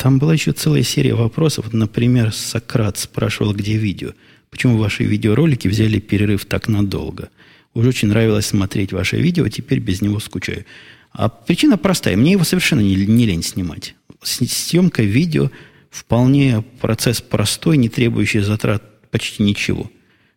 Там 0.02 0.18
была 0.18 0.34
еще 0.34 0.52
целая 0.52 0.82
серия 0.82 1.14
вопросов. 1.14 1.74
Например, 1.74 2.34
Сократ 2.34 2.98
спрашивал, 2.98 3.54
где 3.54 3.78
видео. 3.78 4.14
Почему 4.50 4.78
ваши 4.78 5.04
видеоролики 5.04 5.68
взяли 5.68 6.00
перерыв 6.00 6.46
так 6.46 6.68
надолго? 6.68 7.30
Уже 7.76 7.90
очень 7.90 8.08
нравилось 8.08 8.48
смотреть 8.48 8.92
ваше 8.94 9.18
видео, 9.22 9.48
теперь 9.48 9.80
без 9.80 10.02
него 10.02 10.20
скучаю. 10.20 10.66
А 11.12 11.30
причина 11.30 11.78
простая. 11.78 12.18
Мне 12.18 12.32
его 12.32 12.44
совершенно 12.44 12.82
не, 12.82 12.96
не 12.96 13.26
лень 13.28 13.44
снимать 13.44 13.94
съемка 14.24 15.04
видео 15.04 15.52
вполне 15.90 16.64
процесс 16.80 17.22
простой, 17.22 17.78
не 17.78 17.90
требующий 17.90 18.40
затрат 18.40 18.84
почти 19.10 19.44
ничего. 19.44 19.90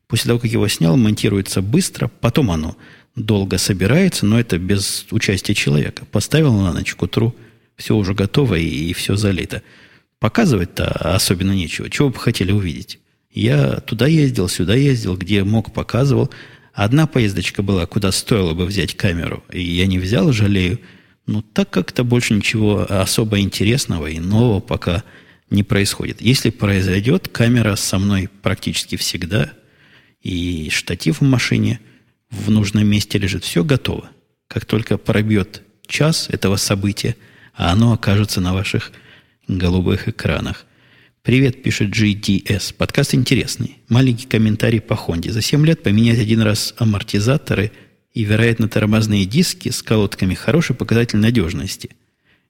После 0.08 0.28
того, 0.28 0.40
как 0.40 0.50
его 0.50 0.66
снял, 0.68 0.96
монтируется 0.96 1.62
быстро, 1.62 2.10
потом 2.20 2.50
оно 2.50 2.76
долго 3.16 3.58
собирается, 3.58 4.26
но 4.26 4.38
это 4.38 4.58
без 4.58 5.06
участия 5.10 5.54
человека. 5.54 6.04
Поставил 6.10 6.54
на 6.54 6.72
ночь 6.72 6.94
к 6.94 7.02
утру, 7.02 7.34
все 7.76 7.96
уже 7.96 8.14
готово 8.14 8.56
и, 8.56 8.66
и 8.66 8.92
все 8.92 9.16
залито. 9.16 9.62
Показывать-то 10.20 10.86
особенно 10.86 11.52
нечего. 11.52 11.90
Чего 11.90 12.10
бы 12.10 12.18
хотели 12.18 12.52
увидеть? 12.52 12.98
Я 13.30 13.80
туда 13.80 14.06
ездил, 14.06 14.48
сюда 14.48 14.74
ездил, 14.74 15.16
где 15.16 15.44
мог, 15.44 15.72
показывал. 15.72 16.30
Одна 16.72 17.06
поездочка 17.06 17.62
была, 17.62 17.86
куда 17.86 18.12
стоило 18.12 18.54
бы 18.54 18.64
взять 18.64 18.96
камеру, 18.96 19.44
и 19.52 19.62
я 19.62 19.86
не 19.86 19.98
взял, 19.98 20.32
жалею– 20.32 20.80
но 21.26 21.42
так 21.42 21.70
как-то 21.70 22.04
больше 22.04 22.34
ничего 22.34 22.86
особо 22.88 23.40
интересного 23.40 24.08
и 24.08 24.18
нового 24.18 24.60
пока 24.60 25.04
не 25.50 25.62
происходит. 25.62 26.20
Если 26.20 26.50
произойдет, 26.50 27.28
камера 27.28 27.76
со 27.76 27.98
мной 27.98 28.28
практически 28.42 28.96
всегда, 28.96 29.52
и 30.20 30.68
штатив 30.70 31.20
в 31.20 31.24
машине 31.24 31.80
в 32.30 32.50
нужном 32.50 32.86
месте 32.86 33.18
лежит, 33.18 33.44
все 33.44 33.64
готово. 33.64 34.10
Как 34.48 34.64
только 34.64 34.98
пробьет 34.98 35.62
час 35.86 36.28
этого 36.30 36.56
события, 36.56 37.16
а 37.54 37.72
оно 37.72 37.92
окажется 37.92 38.40
на 38.40 38.52
ваших 38.52 38.92
голубых 39.48 40.08
экранах. 40.08 40.66
Привет, 41.22 41.62
пишет 41.62 41.90
GDS. 41.90 42.74
Подкаст 42.74 43.14
интересный. 43.14 43.78
Маленький 43.88 44.26
комментарий 44.26 44.80
по 44.80 44.96
Хонде. 44.96 45.32
За 45.32 45.40
7 45.40 45.64
лет 45.64 45.82
поменять 45.82 46.18
один 46.18 46.40
раз 46.40 46.74
амортизаторы– 46.78 47.72
и, 48.14 48.22
вероятно, 48.22 48.68
тормозные 48.68 49.26
диски 49.26 49.68
с 49.70 49.82
колодками 49.82 50.34
хороший 50.34 50.76
показатель 50.76 51.18
надежности. 51.18 51.90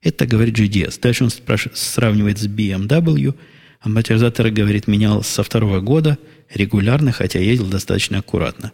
Это 0.01 0.27
говорит 0.27 0.57
GDS. 0.57 0.99
Дальше 1.01 1.23
он 1.23 1.31
спрашивает, 1.31 1.77
сравнивает 1.77 2.37
с 2.37 2.47
BMW. 2.47 3.33
Амортизаторы, 3.81 4.51
говорит, 4.51 4.87
менял 4.87 5.23
со 5.23 5.41
второго 5.43 5.79
года 5.81 6.19
регулярно, 6.53 7.11
хотя 7.11 7.39
ездил 7.39 7.67
достаточно 7.67 8.19
аккуратно. 8.19 8.71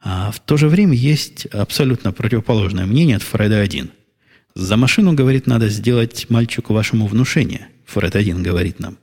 А 0.00 0.30
в 0.30 0.38
то 0.38 0.56
же 0.56 0.68
время 0.68 0.94
есть 0.94 1.46
абсолютно 1.46 2.12
противоположное 2.12 2.86
мнение 2.86 3.16
от 3.16 3.22
Фреда 3.22 3.60
1. 3.60 3.90
За 4.54 4.76
машину, 4.76 5.14
говорит, 5.14 5.46
надо 5.46 5.68
сделать 5.68 6.26
мальчику 6.28 6.74
вашему 6.74 7.06
внушение. 7.06 7.68
Фред 7.86 8.16
1 8.16 8.42
говорит 8.42 8.80
нам. 8.80 8.98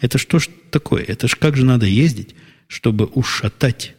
Это 0.00 0.18
что 0.18 0.38
ж 0.38 0.48
такое? 0.70 1.02
Это 1.02 1.28
ж 1.28 1.36
как 1.36 1.56
же 1.56 1.64
надо 1.64 1.86
ездить, 1.86 2.34
чтобы 2.68 3.06
ушатать 3.06 3.96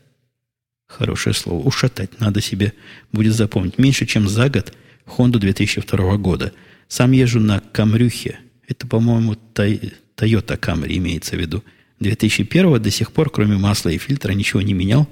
Хорошее 0.87 1.33
слово. 1.33 1.67
Ушатать 1.67 2.19
надо 2.19 2.41
себе 2.41 2.73
будет 3.11 3.33
запомнить. 3.33 3.77
Меньше, 3.77 4.05
чем 4.05 4.27
за 4.27 4.49
год 4.49 4.73
Honda 5.05 5.37
2002 5.37 6.17
года. 6.17 6.53
Сам 6.87 7.11
езжу 7.11 7.39
на 7.39 7.59
Камрюхе. 7.59 8.39
Это, 8.67 8.87
по-моему, 8.87 9.35
Toyota 9.53 10.57
Camry 10.57 10.97
имеется 10.97 11.35
в 11.35 11.39
виду. 11.39 11.63
2001 11.99 12.81
до 12.81 12.91
сих 12.91 13.11
пор, 13.11 13.29
кроме 13.29 13.57
масла 13.57 13.89
и 13.89 13.97
фильтра, 13.97 14.31
ничего 14.31 14.61
не 14.61 14.73
менял. 14.73 15.09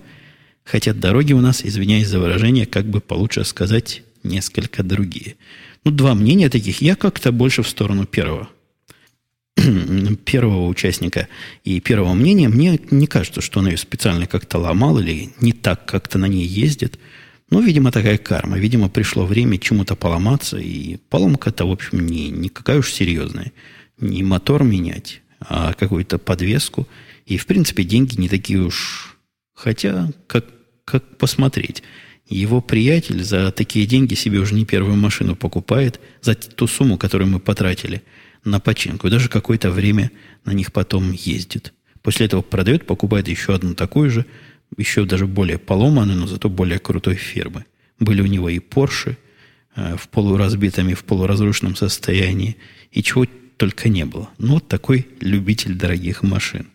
Хотя 0.64 0.94
дороги 0.94 1.34
у 1.34 1.42
нас, 1.42 1.64
извиняюсь 1.64 2.08
за 2.08 2.20
выражение, 2.20 2.66
как 2.66 2.86
бы 2.86 3.02
получше 3.02 3.44
сказать, 3.44 4.04
несколько 4.24 4.82
другие. 4.82 5.36
Ну, 5.86 5.92
два 5.92 6.16
мнения 6.16 6.50
таких. 6.50 6.82
Я 6.82 6.96
как-то 6.96 7.32
больше 7.32 7.62
в 7.62 7.70
сторону 7.70 8.06
первого. 8.06 8.50
первого 10.26 10.68
участника 10.68 11.28
и 11.64 11.80
первого 11.80 12.14
мнения, 12.16 12.50
мне 12.50 12.80
не 12.90 13.06
кажется, 13.06 13.40
что 13.40 13.60
он 13.60 13.68
ее 13.68 13.78
специально 13.78 14.26
как-то 14.26 14.58
ломал 14.58 15.00
или 15.00 15.30
не 15.40 15.54
так 15.54 15.86
как-то 15.86 16.18
на 16.18 16.26
ней 16.26 16.46
ездит. 16.46 17.00
Ну, 17.52 17.62
видимо, 17.62 17.92
такая 17.92 18.18
карма. 18.18 18.58
Видимо, 18.58 18.90
пришло 18.90 19.26
время 19.26 19.60
чему-то 19.60 19.96
поломаться, 19.96 20.58
и 20.58 20.98
поломка-то, 21.10 21.66
в 21.66 21.72
общем, 21.72 22.04
не, 22.06 22.30
не 22.30 22.50
какая 22.50 22.80
уж 22.80 22.92
серьезная. 22.92 23.52
Не 24.00 24.24
мотор 24.24 24.64
менять, 24.64 25.22
а 25.40 25.74
какую-то 25.74 26.18
подвеску. 26.18 26.88
И, 27.28 27.38
в 27.38 27.46
принципе, 27.46 27.84
деньги 27.84 28.20
не 28.20 28.28
такие 28.28 28.60
уж... 28.60 29.16
Хотя, 29.54 30.12
как, 30.28 30.46
как 30.84 31.18
посмотреть. 31.18 31.84
Его 32.28 32.62
приятель 32.62 33.24
за 33.24 33.52
такие 33.52 33.86
деньги 33.86 34.16
себе 34.16 34.40
уже 34.40 34.56
не 34.56 34.66
первую 34.66 34.96
машину 34.96 35.36
покупает, 35.36 36.00
за 36.22 36.34
ту 36.36 36.68
сумму, 36.68 36.98
которую 36.98 37.30
мы 37.30 37.40
потратили– 37.40 38.02
на 38.46 38.60
починку. 38.60 39.08
И 39.08 39.12
даже 39.12 39.28
какое-то 39.28 39.72
время 39.72 40.12
на 40.46 40.52
них 40.52 40.72
потом 40.72 41.12
ездит. 41.12 41.74
После 42.02 42.28
этого 42.28 42.42
продает, 42.42 42.86
покупает 42.86 43.28
еще 43.28 43.56
одну 43.56 43.74
такую 43.74 44.12
же, 44.12 44.26
еще 44.78 45.06
даже 45.06 45.26
более 45.26 45.58
поломанную, 45.58 46.18
но 46.18 46.28
зато 46.28 46.50
более 46.50 46.80
крутой 46.80 47.16
фирмы. 47.16 47.66
Были 48.00 48.22
у 48.22 48.28
него 48.28 48.50
и 48.50 48.60
Порше 48.60 49.18
э, 49.76 49.98
в 49.98 50.08
полуразбитом 50.10 50.90
и 50.90 50.94
в 50.94 51.04
полуразрушенном 51.04 51.76
состоянии, 51.76 52.58
и 52.92 53.02
чего 53.02 53.26
только 53.58 53.90
не 53.90 54.06
было. 54.06 54.30
Ну, 54.38 54.54
вот 54.54 54.68
такой 54.68 55.08
любитель 55.20 55.76
дорогих 55.76 56.22
машин. 56.24 56.68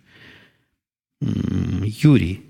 Юрий, 1.20 2.40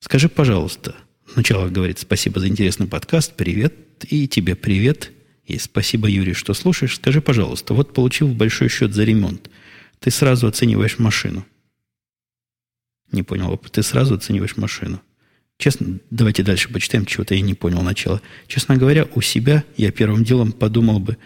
скажи, 0.00 0.28
пожалуйста, 0.28 0.96
сначала 1.32 1.68
говорит 1.68 1.98
спасибо 1.98 2.40
за 2.40 2.48
интересный 2.48 2.86
подкаст, 2.86 3.34
привет, 3.34 3.74
и 4.08 4.28
тебе 4.28 4.54
привет, 4.54 5.12
И 5.46 5.58
спасибо, 5.58 6.08
Юрий, 6.08 6.34
что 6.34 6.54
слушаешь. 6.54 6.96
Скажи, 6.96 7.20
пожалуйста, 7.20 7.72
вот 7.72 7.94
получил 7.94 8.28
большой 8.28 8.68
счет 8.68 8.92
за 8.92 9.04
ремонт. 9.04 9.48
Ты 10.00 10.10
сразу 10.10 10.48
оцениваешь 10.48 10.98
машину. 10.98 11.46
Не 13.12 13.22
понял. 13.22 13.56
Ты 13.56 13.82
сразу 13.82 14.14
оцениваешь 14.14 14.56
машину. 14.56 15.00
Честно, 15.58 16.00
давайте 16.10 16.42
дальше 16.42 16.68
почитаем, 16.68 17.06
чего-то 17.06 17.34
я 17.34 17.40
не 17.40 17.54
понял 17.54 17.82
начала. 17.82 18.20
Честно 18.46 18.76
говоря, 18.76 19.06
у 19.14 19.20
себя 19.22 19.64
я 19.76 19.90
первым 19.90 20.22
делом 20.22 20.52
подумал 20.52 20.98
бы, 20.98 21.16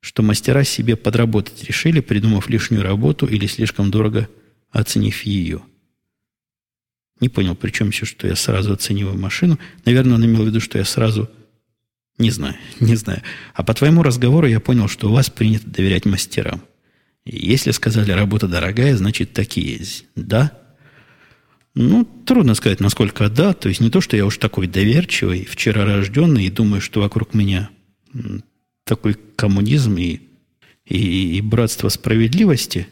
что 0.00 0.22
мастера 0.22 0.64
себе 0.64 0.96
подработать 0.96 1.62
решили, 1.64 2.00
придумав 2.00 2.48
лишнюю 2.48 2.82
работу 2.82 3.26
или 3.26 3.46
слишком 3.46 3.90
дорого 3.90 4.28
оценив 4.70 5.22
ее. 5.22 5.62
Не 7.20 7.28
понял, 7.28 7.54
при 7.54 7.70
чем 7.70 7.88
еще, 7.88 8.06
что 8.06 8.26
я 8.26 8.36
сразу 8.36 8.72
оцениваю 8.72 9.18
машину. 9.18 9.58
Наверное, 9.84 10.14
он 10.14 10.24
имел 10.24 10.42
в 10.42 10.46
виду, 10.46 10.60
что 10.60 10.78
я 10.78 10.84
сразу... 10.84 11.28
Не 12.18 12.30
знаю, 12.30 12.56
не 12.80 12.96
знаю. 12.96 13.22
А 13.54 13.62
по 13.62 13.74
твоему 13.74 14.02
разговору 14.02 14.46
я 14.46 14.60
понял, 14.60 14.88
что 14.88 15.08
у 15.08 15.12
вас 15.12 15.30
принято 15.30 15.68
доверять 15.68 16.04
мастерам. 16.04 16.62
Если 17.24 17.72
сказали, 17.72 18.10
работа 18.12 18.48
дорогая, 18.48 18.96
значит, 18.96 19.32
такие 19.32 19.78
есть. 19.78 20.06
Да? 20.16 20.52
Ну, 21.74 22.04
трудно 22.04 22.54
сказать, 22.54 22.80
насколько 22.80 23.28
да. 23.28 23.52
То 23.52 23.68
есть 23.68 23.80
не 23.80 23.90
то, 23.90 24.00
что 24.00 24.16
я 24.16 24.24
уж 24.24 24.38
такой 24.38 24.66
доверчивый, 24.66 25.44
вчера 25.44 25.84
рожденный, 25.84 26.46
и 26.46 26.50
думаю, 26.50 26.80
что 26.80 27.00
вокруг 27.00 27.34
меня 27.34 27.70
такой 28.84 29.14
коммунизм 29.36 29.96
и, 29.96 30.20
и, 30.86 31.36
и 31.36 31.40
братство 31.40 31.88
справедливости. 31.88 32.88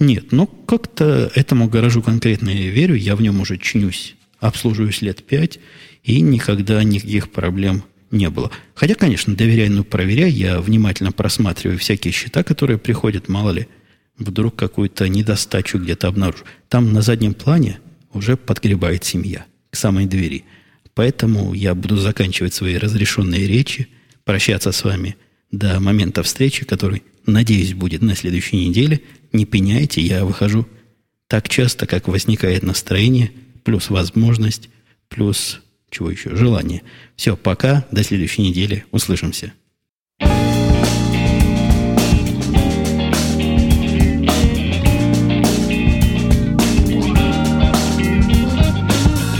Нет, 0.00 0.32
но 0.32 0.46
как-то 0.46 1.30
этому 1.34 1.68
гаражу 1.68 2.02
конкретно 2.02 2.48
я 2.48 2.70
верю, 2.70 2.96
я 2.96 3.14
в 3.14 3.22
нем 3.22 3.40
уже 3.40 3.58
чинюсь, 3.58 4.16
обслуживаюсь 4.40 5.02
лет 5.02 5.22
пять, 5.24 5.60
и 6.02 6.20
никогда 6.20 6.82
никаких 6.82 7.30
проблем 7.30 7.84
не 8.10 8.28
было. 8.28 8.50
Хотя, 8.74 8.96
конечно, 8.96 9.36
доверяй, 9.36 9.68
но 9.68 9.84
проверяй, 9.84 10.30
я 10.30 10.60
внимательно 10.60 11.12
просматриваю 11.12 11.78
всякие 11.78 12.12
счета, 12.12 12.42
которые 12.42 12.78
приходят, 12.78 13.28
мало 13.28 13.50
ли, 13.50 13.68
вдруг 14.18 14.56
какую-то 14.56 15.08
недостачу 15.08 15.78
где-то 15.78 16.08
обнаружу. 16.08 16.44
Там 16.68 16.92
на 16.92 17.02
заднем 17.02 17.34
плане 17.34 17.78
уже 18.12 18.36
подгребает 18.36 19.04
семья 19.04 19.46
к 19.70 19.76
самой 19.76 20.06
двери. 20.06 20.44
Поэтому 20.94 21.54
я 21.54 21.74
буду 21.76 21.96
заканчивать 21.96 22.54
свои 22.54 22.76
разрешенные 22.76 23.46
речи– 23.46 23.86
прощаться 24.24 24.70
с 24.70 24.84
вами 24.84 25.16
до 25.50 25.80
момента 25.80 26.22
встречи, 26.22 26.64
который, 26.64 27.02
надеюсь, 27.26 27.74
будет 27.74 28.00
на 28.02 28.14
следующей 28.14 28.68
неделе. 28.68 29.00
Не 29.32 29.44
пеняйте, 29.44 30.00
я 30.00 30.24
выхожу 30.24 30.66
так 31.28 31.48
часто, 31.48 31.86
как 31.86 32.08
возникает 32.08 32.62
настроение, 32.62 33.30
плюс 33.62 33.90
возможность, 33.90 34.68
плюс 35.08 35.60
чего 35.90 36.10
еще, 36.10 36.34
желание. 36.34 36.82
Все, 37.16 37.36
пока, 37.36 37.86
до 37.90 38.02
следующей 38.02 38.42
недели, 38.42 38.84
услышимся. 38.90 39.52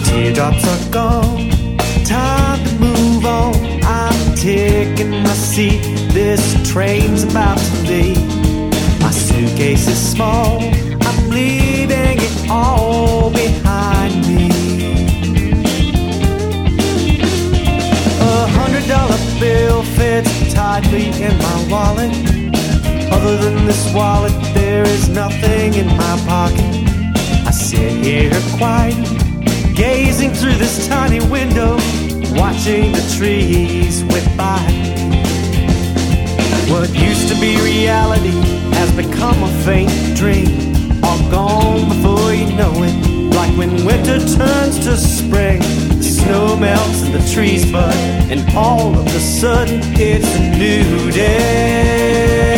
Teardrops 0.06 0.64
are 0.64 0.90
gone, 0.92 1.78
time 2.04 2.64
to 2.64 2.72
move 2.78 3.24
on. 3.24 3.70
taking 4.40 5.10
my 5.10 5.34
seat. 5.34 5.82
This 6.14 6.40
train's 6.70 7.24
about 7.24 7.58
to 7.58 7.82
leave. 7.86 8.39
My 9.10 9.16
suitcase 9.16 9.88
is 9.88 9.98
small. 9.98 10.62
I'm 10.62 11.30
leaving 11.30 12.18
it 12.20 12.48
all 12.48 13.28
behind 13.30 14.14
me. 14.24 14.46
A 18.20 18.46
hundred 18.54 18.86
dollar 18.86 19.18
bill 19.40 19.82
fits 19.82 20.54
tightly 20.54 21.06
in 21.06 21.36
my 21.38 21.66
wallet. 21.68 22.12
Other 23.10 23.36
than 23.36 23.66
this 23.66 23.92
wallet, 23.92 24.32
there 24.54 24.84
is 24.84 25.08
nothing 25.08 25.74
in 25.74 25.88
my 25.88 26.16
pocket. 26.28 26.70
I 27.48 27.50
sit 27.50 28.04
here 28.04 28.30
quiet, 28.58 28.94
gazing 29.74 30.34
through 30.34 30.54
this 30.54 30.86
tiny 30.86 31.18
window 31.18 31.72
watching 32.38 32.92
the 32.92 33.04
trees 33.18 34.04
whip 34.04 34.24
by. 34.36 34.62
What 36.70 36.94
used 36.94 37.26
to 37.26 37.34
be 37.40 37.56
reality 37.56 38.49
has 38.72 38.90
become 38.94 39.42
a 39.42 39.48
faint 39.64 39.90
dream, 40.16 41.02
all 41.04 41.18
gone 41.30 41.88
before 41.88 42.32
you 42.34 42.52
know 42.54 42.72
it. 42.82 42.94
Like 43.34 43.56
when 43.56 43.84
winter 43.84 44.18
turns 44.18 44.78
to 44.84 44.96
spring, 44.96 45.60
the 45.98 46.02
snow 46.02 46.56
melts 46.56 47.02
and 47.02 47.14
the 47.14 47.30
trees 47.32 47.70
bud, 47.70 47.94
and 48.30 48.40
all 48.56 48.98
of 48.98 49.06
a 49.06 49.20
sudden 49.20 49.80
it's 49.94 50.34
a 50.36 50.58
new 50.58 51.10
day. 51.10 52.49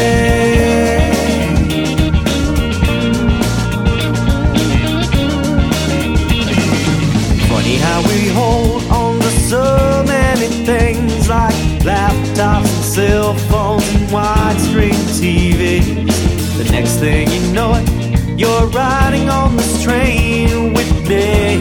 Thing 17.03 17.29
you 17.33 17.53
know 17.53 17.75
it, 17.75 18.39
you're 18.39 18.67
riding 18.69 19.29
on 19.29 19.57
this 19.57 19.83
train 19.83 20.73
with 20.73 20.93
me. 21.09 21.59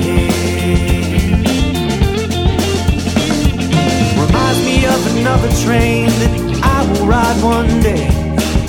Reminds 4.21 4.61
me 4.69 4.85
of 4.85 5.01
another 5.17 5.51
train 5.65 6.09
that 6.21 6.33
I 6.61 6.77
will 6.89 7.07
ride 7.07 7.39
one 7.41 7.71
day. 7.81 8.05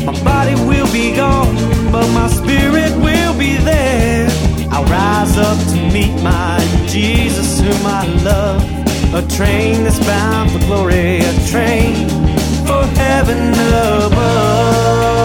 My 0.07 0.16
body 0.25 0.55
will 0.64 0.91
be 0.91 1.14
gone, 1.14 1.55
but 1.93 2.09
my 2.14 2.29
spirit 2.29 2.93
will 3.07 3.35
be 3.39 3.59
there. 3.59 4.31
I'll 4.70 4.87
rise 4.87 5.37
up 5.37 5.59
to 5.73 5.79
meet 5.93 6.14
my 6.23 6.57
Jesus, 6.87 7.61
whom 7.61 7.85
I 7.85 8.07
love. 8.31 8.62
A 9.12 9.20
train 9.37 9.85
that's 9.85 10.01
bound 10.07 10.51
for 10.51 10.61
glory, 10.61 11.18
a 11.18 11.35
train 11.51 12.09
for 12.66 12.83
heaven 12.97 13.53
above. 14.09 15.22